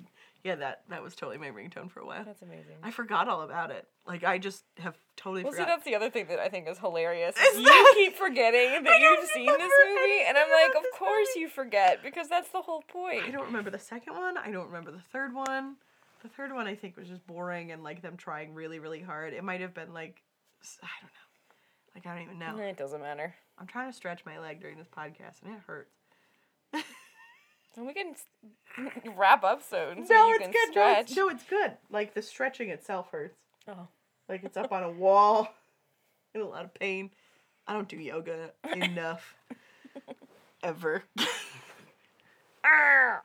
Yeah, 0.50 0.56
that 0.56 0.82
that 0.90 1.04
was 1.04 1.16
totally 1.16 1.38
my 1.38 1.50
ringtone 1.52 1.92
for 1.92 2.00
a 2.00 2.06
while. 2.06 2.24
That's 2.26 2.42
amazing. 2.42 2.78
I 2.82 2.90
forgot 2.90 3.28
all 3.28 3.42
about 3.44 3.70
it. 3.70 3.88
Like 4.08 4.24
I 4.24 4.40
just 4.40 4.64
have 4.78 4.98
totally 5.16 5.44
Well, 5.44 5.54
see, 5.54 5.60
that's 5.64 5.86
the 5.86 5.94
other 5.96 6.10
thing 6.10 6.26
that 6.30 6.40
I 6.40 6.50
think 6.50 6.68
is 6.68 6.80
hilarious. 6.80 7.36
Is 7.38 7.58
you 7.60 7.66
that- 7.66 7.94
keep 7.96 8.16
forgetting 8.16 8.84
that 8.84 9.00
you've 9.00 9.30
seen 9.30 9.46
this 9.46 9.72
movie, 9.86 10.22
and 10.28 10.38
I'm 10.38 10.50
like, 10.50 10.76
of 10.76 10.84
course 10.98 11.28
movie. 11.36 11.42
you 11.42 11.50
forget 11.50 12.02
because 12.02 12.28
that's 12.28 12.50
the 12.50 12.62
whole 12.62 12.82
point. 12.88 13.24
I 13.28 13.30
don't 13.30 13.46
remember 13.46 13.70
the 13.70 13.78
second 13.80 14.16
one. 14.16 14.38
I 14.38 14.50
don't 14.50 14.66
remember 14.68 14.92
the 14.92 15.04
third 15.14 15.34
one. 15.34 15.76
The 16.24 16.30
third 16.30 16.52
one 16.52 16.66
I 16.68 16.74
think 16.76 16.98
was 16.98 17.08
just 17.08 17.26
boring 17.28 17.72
and 17.72 17.84
like 17.84 18.02
them 18.02 18.18
trying 18.18 18.56
really 18.56 18.80
really 18.80 19.02
hard. 19.02 19.34
It 19.34 19.44
might 19.44 19.62
have 19.62 19.76
been 19.76 19.94
like 19.94 20.24
I 20.82 20.88
don't 21.02 21.12
know. 21.14 21.96
Like 21.96 22.08
I 22.08 22.16
don't 22.16 22.24
even 22.24 22.40
know. 22.40 22.58
It 22.58 22.78
doesn't 22.78 23.02
matter. 23.02 23.36
I'm 23.60 23.68
trying 23.68 23.90
to 23.92 23.96
stretch 23.96 24.26
my 24.26 24.40
leg 24.40 24.62
during 24.62 24.78
this 24.78 24.88
podcast 24.88 25.44
and 25.44 25.54
it 25.54 25.60
hurts. 25.68 25.94
And 27.76 27.86
we 27.86 27.94
can 27.94 28.16
wrap 29.18 29.44
up 29.44 29.62
soon 29.62 30.06
so 30.06 30.14
no, 30.14 30.28
you 30.30 30.36
it's 30.36 30.44
can 30.44 30.52
good. 30.52 30.76
No 30.76 31.00
it's, 31.00 31.16
no, 31.16 31.30
it's 31.30 31.44
good. 31.44 31.72
Like 31.90 32.14
the 32.14 32.22
stretching 32.22 32.70
itself 32.70 33.10
hurts. 33.12 33.38
Oh. 33.68 33.88
Like 34.28 34.44
it's 34.44 34.58
up 34.58 34.72
on 34.72 34.84
a 34.84 34.92
wall. 34.92 35.48
In 36.36 36.42
a 36.42 36.46
lot 36.46 36.66
of 36.66 36.74
pain. 36.74 37.12
I 37.68 37.74
don't 37.74 37.88
do 37.88 37.98
yoga 37.98 38.52
enough. 38.76 39.36
Ever. 40.62 41.04
Ah! 42.64 43.22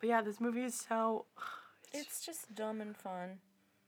but 0.00 0.08
yeah, 0.08 0.22
this 0.22 0.40
movie 0.40 0.64
is 0.64 0.74
so. 0.74 1.26
It's 1.92 2.24
just 2.24 2.54
dumb 2.54 2.80
and 2.80 2.96
fun. 2.96 3.40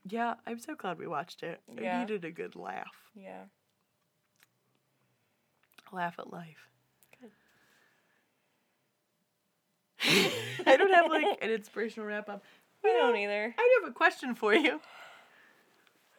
Yeah, 0.05 0.33
I'm 0.45 0.59
so 0.59 0.75
glad 0.75 0.99
we 0.99 1.07
watched 1.07 1.41
it. 1.41 1.61
Yeah. 1.73 1.95
I 1.95 1.99
needed 2.01 2.25
a 2.25 2.31
good 2.31 2.53
laugh. 2.53 2.97
Yeah. 3.15 3.43
Laugh 5.93 6.15
at 6.19 6.29
life. 6.33 6.67
I 10.65 10.77
don't 10.77 10.93
have 10.93 11.09
like 11.09 11.39
an 11.41 11.49
inspirational 11.49 12.07
wrap 12.07 12.29
up. 12.29 12.43
I 12.83 12.89
don't 12.89 13.15
either. 13.15 13.55
I 13.57 13.61
do 13.79 13.83
have 13.83 13.91
a 13.91 13.93
question 13.93 14.35
for 14.35 14.53
you. 14.53 14.81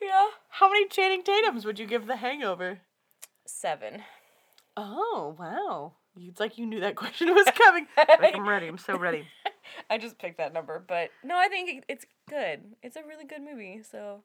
Yeah. 0.00 0.26
How 0.48 0.68
many 0.68 0.88
Channing 0.88 1.22
Tatums 1.22 1.64
would 1.64 1.78
you 1.78 1.86
give 1.86 2.06
The 2.06 2.16
Hangover? 2.16 2.80
Seven. 3.46 4.02
Oh 4.76 5.36
wow! 5.38 5.92
It's 6.16 6.40
like 6.40 6.58
you 6.58 6.66
knew 6.66 6.80
that 6.80 6.96
question 6.96 7.32
was 7.32 7.46
coming. 7.56 7.86
like, 7.96 8.34
I'm 8.34 8.48
ready. 8.48 8.66
I'm 8.66 8.78
so 8.78 8.96
ready. 8.96 9.26
I 9.90 9.98
just 9.98 10.18
picked 10.18 10.38
that 10.38 10.52
number, 10.52 10.82
but 10.86 11.10
no, 11.22 11.36
I 11.36 11.48
think 11.48 11.84
it's 11.88 12.06
good. 12.28 12.60
It's 12.82 12.96
a 12.96 13.02
really 13.02 13.24
good 13.24 13.42
movie, 13.42 13.82
so 13.88 14.22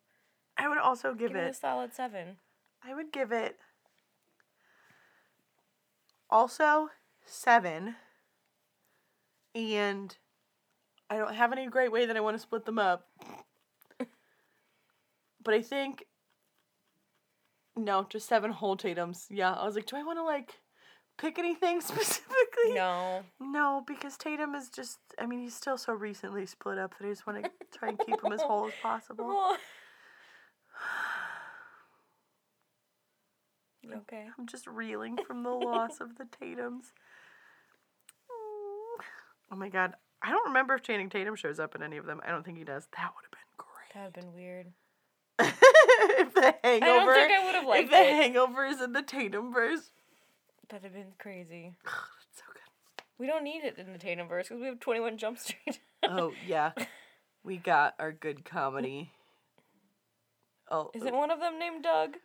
I 0.57 0.67
would 0.67 0.77
also 0.77 1.13
give 1.13 1.33
give 1.33 1.37
it 1.37 1.51
a 1.51 1.53
solid 1.53 1.93
seven. 1.93 2.37
I 2.83 2.93
would 2.93 3.11
give 3.11 3.31
it. 3.31 3.57
Also, 6.29 6.89
seven. 7.25 7.95
And 9.55 10.15
I 11.09 11.17
don't 11.17 11.33
have 11.33 11.51
any 11.51 11.67
great 11.67 11.91
way 11.91 12.05
that 12.05 12.15
I 12.15 12.19
want 12.19 12.35
to 12.35 12.41
split 12.41 12.65
them 12.65 12.79
up. 12.79 13.07
But 15.43 15.53
I 15.53 15.61
think. 15.61 16.05
No, 17.75 18.05
just 18.09 18.27
seven 18.27 18.51
whole 18.51 18.75
Tatums. 18.75 19.27
Yeah, 19.29 19.53
I 19.53 19.65
was 19.65 19.75
like, 19.75 19.85
do 19.85 19.95
I 19.95 20.03
want 20.03 20.19
to 20.19 20.23
like 20.23 20.55
pick 21.17 21.39
anything 21.39 21.81
specifically? 21.85 22.73
No. 22.73 23.23
No, 23.39 23.83
because 23.87 24.17
Tatum 24.17 24.53
is 24.55 24.69
just. 24.69 24.99
I 25.17 25.25
mean, 25.25 25.39
he's 25.41 25.55
still 25.55 25.77
so 25.77 25.93
recently 25.93 26.45
split 26.45 26.77
up 26.77 26.93
that 26.97 27.05
I 27.05 27.09
just 27.09 27.25
want 27.25 27.43
to 27.43 27.49
try 27.77 27.89
and 27.89 27.99
keep 27.99 28.23
him 28.23 28.33
as 28.33 28.41
whole 28.41 28.67
as 28.67 28.73
possible. 28.81 29.55
okay. 33.95 34.27
I'm 34.37 34.45
just 34.45 34.67
reeling 34.67 35.17
from 35.25 35.43
the 35.43 35.49
loss 35.49 36.01
of 36.01 36.17
the 36.17 36.25
Tatums. 36.25 36.91
Oh 39.51 39.55
my 39.55 39.69
god. 39.69 39.93
I 40.21 40.31
don't 40.31 40.47
remember 40.47 40.75
if 40.75 40.83
Channing 40.83 41.09
Tatum 41.09 41.35
shows 41.35 41.59
up 41.59 41.75
in 41.75 41.81
any 41.83 41.97
of 41.97 42.05
them. 42.05 42.19
I 42.25 42.31
don't 42.31 42.43
think 42.43 42.57
he 42.57 42.63
does. 42.63 42.87
That 42.97 43.11
would 43.15 43.23
have 43.23 43.31
been 43.31 43.39
great. 43.57 43.93
That 43.93 44.05
would 44.05 44.15
have 44.15 44.25
been 44.25 44.33
weird. 44.33 44.67
if 45.39 46.33
the 46.33 46.55
hangover 46.63 46.89
I 46.89 47.05
don't 47.05 47.13
think 47.15 47.31
I 47.31 47.45
would've 47.45 47.61
If 47.61 47.67
liked 47.67 47.91
the 47.91 47.97
it. 48.01 48.13
hangover 48.15 48.65
is 48.65 48.81
in 48.81 48.91
the 48.93 49.01
Tatum 49.01 49.53
verse. 49.53 49.91
That'd 50.69 50.83
have 50.83 50.93
been 50.93 51.13
crazy. 51.17 51.73
It's 52.31 52.39
so 52.39 52.43
good. 52.53 53.03
We 53.17 53.25
don't 53.27 53.43
need 53.43 53.63
it 53.63 53.77
in 53.79 53.91
the 53.91 53.97
Tatumverse 53.99 54.43
because 54.49 54.59
we 54.61 54.67
have 54.67 54.79
21 54.79 55.17
Jump 55.17 55.39
Street. 55.39 55.79
Oh 56.03 56.31
yeah, 56.47 56.71
we 57.43 57.57
got 57.57 57.93
our 57.99 58.11
good 58.11 58.45
comedy. 58.45 59.11
Oh, 60.71 60.91
Isn't 60.93 61.15
one 61.15 61.31
of 61.31 61.39
them 61.39 61.57
named 61.57 61.83
Doug 61.83 62.17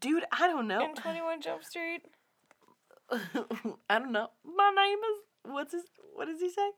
dude, 0.00 0.24
I 0.32 0.48
don't 0.48 0.66
know. 0.66 0.84
in 0.84 0.94
21 0.94 1.40
Jump 1.40 1.62
Street? 1.64 2.02
I 3.90 3.98
don't 3.98 4.12
know. 4.12 4.28
My 4.44 4.70
name 4.76 4.98
is 4.98 5.52
what's 5.52 5.72
his? 5.72 5.84
What 6.14 6.26
does 6.26 6.40
he 6.40 6.50
say? 6.50 6.70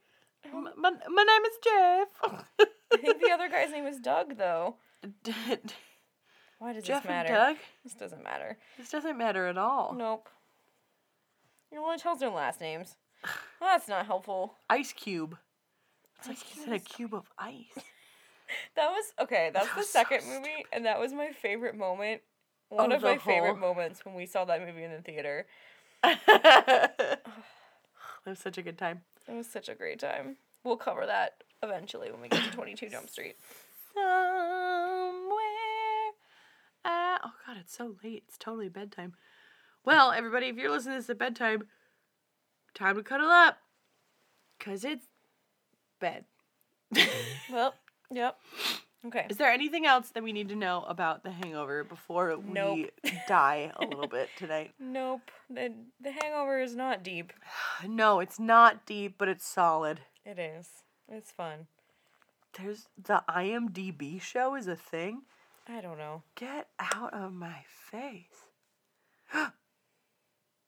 M- 0.45 0.69
My, 0.77 0.91
my 0.91 1.23
name 1.23 1.45
is 1.45 1.57
Jeff. 1.63 2.07
I 2.93 2.97
think 2.97 3.19
the 3.21 3.31
other 3.31 3.49
guy's 3.49 3.71
name 3.77 3.85
is 3.87 3.99
Doug, 3.99 4.37
though. 4.37 4.75
Why 6.59 6.73
does 6.73 6.83
Jeff 6.83 7.03
this 7.03 7.09
matter? 7.09 7.33
and 7.33 7.37
Doug. 7.55 7.57
This 7.83 7.93
doesn't 7.93 8.23
matter. 8.23 8.57
This 8.77 8.89
doesn't 8.89 9.17
matter 9.17 9.47
at 9.47 9.57
all. 9.57 9.93
Nope. 9.95 10.29
You 11.71 11.79
only 11.83 11.97
tells 11.97 12.19
their 12.19 12.29
last 12.29 12.61
names. 12.61 12.95
Well, 13.59 13.69
that's 13.71 13.87
not 13.87 14.05
helpful. 14.05 14.55
Ice 14.69 14.93
cube. 14.93 15.37
It's 16.19 16.27
like 16.27 16.37
he 16.37 16.59
said 16.59 16.73
a 16.73 16.79
cube 16.79 17.13
of 17.13 17.29
ice. 17.37 17.65
That 18.77 18.87
was 18.91 19.03
okay. 19.19 19.51
That's 19.53 19.67
the 19.71 19.75
was 19.79 19.89
so 19.89 19.99
second 19.99 20.21
movie, 20.25 20.65
and 20.71 20.85
that 20.85 21.01
was 21.01 21.11
my 21.11 21.31
favorite 21.31 21.75
moment. 21.75 22.21
Oh, 22.71 22.77
One 22.77 22.93
Oh, 22.93 22.95
of 22.95 23.01
my 23.01 23.17
favorite 23.17 23.57
moments 23.59 24.05
when 24.05 24.15
we 24.15 24.25
saw 24.25 24.45
that 24.45 24.65
movie 24.65 24.85
in 24.85 24.91
the 24.93 25.01
theater. 25.01 25.45
That 26.03 27.21
was 28.25 28.39
such 28.39 28.57
a 28.57 28.61
good 28.61 28.77
time. 28.77 29.01
It 29.27 29.33
was 29.33 29.47
such 29.47 29.69
a 29.69 29.75
great 29.75 29.99
time. 29.99 30.37
We'll 30.63 30.77
cover 30.77 31.05
that 31.05 31.43
eventually 31.63 32.11
when 32.11 32.21
we 32.21 32.29
get 32.29 32.43
to 32.43 32.51
22 32.51 32.89
Jump 32.89 33.09
Street. 33.09 33.35
Somewhere. 33.93 34.07
Uh, 36.85 37.17
oh 37.23 37.31
god, 37.45 37.57
it's 37.59 37.75
so 37.75 37.95
late. 38.03 38.23
It's 38.27 38.37
totally 38.37 38.69
bedtime. 38.69 39.13
Well, 39.85 40.11
everybody, 40.11 40.47
if 40.47 40.57
you're 40.57 40.71
listening 40.71 40.95
to 40.95 41.01
this 41.01 41.09
at 41.09 41.17
bedtime, 41.17 41.63
time 42.73 42.95
to 42.95 43.03
cuddle 43.03 43.29
up. 43.29 43.57
Cause 44.59 44.83
it's 44.83 45.05
bed. 45.99 46.25
Well, 47.51 47.73
yep. 48.11 48.37
Okay. 49.07 49.25
Is 49.29 49.37
there 49.37 49.51
anything 49.51 49.85
else 49.85 50.09
that 50.11 50.23
we 50.23 50.31
need 50.33 50.49
to 50.49 50.55
know 50.55 50.83
about 50.87 51.23
the 51.23 51.31
hangover 51.31 51.83
before 51.83 52.37
Nope. 52.45 52.75
we 53.03 53.11
die 53.27 53.71
a 53.79 53.85
little 53.85 54.07
bit 54.07 54.29
tonight? 54.37 54.71
Nope. 54.79 55.31
The 55.49 55.73
the 56.01 56.11
hangover 56.11 56.59
is 56.61 56.75
not 56.75 57.03
deep. 57.03 57.33
No, 57.87 58.19
it's 58.19 58.39
not 58.39 58.85
deep, 58.85 59.15
but 59.17 59.27
it's 59.29 59.45
solid. 59.47 60.01
It 60.25 60.39
is. 60.39 60.67
It's 61.07 61.31
fun. 61.31 61.67
There's 62.57 62.87
the 63.01 63.23
IMDb 63.29 64.19
show 64.21 64.55
is 64.55 64.67
a 64.67 64.75
thing. 64.75 65.21
I 65.67 65.79
don't 65.81 65.97
know. 65.97 66.23
Get 66.35 66.67
out 66.79 67.13
of 67.13 67.33
my 67.33 67.57
face. 67.91 68.47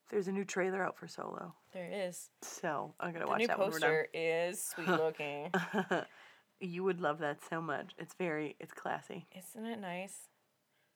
There's 0.09 0.27
a 0.27 0.31
new 0.31 0.43
trailer 0.45 0.83
out 0.83 0.97
for 0.97 1.07
Solo. 1.07 1.53
There 1.73 1.89
is. 1.91 2.29
So 2.41 2.93
I'm 2.99 3.11
gonna 3.13 3.25
The 3.25 3.29
watch 3.31 3.39
new 3.39 3.47
that 3.47 3.59
when 3.59 3.71
we're 3.71 3.79
done. 3.79 3.89
poster 3.89 4.07
is 4.13 4.63
sweet 4.63 4.87
looking. 4.87 5.51
you 6.59 6.83
would 6.83 7.01
love 7.01 7.19
that 7.19 7.39
so 7.49 7.61
much. 7.61 7.93
It's 7.97 8.13
very, 8.15 8.55
it's 8.59 8.73
classy. 8.73 9.25
Isn't 9.37 9.65
it 9.65 9.79
nice? 9.79 10.27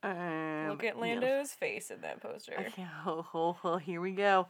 Um, 0.01 0.69
Look 0.69 0.83
at. 0.83 0.99
Lando's 0.99 1.51
face 1.51 1.89
in 1.89 2.01
that 2.01 2.21
poster. 2.21 2.53
Can't. 2.75 2.89
Oh, 3.05 3.25
oh, 3.33 3.57
oh, 3.63 3.77
here 3.77 4.01
we 4.01 4.11
go. 4.11 4.47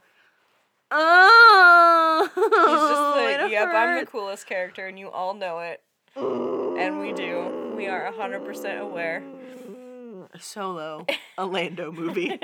Oh, 0.90 2.28
He's 2.34 2.44
just 2.44 3.42
like, 3.42 3.50
yep, 3.50 3.68
I'm 3.72 4.00
the 4.00 4.06
coolest 4.10 4.46
character, 4.46 4.86
and 4.86 4.98
you 4.98 5.10
all 5.10 5.34
know 5.34 5.60
it. 5.60 5.82
And 6.16 7.00
we 7.00 7.12
do. 7.12 7.72
We 7.76 7.86
are 7.88 8.12
100% 8.12 8.80
aware. 8.80 9.22
Solo, 10.40 11.06
a 11.38 11.46
Lando 11.46 11.90
movie. 11.92 12.38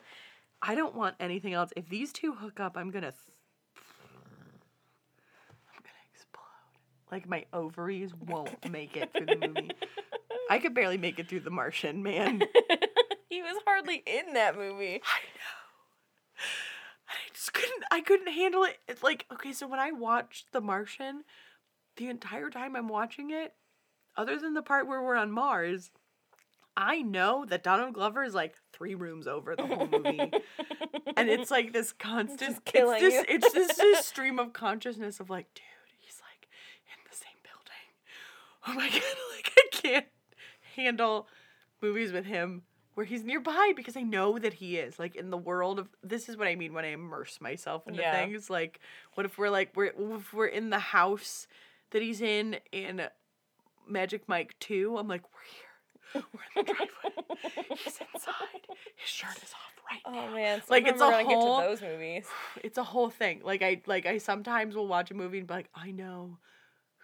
I 0.62 0.74
don't 0.74 0.94
want 0.94 1.16
anything 1.18 1.54
else. 1.54 1.70
If 1.76 1.88
these 1.88 2.12
two 2.12 2.34
hook 2.34 2.60
up, 2.60 2.76
I'm 2.76 2.90
gonna. 2.90 3.10
Th- 3.12 3.16
I'm 5.74 5.82
gonna 5.82 6.04
explode. 6.12 6.42
Like 7.12 7.28
my 7.28 7.44
ovaries 7.52 8.12
won't 8.14 8.68
make 8.70 8.96
it 8.96 9.12
through 9.12 9.26
the 9.26 9.36
movie. 9.36 9.70
I 10.50 10.58
could 10.58 10.74
barely 10.74 10.98
make 10.98 11.18
it 11.18 11.28
through 11.28 11.40
The 11.40 11.50
Martian, 11.50 12.02
man. 12.02 12.42
He 13.28 13.40
was 13.40 13.56
hardly 13.66 14.02
in 14.06 14.34
that 14.34 14.58
movie. 14.58 14.96
I 14.96 15.20
know. 15.38 16.42
I 17.08 17.32
just 17.32 17.54
couldn't. 17.54 17.82
I 17.90 18.02
couldn't 18.02 18.30
handle 18.30 18.62
it. 18.64 18.76
It's 18.86 19.02
like 19.02 19.24
okay, 19.32 19.54
so 19.54 19.66
when 19.66 19.80
I 19.80 19.90
watched 19.90 20.52
The 20.52 20.60
Martian, 20.60 21.24
the 21.96 22.08
entire 22.08 22.50
time 22.50 22.76
I'm 22.76 22.88
watching 22.88 23.30
it, 23.30 23.54
other 24.18 24.38
than 24.38 24.52
the 24.52 24.60
part 24.60 24.86
where 24.86 25.02
we're 25.02 25.16
on 25.16 25.30
Mars, 25.32 25.90
I 26.76 27.00
know 27.00 27.46
that 27.46 27.62
Donald 27.62 27.94
Glover 27.94 28.22
is 28.22 28.34
like 28.34 28.56
three 28.72 28.94
rooms 28.94 29.26
over 29.26 29.56
the 29.56 29.66
whole 29.66 29.88
movie, 29.88 30.18
and 31.16 31.30
it's 31.30 31.50
like 31.50 31.72
this 31.72 31.92
constant. 31.92 32.40
Just 32.40 32.64
killing 32.66 33.02
it's 33.02 33.14
this, 33.14 33.14
you. 33.14 33.34
It's 33.34 33.52
this, 33.52 33.76
this 33.76 34.06
stream 34.12 34.38
of 34.38 34.52
consciousness 34.52 35.20
of 35.20 35.30
like, 35.30 35.46
dude, 35.54 35.64
he's 35.98 36.20
like 36.20 36.48
in 36.86 37.00
the 37.10 37.16
same 37.16 37.36
building. 37.42 37.88
Oh 38.66 38.74
my 38.74 38.88
god, 38.88 39.02
like 39.34 39.52
I 39.56 39.68
can't 39.72 40.06
handle 40.76 41.26
movies 41.80 42.12
with 42.12 42.24
him 42.24 42.62
where 42.94 43.06
he's 43.06 43.24
nearby 43.24 43.72
because 43.74 43.96
I 43.96 44.02
know 44.02 44.38
that 44.38 44.54
he 44.54 44.76
is 44.76 44.98
like 44.98 45.16
in 45.16 45.30
the 45.30 45.36
world 45.36 45.78
of 45.78 45.88
this 46.02 46.28
is 46.28 46.36
what 46.36 46.46
I 46.46 46.54
mean 46.54 46.72
when 46.74 46.84
I 46.84 46.88
immerse 46.88 47.40
myself 47.40 47.88
into 47.88 48.00
Yeah. 48.00 48.12
things 48.12 48.48
like 48.50 48.80
what 49.14 49.26
if 49.26 49.36
we're 49.38 49.50
like 49.50 49.72
we're 49.74 49.86
if 50.18 50.32
we're 50.32 50.46
in 50.46 50.70
the 50.70 50.78
house 50.78 51.46
that 51.90 52.02
he's 52.02 52.20
in 52.20 52.56
in 52.70 53.02
Magic 53.88 54.28
Mike 54.28 54.54
2 54.60 54.96
I'm 54.98 55.08
like 55.08 55.22
we're 55.32 56.20
here 56.20 56.24
we're 56.32 56.60
in 56.60 56.66
the 56.66 56.72
driveway 56.72 57.38
he's 57.84 57.98
inside 58.14 58.66
his 58.96 59.08
shirt 59.10 59.36
is 59.42 59.52
off 59.54 59.72
right 59.90 60.00
oh, 60.04 60.12
now 60.12 60.28
Oh 60.30 60.34
man, 60.34 60.62
Like, 60.68 60.86
it's 60.86 61.00
a 61.00 61.10
whole- 61.10 61.28
get 61.28 61.40
to 61.64 61.68
those 61.68 61.82
movies. 61.82 62.26
it's 62.62 62.78
a 62.78 62.84
whole 62.84 63.10
thing. 63.10 63.40
Like 63.42 63.62
I 63.62 63.82
like 63.86 64.06
I 64.06 64.18
sometimes 64.18 64.76
will 64.76 64.86
watch 64.86 65.10
a 65.10 65.14
movie 65.14 65.38
and 65.38 65.46
be 65.46 65.54
like, 65.54 65.68
I 65.74 65.90
know 65.90 66.38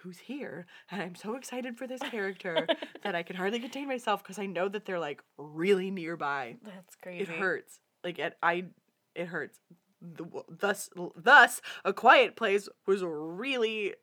who's 0.02 0.18
here, 0.18 0.66
and 0.90 1.02
I'm 1.02 1.14
so 1.14 1.34
excited 1.34 1.76
for 1.76 1.86
this 1.86 2.00
character 2.00 2.66
that 3.02 3.14
I 3.14 3.22
can 3.22 3.36
hardly 3.36 3.60
contain 3.60 3.88
myself 3.88 4.22
because 4.22 4.38
I 4.38 4.46
know 4.46 4.68
that 4.68 4.84
they're 4.84 4.98
like 4.98 5.22
really 5.36 5.90
nearby. 5.90 6.56
That's 6.64 6.94
crazy. 6.96 7.22
It 7.22 7.28
hurts. 7.28 7.80
Like 8.04 8.18
it, 8.18 8.36
I, 8.42 8.64
it 9.14 9.26
hurts. 9.26 9.58
The, 10.00 10.24
thus, 10.48 10.90
thus, 11.16 11.60
a 11.84 11.92
quiet 11.92 12.36
place 12.36 12.68
was 12.86 13.02
really 13.04 13.94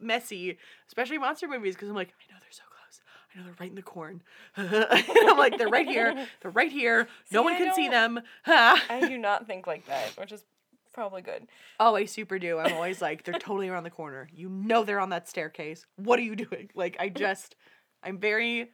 messy, 0.00 0.58
especially 0.88 1.18
monster 1.18 1.46
movies, 1.46 1.74
because 1.74 1.88
I'm 1.88 1.94
like, 1.94 2.08
I 2.08 2.32
know 2.32 2.38
they're 2.40 2.50
so 2.50 2.64
close. 2.68 3.00
I 3.32 3.38
know 3.38 3.44
they're 3.44 3.54
right 3.60 3.70
in 3.70 3.76
the 3.76 3.82
corn. 3.82 4.22
I'm 4.56 5.38
like, 5.38 5.58
they're 5.58 5.68
right 5.68 5.86
here. 5.86 6.26
They're 6.40 6.50
right 6.50 6.72
here. 6.72 7.06
no 7.30 7.42
one 7.42 7.54
I 7.54 7.58
can 7.58 7.74
see 7.74 7.88
them. 7.88 8.20
I 8.46 9.06
do 9.08 9.16
not 9.16 9.46
think 9.46 9.66
like 9.68 9.86
that, 9.86 10.10
which 10.18 10.32
is 10.32 10.44
probably 10.92 11.22
good. 11.22 11.46
Oh, 11.80 11.94
I 11.96 12.04
super 12.04 12.38
do. 12.38 12.58
I'm 12.58 12.72
always 12.74 13.00
like, 13.02 13.24
they're 13.24 13.34
totally 13.34 13.68
around 13.68 13.84
the 13.84 13.90
corner. 13.90 14.28
You 14.32 14.48
know 14.48 14.84
they're 14.84 15.00
on 15.00 15.10
that 15.10 15.28
staircase. 15.28 15.86
What 15.96 16.18
are 16.18 16.22
you 16.22 16.36
doing? 16.36 16.70
Like, 16.74 16.96
I 17.00 17.08
just, 17.24 17.56
I'm 18.02 18.18
very 18.18 18.70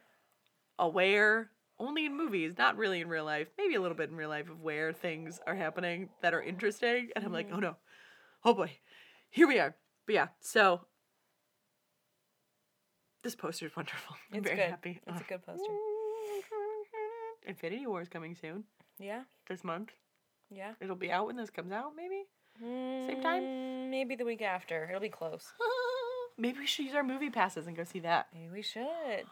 aware, 0.77 1.49
only 1.79 2.05
in 2.05 2.15
movies, 2.15 2.55
not 2.57 2.77
really 2.77 3.01
in 3.01 3.07
real 3.09 3.25
life, 3.25 3.47
maybe 3.57 3.75
a 3.75 3.81
little 3.81 3.97
bit 3.97 4.09
in 4.09 4.15
real 4.15 4.29
life, 4.29 4.49
of 4.49 4.61
where 4.61 4.91
things 4.93 5.39
are 5.47 5.55
happening 5.55 6.09
that 6.21 6.33
are 6.33 6.41
interesting. 6.41 7.09
And 7.15 7.25
I'm 7.25 7.31
like, 7.33 7.47
mm-hmm. 7.47 7.57
oh 7.57 7.59
no, 7.59 7.75
oh 8.45 8.53
boy, 8.53 8.71
here 9.29 9.47
we 9.47 9.59
are. 9.59 9.75
But 10.05 10.15
yeah, 10.15 10.27
so 10.41 10.81
this 13.23 13.35
poster 13.35 13.65
is 13.65 13.75
wonderful. 13.75 14.15
I'm 14.31 14.39
It's 14.39 14.45
very 14.47 14.57
good. 14.57 14.69
happy. 14.69 15.01
It's 15.07 15.21
a 15.21 15.23
good 15.23 15.45
poster. 15.45 15.71
Infinity 17.45 17.87
War 17.87 18.01
is 18.01 18.09
coming 18.09 18.35
soon 18.35 18.63
Yeah, 18.99 19.23
this 19.47 19.63
month. 19.63 19.91
Yeah. 20.53 20.73
It'll 20.81 20.95
be 20.95 21.11
out 21.11 21.27
when 21.27 21.35
this 21.35 21.49
comes 21.49 21.71
out, 21.71 21.91
maybe. 21.95 22.23
Same 22.61 23.21
time? 23.21 23.43
Mm, 23.43 23.89
Maybe 23.89 24.15
the 24.15 24.25
week 24.25 24.41
after. 24.41 24.85
It'll 24.89 24.99
be 25.01 25.09
close. 25.09 25.53
Maybe 26.37 26.59
we 26.59 26.65
should 26.65 26.85
use 26.85 26.95
our 26.95 27.03
movie 27.03 27.29
passes 27.29 27.67
and 27.67 27.75
go 27.75 27.83
see 27.83 27.99
that. 28.01 28.27
Maybe 28.33 28.49
we 28.49 28.61
should. 28.61 29.25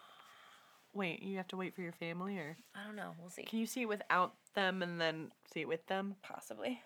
Wait, 0.94 1.22
you 1.22 1.38
have 1.38 1.48
to 1.50 1.58
wait 1.58 1.76
for 1.76 1.82
your 1.82 1.92
family, 1.92 2.38
or 2.38 2.58
I 2.76 2.86
don't 2.86 2.96
know. 2.96 3.12
We'll 3.20 3.30
see. 3.30 3.44
can 3.44 3.60
you 3.60 3.66
see 3.66 3.82
it 3.84 3.88
without 3.90 4.34
them 4.56 4.82
and 4.82 5.00
then 5.00 5.32
see 5.54 5.62
it 5.62 5.68
with 5.68 5.86
them? 5.88 6.16
Possibly. 6.24 6.82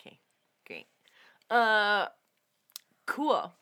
Okay, 0.00 0.18
great. 0.66 0.86
Uh, 1.50 2.06
cool. 3.06 3.52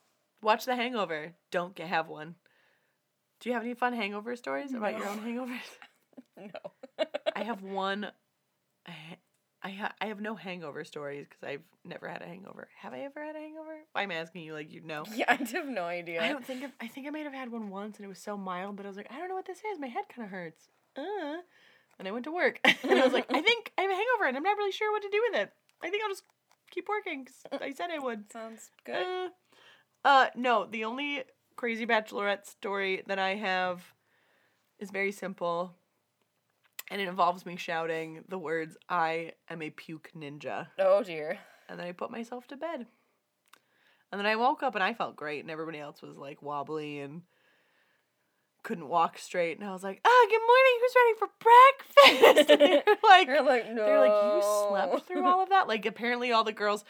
Watch 0.43 0.65
The 0.65 0.75
Hangover. 0.75 1.33
Don't 1.51 1.75
get, 1.75 1.89
have 1.89 2.09
one. 2.09 2.37
Do 3.41 3.49
you 3.49 3.55
have 3.55 3.63
any 3.63 3.75
fun 3.75 3.93
hangover 3.93 4.37
stories 4.37 4.73
about 4.73 4.97
your 4.99 5.07
own 5.09 5.19
hangovers? 5.19 5.59
No. 6.37 7.05
I 7.37 7.43
have 7.45 7.63
one. 7.63 8.07
I 9.63 9.71
ha- 9.71 9.93
I, 10.01 10.07
have 10.07 10.21
no 10.21 10.35
hangover 10.35 10.85
stories 10.85 11.27
because 11.29 11.43
I've 11.47 11.63
never 11.85 12.09
had 12.09 12.23
a 12.23 12.27
hangover. 12.27 12.69
Have 12.79 12.95
I 12.95 13.01
ever 13.01 13.23
had 13.23 13.37
a 13.37 13.41
hangover? 13.41 13.81
I'm 13.95 14.11
asking 14.11 14.43
you 14.43 14.55
like 14.55 14.73
you 14.73 14.81
know. 14.81 15.05
yeah, 15.15 15.27
I 15.29 15.35
have 15.35 15.67
no 15.69 15.85
idea. 15.85 16.23
I 16.23 16.29
don't 16.29 16.45
think 16.45 16.65
I've, 16.65 16.73
I 16.81 16.87
think 16.87 17.07
I 17.07 17.11
might 17.11 17.25
have 17.25 17.35
had 17.35 17.53
one 17.53 17.69
once 17.69 17.99
and 17.99 18.07
it 18.07 18.09
was 18.09 18.19
so 18.19 18.37
mild, 18.37 18.77
but 18.77 18.87
I 18.87 18.89
was 18.89 18.97
like, 18.97 19.09
I 19.11 19.19
don't 19.19 19.29
know 19.29 19.35
what 19.35 19.47
this 19.47 19.59
is. 19.59 19.79
My 19.79 19.89
head 19.89 20.05
kind 20.15 20.25
of 20.25 20.31
hurts. 20.31 20.69
Uh. 20.97 21.43
And 21.99 22.09
I 22.09 22.13
went 22.13 22.25
to 22.25 22.33
work 22.33 22.59
and 22.65 22.99
I 22.99 23.05
was 23.05 23.13
like, 23.13 23.27
I 23.31 23.41
think 23.43 23.73
I 23.77 23.83
have 23.83 23.91
a 23.91 23.95
hangover 23.95 24.27
and 24.29 24.37
I'm 24.37 24.43
not 24.43 24.57
really 24.57 24.73
sure 24.73 24.91
what 24.93 25.03
to 25.03 25.11
do 25.11 25.23
with 25.31 25.41
it. 25.41 25.53
I 25.83 25.91
think 25.91 26.03
I'll 26.03 26.11
just 26.11 26.25
keep 26.71 26.89
working 26.89 27.27
'cause 27.27 27.61
I 27.61 27.73
said 27.73 27.91
I 27.91 27.99
would. 27.99 28.33
Sounds 28.33 28.71
good. 28.85 28.95
Uh, 28.95 29.29
uh, 30.05 30.27
no, 30.35 30.65
the 30.65 30.85
only 30.85 31.25
crazy 31.57 31.85
bachelorette 31.87 32.47
story 32.47 33.03
that 33.07 33.19
I 33.19 33.35
have 33.35 33.93
is 34.79 34.91
very 34.91 35.13
simple. 35.13 35.77
And 36.91 37.01
it 37.01 37.09
involves 37.09 37.47
me 37.47 37.57
shouting 37.57 38.25
the 38.29 38.39
words, 38.39 38.77
I 38.89 39.33
am 39.49 39.63
a 39.63 39.71
puke 39.71 40.11
ninja. 40.17 40.67
Oh 40.79 41.03
dear. 41.05 41.39
and 41.69 41.79
then 41.79 41.87
I 41.87 41.93
put 41.93 42.11
myself 42.11 42.47
to 42.49 42.57
bed. 42.57 42.87
And 44.13 44.19
then 44.19 44.27
I 44.27 44.35
woke 44.35 44.63
up 44.65 44.75
and 44.75 44.83
I 44.83 44.93
felt 44.93 45.15
great, 45.15 45.41
and 45.41 45.51
everybody 45.53 45.79
else 45.79 46.03
was 46.03 46.17
like 46.17 46.43
wobbly 46.43 46.99
and 46.99 47.23
couldn't 48.65 48.89
walk 48.89 49.19
straight. 49.19 49.57
And 49.59 49.69
I 49.69 49.73
was 49.73 49.85
like, 49.85 50.01
"Ah, 50.05 50.27
good 50.29 50.41
morning. 50.41 50.79
Who's 50.81 50.97
ready 50.97 51.19
for 51.19 51.29
breakfast?" 52.35 52.51
And 52.51 52.61
they 52.61 52.83
were 52.87 53.09
like, 53.09 53.27
You're 53.29 53.43
like, 53.43 53.71
no. 53.71 53.87
they're 53.87 54.01
like, 54.01 54.25
"You 54.35 54.43
slept 54.69 55.07
through 55.07 55.25
all 55.27 55.43
of 55.43 55.49
that?" 55.51 55.69
Like, 55.69 55.87
apparently, 55.87 56.33
all 56.33 56.43
the 56.45 56.53
girls. 56.53 56.85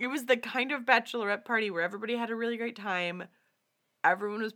It 0.00 0.08
was 0.08 0.26
the 0.26 0.36
kind 0.36 0.72
of 0.72 0.82
bachelorette 0.82 1.44
party 1.44 1.70
where 1.70 1.82
everybody 1.82 2.16
had 2.16 2.30
a 2.30 2.34
really 2.34 2.56
great 2.56 2.74
time. 2.76 3.24
Everyone 4.02 4.42
was 4.42 4.54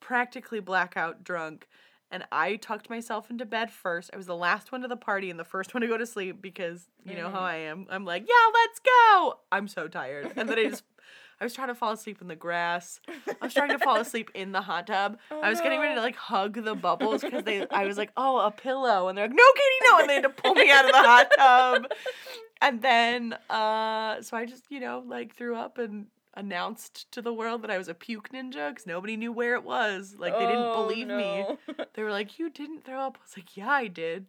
practically 0.00 0.60
blackout 0.60 1.22
drunk. 1.22 1.68
And 2.12 2.24
I 2.30 2.56
tucked 2.56 2.90
myself 2.90 3.30
into 3.30 3.46
bed 3.46 3.70
first. 3.70 4.10
I 4.12 4.18
was 4.18 4.26
the 4.26 4.36
last 4.36 4.70
one 4.70 4.82
to 4.82 4.88
the 4.88 4.98
party 4.98 5.30
and 5.30 5.40
the 5.40 5.44
first 5.44 5.72
one 5.72 5.80
to 5.80 5.86
go 5.88 5.96
to 5.96 6.04
sleep 6.06 6.42
because 6.42 6.86
you 7.06 7.16
know 7.16 7.30
how 7.30 7.40
I 7.40 7.56
am. 7.56 7.86
I'm 7.90 8.04
like, 8.04 8.22
yeah, 8.28 8.50
let's 8.52 8.80
go. 8.80 9.38
I'm 9.50 9.66
so 9.66 9.88
tired. 9.88 10.30
And 10.36 10.46
then 10.46 10.58
I 10.58 10.64
just, 10.68 10.84
I 11.40 11.44
was 11.44 11.54
trying 11.54 11.68
to 11.68 11.74
fall 11.74 11.92
asleep 11.92 12.20
in 12.20 12.28
the 12.28 12.36
grass. 12.36 13.00
I 13.08 13.44
was 13.46 13.54
trying 13.54 13.70
to 13.70 13.78
fall 13.78 13.96
asleep 13.96 14.30
in 14.34 14.52
the 14.52 14.60
hot 14.60 14.86
tub. 14.86 15.18
I 15.42 15.48
was 15.48 15.60
getting 15.62 15.80
ready 15.80 15.94
to 15.94 16.02
like 16.02 16.14
hug 16.14 16.62
the 16.62 16.74
bubbles 16.74 17.22
because 17.22 17.44
they, 17.44 17.66
I 17.68 17.86
was 17.86 17.96
like, 17.96 18.12
oh, 18.16 18.38
a 18.40 18.50
pillow. 18.50 19.08
And 19.08 19.16
they're 19.16 19.26
like, 19.26 19.34
no, 19.34 19.44
Katie, 19.54 19.90
no. 19.90 19.98
And 20.00 20.08
they 20.10 20.14
had 20.16 20.22
to 20.24 20.28
pull 20.28 20.54
me 20.54 20.70
out 20.70 20.84
of 20.84 20.92
the 20.92 20.98
hot 20.98 21.32
tub. 21.36 21.86
And 22.64 22.80
then, 22.80 23.36
uh, 23.50 24.22
so 24.22 24.36
I 24.36 24.46
just, 24.46 24.62
you 24.70 24.78
know, 24.78 25.02
like 25.04 25.34
threw 25.34 25.56
up 25.56 25.78
and 25.78 26.06
announced 26.34 27.10
to 27.12 27.20
the 27.22 27.32
world 27.32 27.62
that 27.62 27.70
I 27.70 27.78
was 27.78 27.88
a 27.88 27.94
puke 27.94 28.30
ninja 28.32 28.70
because 28.70 28.86
nobody 28.86 29.16
knew 29.16 29.32
where 29.32 29.54
it 29.54 29.64
was. 29.64 30.14
Like 30.18 30.32
they 30.38 30.46
didn't 30.46 30.72
Oh, 30.74 30.86
believe 30.88 31.08
me. 31.08 31.44
They 31.94 32.02
were 32.02 32.10
like, 32.10 32.38
"You 32.38 32.50
didn't 32.50 32.84
throw 32.84 33.00
up." 33.00 33.18
I 33.18 33.22
was 33.22 33.36
like, 33.36 33.56
"Yeah, 33.56 33.68
I 33.70 33.86
did." 33.86 34.26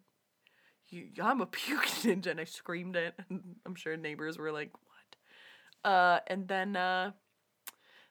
You, 0.89 1.07
I'm 1.21 1.41
a 1.41 1.45
puke 1.59 1.85
ninja, 1.85 2.27
and 2.27 2.39
I 2.39 2.43
screamed 2.43 2.95
it. 2.95 3.15
And 3.29 3.55
I'm 3.65 3.75
sure 3.75 3.95
neighbors 3.97 4.37
were 4.37 4.51
like, 4.51 4.71
"What?" 4.73 5.91
Uh, 5.91 6.19
and 6.27 6.47
then, 6.47 6.75
uh, 6.75 7.11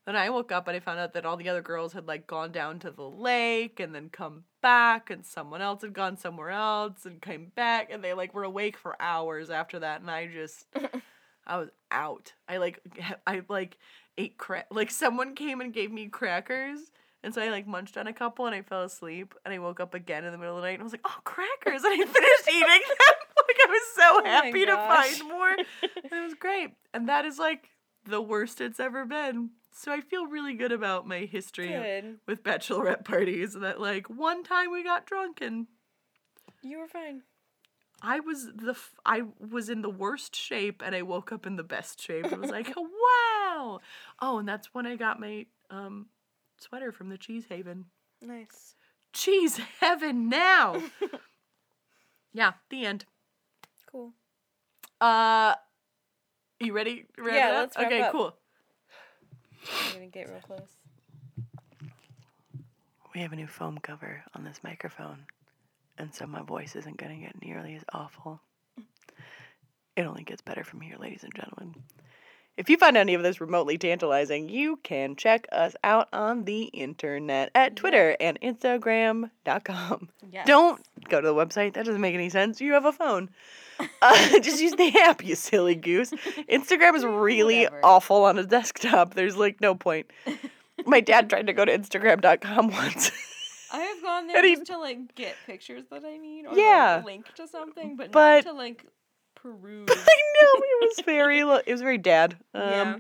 then 0.05 0.17
I 0.17 0.31
woke 0.31 0.51
up 0.53 0.67
and 0.67 0.77
I 0.77 0.81
found 0.81 0.99
out 0.99 1.13
that 1.13 1.25
all 1.25 1.37
the 1.37 1.49
other 1.49 1.63
girls 1.63 1.93
had 1.93 2.09
like 2.09 2.27
gone 2.27 2.51
down 2.51 2.79
to 2.81 2.91
the 2.91 3.09
lake 3.09 3.79
and 3.79 3.95
then 3.95 4.09
come 4.11 4.45
back, 4.63 5.11
and 5.11 5.25
someone 5.25 5.61
else 5.63 5.83
had 5.83 5.93
gone 5.93 6.17
somewhere 6.17 6.51
else 6.51 7.05
and 7.05 7.21
came 7.23 7.53
back, 7.55 7.91
and 7.93 8.03
they 8.03 8.15
like 8.15 8.35
were 8.35 8.45
awake 8.45 8.77
for 8.79 8.97
hours 9.01 9.51
after 9.51 9.79
that, 9.81 10.01
and 10.01 10.11
I 10.11 10.27
just, 10.29 10.67
I 11.47 11.59
was 11.59 11.71
out. 11.91 12.33
I 12.49 12.59
like, 12.59 12.81
I 13.27 13.43
like 13.49 13.79
ate 14.19 14.39
crack. 14.39 14.67
Like 14.71 14.91
someone 14.91 15.35
came 15.35 15.61
and 15.61 15.73
gave 15.73 15.91
me 15.91 16.07
crackers. 16.09 16.79
And 17.25 17.33
so 17.33 17.41
I 17.41 17.51
like 17.51 17.67
munched 17.67 17.97
on 17.97 18.07
a 18.07 18.13
couple 18.13 18.47
and 18.47 18.55
I 18.55 18.63
fell 18.63 18.83
asleep 18.83 19.35
and 19.45 19.55
I 19.55 19.59
woke 19.59 19.79
up 19.79 19.95
again 19.95 20.25
in 20.25 20.33
the 20.33 20.39
middle 20.39 20.57
of 20.57 20.63
the 20.63 20.67
night 20.67 20.75
and 20.75 20.83
I 20.83 20.85
was 20.85 20.93
like, 20.93 21.03
oh, 21.05 21.19
crackers. 21.25 21.85
And 21.85 21.93
I 21.93 21.97
finished 22.05 22.49
eating 22.49 22.67
them. 22.67 23.15
like 23.49 23.57
I 23.65 23.69
was 23.69 23.83
so 23.95 24.03
oh 24.03 24.21
my 24.23 24.29
happy 24.29 24.67
to 24.67 24.75
find 24.75 25.29
more. 25.29 25.51
And 25.51 25.67
it 26.05 26.23
was 26.25 26.35
great. 26.35 26.71
And 26.93 27.09
that 27.09 27.25
is 27.25 27.39
like 27.39 27.69
the 28.05 28.21
worst 28.21 28.61
it's 28.61 28.81
ever 28.81 29.05
been. 29.05 29.51
So 29.75 29.93
I 29.93 30.01
feel 30.01 30.27
really 30.27 30.55
good 30.55 30.73
about 30.73 31.07
my 31.07 31.21
history 31.21 31.69
Good. 31.69 32.19
with 32.27 32.43
bachelorette 32.43 33.05
parties 33.05 33.55
that 33.55 33.81
like 33.81 34.11
one 34.11 34.43
time 34.43 34.71
we 34.71 34.85
got 34.85 35.07
drunk 35.07 35.41
and 35.41 35.67
You 36.63 36.79
were 36.79 36.89
fine. 36.89 37.23
I 38.05 38.19
was 38.21 38.49
the 38.55 38.73
f- 38.73 38.95
I 39.07 39.23
was 39.51 39.69
in 39.69 39.83
the 39.83 39.89
worst 39.91 40.35
shape 40.35 40.83
and 40.85 40.95
I 40.95 41.03
woke 41.03 41.31
up 41.33 41.47
in 41.47 41.55
the 41.57 41.63
best 41.63 42.01
shape. 42.03 42.27
It 42.27 42.39
was 42.41 42.51
like, 42.51 42.69
wow. 42.77 43.81
Oh, 44.21 44.39
and 44.39 44.49
that's 44.49 44.75
when 44.75 44.87
I 44.87 44.97
got 44.97 45.21
my 45.21 45.47
um 45.71 46.07
sweater 46.59 46.91
from 46.93 47.09
the 47.11 47.17
Cheese 47.19 47.45
Haven. 47.49 47.85
Nice. 48.21 48.75
Cheese 49.13 49.59
heaven 49.81 50.29
now. 50.29 50.83
yeah, 52.33 52.53
the 52.71 52.85
end. 52.87 53.05
Cool. 53.91 54.13
Uh 55.01 55.55
you 56.61 56.73
ready? 56.73 57.07
to 57.17 57.23
wrap 57.23 57.35
Yeah, 57.35 57.49
it 57.51 57.55
up? 57.55 57.61
let's 57.61 57.77
wrap 57.77 57.87
Okay, 57.87 58.01
up. 58.03 58.13
cool. 58.13 58.35
I'm 59.87 59.93
gonna 59.95 60.07
get 60.07 60.29
real 60.29 60.41
close. 60.41 60.77
We 63.15 63.21
have 63.21 63.33
a 63.33 63.37
new 63.37 63.47
foam 63.47 63.79
cover 63.79 64.25
on 64.35 64.43
this 64.45 64.61
microphone, 64.65 65.27
and 65.99 66.15
so 66.15 66.27
my 66.27 66.43
voice 66.43 66.75
isn't 66.77 66.97
going 66.97 67.15
to 67.19 67.23
get 67.27 67.43
nearly 67.43 67.75
as 67.75 67.85
awful. 67.93 68.41
It 69.97 70.03
only 70.03 70.25
gets 70.25 70.41
better 70.41 70.65
from 70.65 70.81
here, 70.81 70.97
ladies 70.99 71.23
and 71.23 71.35
gentlemen. 71.35 71.75
If 72.57 72.69
you 72.69 72.77
find 72.77 72.97
any 72.99 73.15
of 73.15 73.23
this 73.23 73.41
remotely 73.41 73.79
tantalizing, 73.79 74.49
you 74.51 74.77
can 74.83 75.17
check 75.17 75.47
us 75.53 75.75
out 75.83 76.09
on 76.13 76.45
the 76.45 76.65
internet 76.65 77.51
at 77.55 77.77
Twitter 77.77 78.15
and 78.21 78.39
Instagram.com. 78.43 80.09
Yes. 80.31 80.47
Don't 80.47 80.81
go 81.09 81.21
to 81.21 81.27
the 81.27 81.35
website, 81.35 81.75
that 81.75 81.87
doesn't 81.87 82.01
make 82.01 82.15
any 82.15 82.29
sense. 82.29 82.61
You 82.61 82.73
have 82.75 82.85
a 82.85 82.93
phone. 82.93 83.31
Uh, 84.03 84.39
just 84.41 84.61
use 84.61 84.73
the 84.73 84.93
app, 85.05 85.25
you 85.25 85.35
silly 85.35 85.75
goose. 85.75 86.11
Instagram 86.51 86.95
is 86.95 87.05
really 87.05 87.65
Whatever. 87.65 87.81
awful 87.85 88.25
on 88.25 88.39
a 88.39 88.45
desktop. 88.45 89.15
There's 89.15 89.37
like 89.37 89.61
no 89.63 89.75
point. 89.75 90.11
My 90.87 91.01
dad 91.01 91.31
tried 91.31 91.47
to 91.47 91.53
go 91.55 91.65
to 91.65 91.77
Instagram.com 91.79 92.69
once. 92.73 93.13
I 93.73 93.79
have 93.81 94.03
gone 94.03 94.27
there 94.27 94.43
he- 94.45 94.55
just 94.57 94.67
to 94.67 94.79
like 94.79 95.15
get 95.15 95.35
pictures 95.47 95.85
that 95.91 96.05
I 96.05 96.17
need 96.19 96.47
or 96.47 96.55
Yeah. 96.57 96.97
like, 96.97 97.05
link 97.07 97.35
to 97.37 97.49
something, 97.49 97.97
but, 97.97 98.13
But- 98.13 98.45
not 98.45 98.53
to 98.53 98.57
like 98.57 98.85
peruse. 99.35 99.89
I 99.91 99.95
know 99.95 100.51
it 100.57 100.97
was 100.97 101.05
very 101.05 101.41
it 101.41 101.73
was 101.73 101.81
very 101.81 101.99
dad. 101.99 102.37
Um 102.55 102.61
Yeah. 102.63 102.97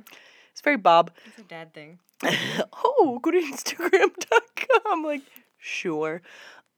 it's 0.50 0.60
very 0.62 0.76
Bob. 0.78 1.10
It's 1.26 1.38
a 1.38 1.42
dad 1.42 1.72
thing. 1.74 1.98
oh, 2.72 3.18
go 3.22 3.30
to 3.30 3.38
Instagram.com. 3.40 5.04
Like, 5.04 5.22
sure. 5.58 6.22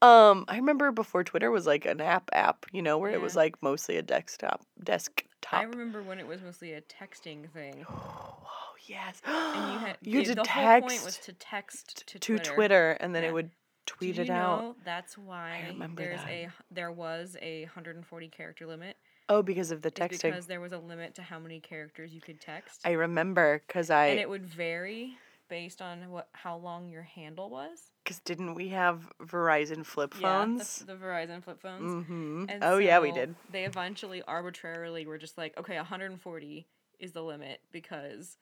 Um, 0.03 0.45
I 0.49 0.57
remember 0.57 0.91
before 0.93 1.25
Twitter 1.25 1.51
was 1.51 1.67
like 1.67 1.87
an 1.87 2.01
app 2.01 2.29
app, 2.33 2.67
you 2.73 2.83
know, 2.83 2.99
where 2.99 3.11
it 3.11 3.21
was 3.23 3.35
like 3.37 3.63
mostly 3.63 3.97
a 3.97 4.03
desktop 4.03 4.61
desktop. 4.83 5.27
I 5.53 5.63
remember 5.63 6.03
when 6.03 6.19
it 6.19 6.27
was 6.27 6.43
mostly 6.43 6.73
a 6.75 6.83
texting 6.83 7.49
thing, 7.51 7.87
oh 7.91 8.45
yes. 8.87 9.23
and 9.27 9.73
you 9.73 9.79
had 9.79 9.97
you 10.03 10.19
had 10.19 10.27
to 10.27 10.35
the 10.35 10.45
whole 10.49 10.81
point 10.81 11.05
was 11.05 11.17
text 11.19 11.25
to 11.25 11.33
text 11.33 12.07
to, 12.09 12.19
to 12.19 12.19
Twitter. 12.19 12.55
Twitter, 12.55 12.91
and 13.01 13.15
then 13.15 13.23
Yeah. 13.23 13.29
it 13.31 13.33
would 13.33 13.51
tweet 13.87 14.17
Did 14.17 14.23
it 14.23 14.29
you 14.29 14.35
out. 14.35 14.61
know 14.63 14.77
that's 14.85 15.17
why 15.19 15.75
there's 15.97 16.21
that. 16.21 16.29
a 16.29 16.49
there 16.71 16.93
was 16.93 17.37
a 17.43 17.63
140 17.65 18.29
character 18.29 18.67
limit. 18.67 18.97
Oh, 19.29 19.43
because 19.43 19.71
of 19.71 19.81
the 19.81 19.91
texting. 19.91 20.23
because 20.33 20.47
there 20.47 20.61
was 20.61 20.73
a 20.73 20.79
limit 20.79 21.15
to 21.15 21.23
how 21.23 21.39
many 21.39 21.59
characters 21.59 22.13
you 22.13 22.21
could 22.21 22.41
text, 22.41 22.81
I 22.85 22.93
remember 22.93 23.63
because 23.67 23.91
I 23.91 24.07
and 24.07 24.21
it 24.21 24.29
would 24.29 24.45
vary 24.47 25.17
based 25.49 25.81
on 25.83 26.11
what 26.11 26.29
how 26.33 26.57
long 26.57 26.89
your 26.89 27.03
handle 27.03 27.49
was. 27.51 27.91
because 28.03 28.19
didn't 28.21 28.55
we 28.55 28.69
have 28.69 29.11
Verizon 29.23 29.85
flip 29.85 30.13
phones? 30.15 30.83
Yeah, 30.87 30.93
the, 30.93 30.99
the 30.99 31.05
Verizon 31.05 31.43
flip 31.43 31.61
phones. 31.61 32.05
mm-hmm. 32.07 32.45
Oh 32.63 32.79
yeah, 32.79 32.99
we 33.01 33.13
did. 33.13 33.35
They 33.51 33.65
eventually 33.65 34.23
arbitrarily 34.23 35.07
were 35.07 35.19
just 35.19 35.39
like, 35.39 35.57
okay, 35.59 35.77
140 35.77 36.67
is 36.99 37.13
the 37.13 37.23
limit 37.23 37.61
because 37.73 38.37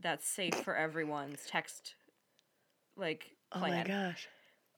that's 0.00 0.26
safe 0.26 0.54
for 0.54 0.74
everyone's 0.76 1.40
text 1.46 1.94
like 2.96 3.36
Oh 3.54 3.60
my 3.60 3.82
gosh, 3.84 4.28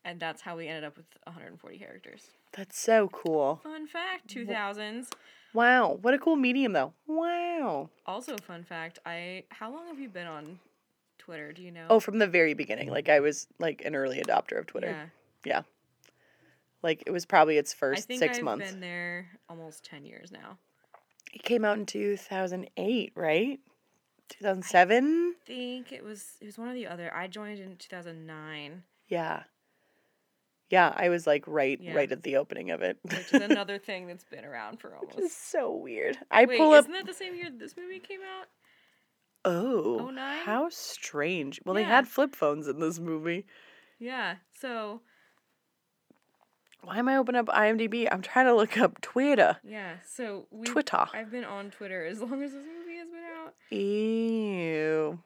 and 0.04 0.20
that's 0.20 0.42
how 0.42 0.56
we 0.56 0.68
ended 0.68 0.84
up 0.84 0.96
with 0.96 1.06
140 1.24 1.78
characters. 1.78 2.30
that's 2.52 2.78
so 2.78 3.08
cool. 3.08 3.60
Fun 3.62 3.86
fact, 3.86 4.28
2000s. 4.34 5.10
Wow, 5.52 5.98
what 6.02 6.14
a 6.14 6.18
cool 6.18 6.36
medium 6.36 6.72
though. 6.72 6.92
Wow. 7.06 7.90
Also 8.06 8.36
fun 8.38 8.64
fact, 8.64 8.98
I 9.06 9.44
how 9.50 9.72
long 9.72 9.86
have 9.88 9.98
you 10.00 10.08
been 10.08 10.26
on 10.26 10.58
Twitter, 11.18 11.52
do 11.52 11.62
you 11.62 11.70
know? 11.70 11.86
Oh, 11.88 12.00
from 12.00 12.18
the 12.18 12.26
very 12.26 12.54
beginning, 12.54 12.90
like 12.90 13.08
I 13.08 13.20
was 13.20 13.46
like 13.58 13.82
an 13.84 13.94
early 13.94 14.20
adopter 14.20 14.58
of 14.58 14.66
Twitter. 14.66 14.88
yeah. 14.88 15.06
Yeah. 15.44 15.62
Like 16.82 17.02
it 17.06 17.10
was 17.12 17.24
probably 17.24 17.56
its 17.56 17.72
first 17.72 18.08
think 18.08 18.18
6 18.20 18.38
I've 18.38 18.44
months. 18.44 18.70
been 18.70 18.80
there 18.80 19.28
almost 19.48 19.84
10 19.84 20.04
years 20.04 20.30
now. 20.32 20.58
It 21.32 21.42
came 21.42 21.64
out 21.64 21.78
in 21.78 21.86
2008, 21.86 23.12
right? 23.14 23.58
2007? 24.28 25.34
I 25.42 25.46
think 25.46 25.92
it 25.92 26.02
was 26.04 26.32
it 26.40 26.46
was 26.46 26.58
one 26.58 26.68
of 26.68 26.74
the 26.74 26.86
other. 26.86 27.14
I 27.14 27.26
joined 27.26 27.58
in 27.58 27.76
2009, 27.76 28.82
Yeah. 29.08 29.44
Yeah, 30.70 30.92
I 30.96 31.08
was 31.10 31.26
like 31.26 31.44
right 31.46 31.78
Yeah. 31.80 31.94
right 31.94 32.10
at 32.10 32.22
the 32.22 32.36
opening 32.36 32.70
of 32.70 32.82
it. 32.82 32.98
which 33.02 33.32
is 33.32 33.42
another 33.42 33.78
thing 33.88 34.06
that's 34.06 34.24
been 34.24 34.44
around 34.44 34.80
for 34.80 34.96
almost 34.96 35.50
so 35.50 35.74
weird. 35.74 36.18
I 36.30 36.46
Wait, 36.46 36.58
pull 36.58 36.72
up 36.72 36.80
isn't 36.80 36.92
that 36.92 37.06
the 37.06 37.14
same 37.14 37.34
year 37.34 37.50
this 37.56 37.76
movie 37.76 37.98
came 38.00 38.20
out? 38.20 38.46
Oh, 39.46 40.08
09? 40.10 40.38
how 40.44 40.68
strange. 40.70 41.60
Well, 41.64 41.74
they 41.74 41.82
Yeah. 41.82 41.88
had 41.88 42.08
flip 42.08 42.34
phones 42.34 42.66
in 42.66 42.80
this 42.80 42.98
movie. 42.98 43.44
Yeah. 43.98 44.36
So 44.58 45.02
Why 46.82 46.98
am 46.98 47.08
I 47.08 47.16
opening 47.16 47.40
up 47.40 47.46
IMDb? 47.48 48.08
I'm 48.10 48.22
trying 48.22 48.46
to 48.46 48.54
look 48.54 48.76
up 48.78 49.00
Twitter. 49.00 49.58
yeah. 49.62 49.96
So 50.06 50.46
we. 50.50 50.66
Twitter. 50.66 51.06
I've 51.12 51.30
been 51.30 51.44
on 51.44 51.70
Twitter 51.70 52.04
as 52.06 52.20
long 52.20 52.42
as 52.42 52.52
this 52.52 52.62
movie 52.62 52.96
has 52.98 53.08
been 53.08 53.24
out. 53.42 53.54
Ew. 53.70 55.18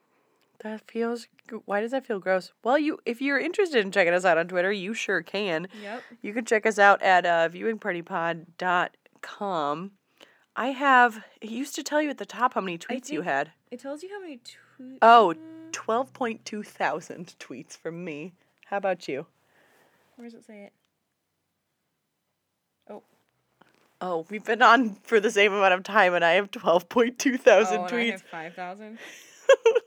That 0.64 0.90
feels. 0.90 1.28
Why 1.66 1.80
does 1.80 1.92
that 1.92 2.04
feel 2.06 2.18
gross? 2.18 2.52
Well, 2.64 2.78
you, 2.78 2.98
if 3.06 3.22
you're 3.22 3.38
interested 3.38 3.84
in 3.84 3.92
checking 3.92 4.12
us 4.12 4.24
out 4.24 4.38
on 4.38 4.48
Twitter, 4.48 4.72
you 4.72 4.92
sure 4.92 5.22
can. 5.22 5.68
Yep. 5.82 6.02
You 6.20 6.34
can 6.34 6.44
check 6.44 6.66
us 6.66 6.78
out 6.78 7.00
at 7.02 7.24
uh, 7.24 7.48
viewingpartypod.com. 7.48 9.90
I 10.56 10.66
have. 10.68 11.22
It 11.40 11.50
used 11.50 11.74
to 11.76 11.82
tell 11.84 12.02
you 12.02 12.10
at 12.10 12.18
the 12.18 12.26
top 12.26 12.54
how 12.54 12.60
many 12.60 12.76
tweets 12.76 13.08
you 13.10 13.22
had. 13.22 13.52
It 13.70 13.78
tells 13.80 14.02
you 14.02 14.08
how 14.10 14.20
many 14.20 14.38
tweets. 14.38 14.98
Oh, 15.00 15.32
12.2 15.70 16.66
thousand 16.66 17.36
tweets 17.38 17.78
from 17.78 18.04
me. 18.04 18.32
How 18.66 18.78
about 18.78 19.06
you? 19.06 19.26
Where 20.16 20.26
does 20.26 20.34
it 20.34 20.44
say 20.44 20.64
it? 20.64 20.72
Oh. 22.90 23.04
Oh, 24.00 24.26
we've 24.30 24.44
been 24.44 24.62
on 24.62 24.96
for 25.04 25.20
the 25.20 25.30
same 25.30 25.52
amount 25.52 25.74
of 25.74 25.84
time, 25.84 26.14
and 26.14 26.24
I 26.24 26.32
have 26.32 26.50
twelve 26.50 26.88
point 26.88 27.20
two 27.20 27.38
thousand 27.38 27.78
oh, 27.78 27.84
and 27.84 27.94
I 27.94 27.96
tweets. 27.96 28.10
have 28.10 28.22
five 28.22 28.54
thousand. 28.54 28.98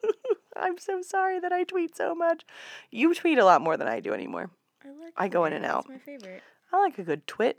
I'm 0.61 0.77
so 0.77 1.01
sorry 1.01 1.39
that 1.39 1.51
I 1.51 1.63
tweet 1.63 1.95
so 1.95 2.13
much. 2.15 2.45
You 2.91 3.13
tweet 3.15 3.37
a 3.39 3.45
lot 3.45 3.61
more 3.61 3.75
than 3.77 3.87
I 3.87 3.99
do 3.99 4.13
anymore. 4.13 4.49
I 4.83 4.87
like. 4.89 5.13
I 5.17 5.27
go 5.27 5.45
in 5.45 5.53
and 5.53 5.65
out. 5.65 5.79
It's 5.81 5.89
my 5.89 5.97
favorite. 5.97 6.41
I 6.71 6.79
like 6.79 6.97
a 6.99 7.03
good 7.03 7.25
twit. 7.27 7.57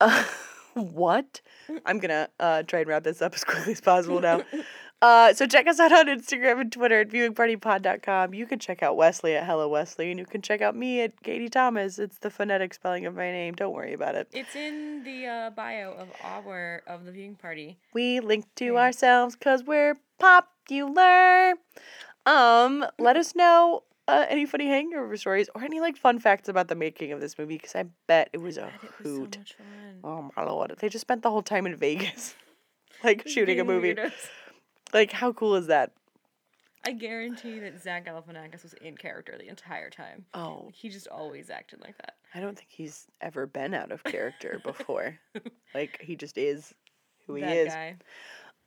Uh, 0.00 0.24
what? 0.74 1.40
I'm 1.84 1.98
gonna 1.98 2.28
uh, 2.40 2.62
try 2.62 2.80
and 2.80 2.88
wrap 2.88 3.04
this 3.04 3.20
up 3.22 3.34
as 3.34 3.44
quickly 3.44 3.72
as 3.72 3.80
possible 3.80 4.20
now. 4.20 4.42
Uh, 5.02 5.34
so 5.34 5.46
check 5.46 5.66
us 5.66 5.78
out 5.78 5.92
on 5.92 6.06
Instagram 6.06 6.62
and 6.62 6.72
Twitter 6.72 7.00
at 7.00 7.10
viewingpartypod.com. 7.10 8.32
You 8.32 8.46
can 8.46 8.58
check 8.58 8.82
out 8.82 8.96
Wesley 8.96 9.34
at 9.36 9.44
Hello 9.44 9.68
Wesley, 9.68 10.10
and 10.10 10.18
you 10.18 10.24
can 10.24 10.40
check 10.40 10.62
out 10.62 10.74
me 10.74 11.02
at 11.02 11.22
Katie 11.22 11.50
Thomas. 11.50 11.98
It's 11.98 12.16
the 12.18 12.30
phonetic 12.30 12.72
spelling 12.72 13.04
of 13.04 13.14
my 13.14 13.30
name. 13.30 13.52
Don't 13.52 13.74
worry 13.74 13.92
about 13.92 14.14
it. 14.14 14.28
It's 14.32 14.56
in 14.56 15.02
the 15.04 15.26
uh, 15.26 15.50
bio 15.50 15.92
of 15.92 16.08
our 16.22 16.82
of 16.86 17.04
the 17.04 17.12
viewing 17.12 17.34
party. 17.34 17.76
We 17.92 18.20
link 18.20 18.46
to 18.56 18.68
Okay. 18.70 18.78
ourselves 18.78 19.36
because 19.36 19.62
we're 19.62 19.98
popular. 20.68 21.54
Um, 22.26 22.86
let 22.98 23.16
us 23.16 23.34
know 23.34 23.82
uh, 24.08 24.26
any 24.28 24.46
funny 24.46 24.66
hangover 24.66 25.16
stories 25.16 25.48
or 25.54 25.62
any 25.62 25.80
like 25.80 25.96
fun 25.96 26.18
facts 26.18 26.48
about 26.48 26.68
the 26.68 26.74
making 26.74 27.12
of 27.12 27.20
this 27.20 27.38
movie 27.38 27.56
because 27.56 27.74
I 27.74 27.84
bet 28.06 28.30
it 28.32 28.38
was 28.38 28.56
a 28.56 28.72
It 28.82 28.90
was 29.02 29.12
so 29.14 29.20
hoot. 29.20 29.54
fun. 29.56 30.00
Oh 30.02 30.30
my 30.36 30.44
lord! 30.44 30.74
They 30.78 30.88
just 30.88 31.02
spent 31.02 31.22
the 31.22 31.30
whole 31.30 31.42
time 31.42 31.66
in 31.66 31.76
Vegas, 31.76 32.34
like 33.04 33.26
shooting 33.26 33.60
a 33.60 33.64
movie. 33.64 33.94
weirdos. 33.94 34.12
Like, 34.92 35.12
how 35.12 35.32
cool 35.32 35.54
is 35.56 35.66
that? 35.66 35.92
I 36.86 36.92
guarantee 36.92 37.58
that 37.60 37.82
Zach 37.82 38.06
Galifianakis 38.06 38.62
was 38.62 38.74
in 38.74 38.96
character 38.98 39.36
the 39.38 39.48
entire 39.48 39.88
time. 39.88 40.26
Oh, 40.34 40.70
He 40.74 40.90
just 40.90 41.08
always 41.08 41.48
acted 41.48 41.80
like 41.80 41.96
that. 41.96 42.16
I 42.34 42.40
don't 42.40 42.56
think 42.56 42.68
he's 42.70 43.06
ever 43.22 43.46
been 43.46 43.72
out 43.72 43.90
of 43.90 44.04
character 44.04 44.60
before. 44.64 45.18
like, 45.74 45.98
he 46.02 46.14
just 46.14 46.36
is 46.36 46.74
who 47.26 47.34
he 47.36 47.42
is. 47.44 47.72
guy. 47.72 47.96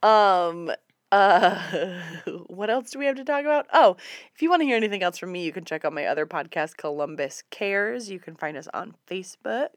Um. 0.03 0.71
Uh, 1.11 2.01
what 2.47 2.69
else 2.69 2.91
do 2.91 2.99
we 2.99 3.05
have 3.05 3.15
to 3.15 3.23
talk 3.23 3.41
about? 3.41 3.67
Oh, 3.73 3.95
if 4.33 4.41
you 4.41 4.49
want 4.49 4.61
to 4.61 4.65
hear 4.65 4.75
anything 4.75 5.03
else 5.03 5.17
from 5.17 5.31
me, 5.31 5.43
you 5.43 5.51
can 5.51 5.65
check 5.65 5.85
out 5.85 5.93
my 5.93 6.05
other 6.05 6.25
podcast, 6.25 6.77
Columbus 6.77 7.43
Cares. 7.49 8.09
You 8.09 8.19
can 8.19 8.35
find 8.35 8.57
us 8.57 8.67
on 8.73 8.95
Facebook. 9.09 9.69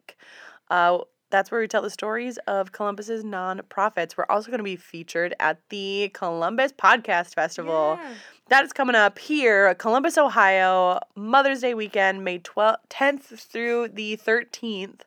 Uh, 0.68 0.98
that's 1.30 1.50
where 1.50 1.60
we 1.60 1.68
tell 1.68 1.82
the 1.82 1.90
stories 1.90 2.38
of 2.48 2.72
Columbus's 2.72 3.24
nonprofits. 3.24 4.16
We're 4.16 4.26
also 4.28 4.48
going 4.48 4.58
to 4.58 4.64
be 4.64 4.76
featured 4.76 5.34
at 5.38 5.60
the 5.68 6.10
Columbus 6.12 6.72
Podcast 6.72 7.34
Festival. 7.34 7.98
Yeah. 8.00 8.14
That 8.48 8.64
is 8.64 8.72
coming 8.72 8.96
up 8.96 9.18
here, 9.18 9.72
Columbus, 9.76 10.18
Ohio, 10.18 10.98
Mother's 11.14 11.60
Day 11.60 11.72
weekend, 11.72 12.24
May 12.24 12.40
12th, 12.40 12.78
10th 12.90 13.22
through 13.38 13.88
the 13.88 14.16
13th. 14.16 15.02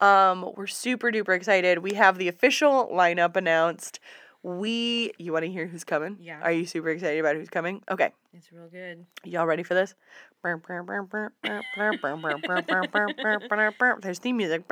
Um, 0.00 0.50
we're 0.56 0.66
super 0.66 1.12
duper 1.12 1.36
excited. 1.36 1.78
We 1.78 1.94
have 1.94 2.18
the 2.18 2.26
official 2.26 2.90
lineup 2.92 3.36
announced. 3.36 4.00
We, 4.44 5.12
you 5.18 5.32
want 5.32 5.44
to 5.44 5.50
hear 5.50 5.66
who's 5.68 5.84
coming? 5.84 6.16
Yeah. 6.20 6.40
Are 6.42 6.50
you 6.50 6.66
super 6.66 6.88
excited 6.88 7.20
about 7.20 7.36
who's 7.36 7.48
coming? 7.48 7.82
Okay. 7.88 8.12
It's 8.34 8.50
real 8.52 8.68
good. 8.68 9.06
Y'all 9.24 9.46
ready 9.46 9.62
for 9.62 9.74
this? 9.74 9.94
There's 14.02 14.18
theme 14.18 14.36
music. 14.36 14.66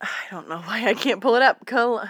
I 0.00 0.24
don't 0.30 0.48
know 0.48 0.58
why 0.58 0.86
I 0.88 0.94
can't 0.94 1.20
pull 1.20 1.36
it 1.36 1.42
up. 1.42 1.64
Col- 1.66 2.02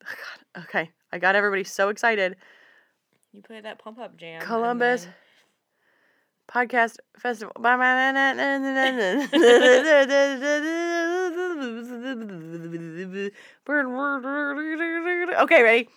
God. 0.00 0.62
Okay, 0.64 0.90
I 1.12 1.18
got 1.18 1.34
everybody 1.36 1.64
so 1.64 1.90
excited. 1.90 2.36
You 3.32 3.42
play 3.42 3.60
that 3.60 3.78
pump 3.78 3.98
up 3.98 4.16
jam. 4.16 4.40
Columbus 4.40 5.04
then- 5.04 5.14
podcast 6.48 6.96
festival. 7.18 7.52
Okay, 15.38 15.62
ready? 15.62 15.88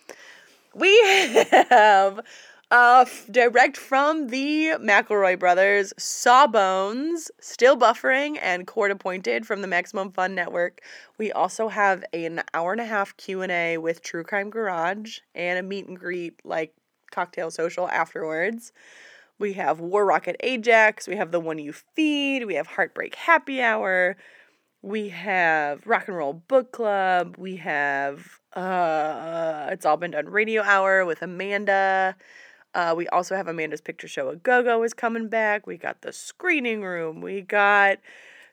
We 0.74 1.00
have 1.70 2.20
uh 2.70 3.04
direct 3.30 3.76
from 3.76 4.28
the 4.28 4.74
McElroy 4.80 5.38
brothers, 5.38 5.92
Sawbones, 5.98 7.30
still 7.40 7.76
buffering 7.76 8.38
and 8.40 8.66
court 8.66 8.90
appointed 8.92 9.46
from 9.46 9.62
the 9.62 9.68
Maximum 9.68 10.12
Fun 10.12 10.34
Network. 10.34 10.80
We 11.18 11.32
also 11.32 11.68
have 11.68 12.04
an 12.12 12.42
hour 12.54 12.72
and 12.72 12.80
a 12.80 12.84
half 12.86 13.16
Q 13.16 13.42
and 13.42 13.50
A 13.52 13.78
with 13.78 14.02
True 14.02 14.22
Crime 14.24 14.50
Garage 14.50 15.18
and 15.34 15.58
a 15.58 15.62
meet 15.62 15.88
and 15.88 15.98
greet 15.98 16.34
like 16.44 16.72
cocktail 17.10 17.50
social 17.50 17.88
afterwards. 17.88 18.72
We 19.40 19.54
have 19.54 19.80
War 19.80 20.04
Rocket 20.04 20.36
Ajax. 20.40 21.08
We 21.08 21.16
have 21.16 21.32
the 21.32 21.40
one 21.40 21.58
you 21.58 21.72
feed. 21.72 22.44
We 22.44 22.56
have 22.56 22.66
Heartbreak 22.66 23.14
Happy 23.14 23.62
Hour. 23.62 24.18
We 24.82 25.08
have 25.08 25.86
Rock 25.86 26.08
and 26.08 26.16
Roll 26.16 26.34
Book 26.34 26.72
Club. 26.72 27.36
We 27.38 27.56
have 27.56 28.38
uh, 28.52 29.68
It's 29.70 29.86
All 29.86 29.96
Been 29.96 30.10
Done 30.10 30.28
Radio 30.28 30.62
Hour 30.62 31.06
with 31.06 31.22
Amanda. 31.22 32.16
Uh, 32.74 32.92
we 32.94 33.08
also 33.08 33.34
have 33.34 33.48
Amanda's 33.48 33.80
Picture 33.80 34.08
Show 34.08 34.28
A 34.28 34.36
Go 34.36 34.62
Go 34.62 34.82
is 34.82 34.92
coming 34.92 35.28
back. 35.28 35.66
We 35.66 35.78
got 35.78 36.02
the 36.02 36.12
screening 36.12 36.82
room. 36.82 37.22
We 37.22 37.40
got 37.40 37.96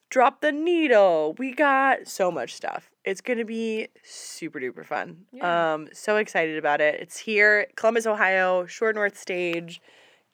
Drop 0.09 0.39
the 0.39 0.53
Needle. 0.53 1.35
We 1.37 1.53
got 1.53 2.07
so 2.07 2.31
much 2.31 2.55
stuff. 2.55 2.89
It's 3.03 3.19
gonna 3.19 3.43
be 3.43 3.89
super 4.03 4.61
duper 4.61 4.85
fun. 4.85 5.25
Yeah. 5.33 5.73
Um, 5.73 5.89
so 5.91 6.15
excited 6.15 6.57
about 6.57 6.79
it. 6.79 6.95
It's 7.01 7.17
here, 7.17 7.67
Columbus, 7.75 8.05
Ohio, 8.05 8.65
Short 8.65 8.95
North 8.95 9.19
Stage. 9.19 9.81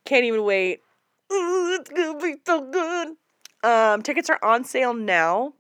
Can't 0.05 0.25
even 0.25 0.43
wait. 0.43 0.79
Ooh, 1.31 1.77
it's 1.79 1.89
gonna 1.89 2.19
be 2.19 2.35
so 2.45 2.69
good. 2.69 3.09
Um, 3.63 4.01
tickets 4.01 4.29
are 4.29 4.39
on 4.43 4.63
sale 4.63 4.93
now. 4.93 5.53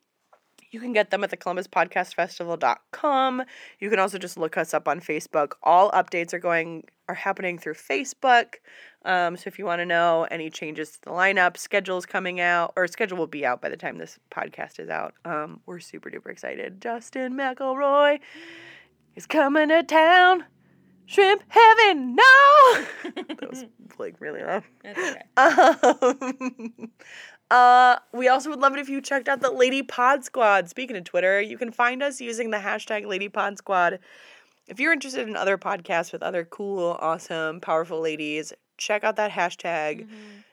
You 0.73 0.79
can 0.79 0.91
get 0.91 1.11
them 1.11 1.23
at 1.23 1.29
the 1.29 1.37
columbuspodcastfestival.com. 1.37 3.43
You 3.79 3.89
can 3.91 3.99
also 3.99 4.17
just 4.17 4.37
look 4.37 4.57
us 4.57 4.73
up 4.73 4.87
on 4.87 4.99
Facebook. 4.99 5.51
All 5.61 5.91
updates 5.91 6.33
are 6.33 6.39
going 6.39 6.85
are 7.07 7.15
happening 7.15 7.59
through 7.59 7.75
Facebook. 7.75 8.55
Um, 9.05 9.37
so 9.37 9.47
if 9.47 9.59
you 9.59 9.65
want 9.65 9.81
to 9.81 9.85
know 9.85 10.25
any 10.31 10.49
changes 10.49 10.91
to 10.91 11.01
the 11.01 11.11
lineup, 11.11 11.57
schedules 11.57 12.07
coming 12.07 12.39
out, 12.39 12.73
or 12.75 12.87
schedule 12.87 13.17
will 13.17 13.27
be 13.27 13.45
out 13.45 13.61
by 13.61 13.69
the 13.69 13.77
time 13.77 13.99
this 13.99 14.17
podcast 14.31 14.79
is 14.79 14.89
out. 14.89 15.13
Um, 15.25 15.59
we're 15.65 15.79
super 15.79 16.09
duper 16.09 16.31
excited. 16.31 16.81
Justin 16.81 17.35
McElroy 17.35 18.19
is 19.15 19.27
coming 19.27 19.69
to 19.69 19.83
town. 19.83 20.45
Shrimp 21.05 21.43
heaven, 21.47 22.15
no! 22.15 22.85
that 23.15 23.47
was 23.49 23.65
like 23.99 24.19
really 24.19 24.43
loud. 24.43 24.63
That's 24.83 24.99
okay. 24.99 25.23
Um, 27.51 27.59
uh, 27.59 27.97
we 28.13 28.27
also 28.29 28.49
would 28.49 28.59
love 28.59 28.73
it 28.73 28.79
if 28.79 28.89
you 28.89 28.99
checked 28.99 29.27
out 29.27 29.41
the 29.41 29.51
Lady 29.51 29.83
Pod 29.83 30.23
Squad. 30.23 30.69
Speaking 30.69 30.95
of 30.95 31.03
Twitter, 31.03 31.39
you 31.39 31.57
can 31.57 31.71
find 31.71 32.01
us 32.01 32.19
using 32.19 32.49
the 32.49 32.57
hashtag 32.57 33.05
Lady 33.05 33.29
Pod 33.29 33.57
Squad. 33.57 33.99
If 34.67 34.79
you're 34.79 34.93
interested 34.93 35.27
in 35.27 35.35
other 35.35 35.57
podcasts 35.57 36.11
with 36.11 36.23
other 36.23 36.45
cool, 36.45 36.97
awesome, 36.99 37.59
powerful 37.59 37.99
ladies, 38.01 38.53
check 38.77 39.03
out 39.03 39.17
that 39.17 39.31
hashtag. 39.31 40.07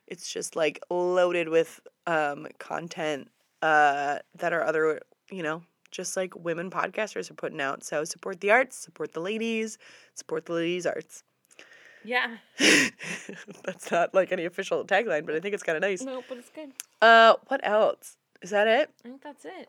It's 0.08 0.30
just 0.30 0.56
like 0.56 0.80
loaded 0.90 1.48
with 1.48 1.80
um, 2.06 2.48
content 2.58 3.30
uh, 3.62 4.18
that 4.34 4.52
are 4.52 4.64
other, 4.64 5.00
you 5.30 5.42
know, 5.42 5.62
just 5.90 6.16
like 6.16 6.34
women 6.36 6.70
podcasters 6.70 7.30
are 7.30 7.34
putting 7.34 7.60
out. 7.60 7.84
So 7.84 8.04
support 8.04 8.40
the 8.40 8.50
arts, 8.50 8.76
support 8.76 9.12
the 9.12 9.20
ladies, 9.20 9.78
support 10.14 10.46
the 10.46 10.52
ladies' 10.54 10.86
arts. 10.86 11.24
Yeah. 12.04 12.36
That's 13.64 13.90
not 13.90 14.14
like 14.14 14.32
any 14.32 14.44
official 14.46 14.84
tagline, 14.84 15.26
but 15.26 15.34
I 15.34 15.40
think 15.40 15.54
it's 15.54 15.62
kind 15.62 15.76
of 15.76 15.82
nice. 15.82 16.02
No, 16.02 16.22
but 16.28 16.38
it's 16.38 16.50
good. 16.50 16.72
Uh, 17.02 17.34
what 17.48 17.60
else? 17.62 18.16
Is 18.42 18.50
that 18.50 18.66
it? 18.66 18.90
I 19.04 19.08
think 19.08 19.22
that's 19.22 19.44
it. 19.44 19.68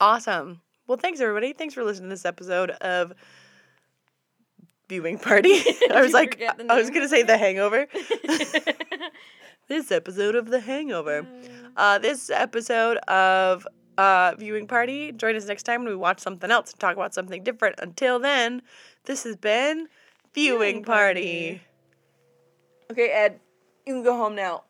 Awesome. 0.00 0.62
Well, 0.86 0.96
thanks 0.96 1.20
everybody. 1.20 1.52
Thanks 1.52 1.74
for 1.74 1.84
listening 1.84 2.08
to 2.08 2.14
this 2.14 2.24
episode 2.24 2.70
of 2.70 3.12
Viewing 4.88 5.18
Party. 5.18 5.60
I 5.90 6.00
was 6.00 6.14
like, 6.14 6.42
I 6.70 6.78
was 6.78 6.88
gonna 6.88 7.08
say 7.08 7.22
The 7.22 7.36
Hangover. 7.36 7.86
this 9.68 9.92
episode 9.92 10.36
of 10.36 10.46
The 10.46 10.60
Hangover. 10.60 11.26
Uh, 11.76 11.98
this 11.98 12.30
episode 12.30 12.96
of 13.08 13.66
uh, 13.98 14.34
Viewing 14.38 14.66
Party. 14.66 15.12
Join 15.12 15.36
us 15.36 15.46
next 15.46 15.64
time 15.64 15.82
when 15.82 15.90
we 15.90 15.96
watch 15.96 16.20
something 16.20 16.50
else 16.50 16.70
and 16.70 16.80
talk 16.80 16.94
about 16.94 17.12
something 17.12 17.42
different. 17.42 17.76
Until 17.80 18.18
then, 18.18 18.62
this 19.04 19.24
has 19.24 19.36
been 19.36 19.88
Viewing. 20.32 20.84
Party. 20.84 21.60
Okay, 22.90 23.10
Ed, 23.10 23.40
you 23.84 23.94
can 23.94 24.02
go 24.04 24.16
home 24.16 24.34
now. 24.34 24.62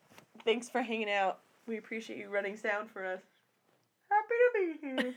Thanks 0.45 0.69
for 0.71 0.83
hanging 0.83 1.11
out. 1.11 1.41
We 1.67 1.77
appreciate 1.77 2.19
you 2.19 2.31
running 2.31 2.57
sound 2.57 2.91
for 2.91 3.05
us. 3.05 3.21
Happy 4.11 4.35
to 4.35 4.51
be 4.55 5.03
here. 5.03 5.15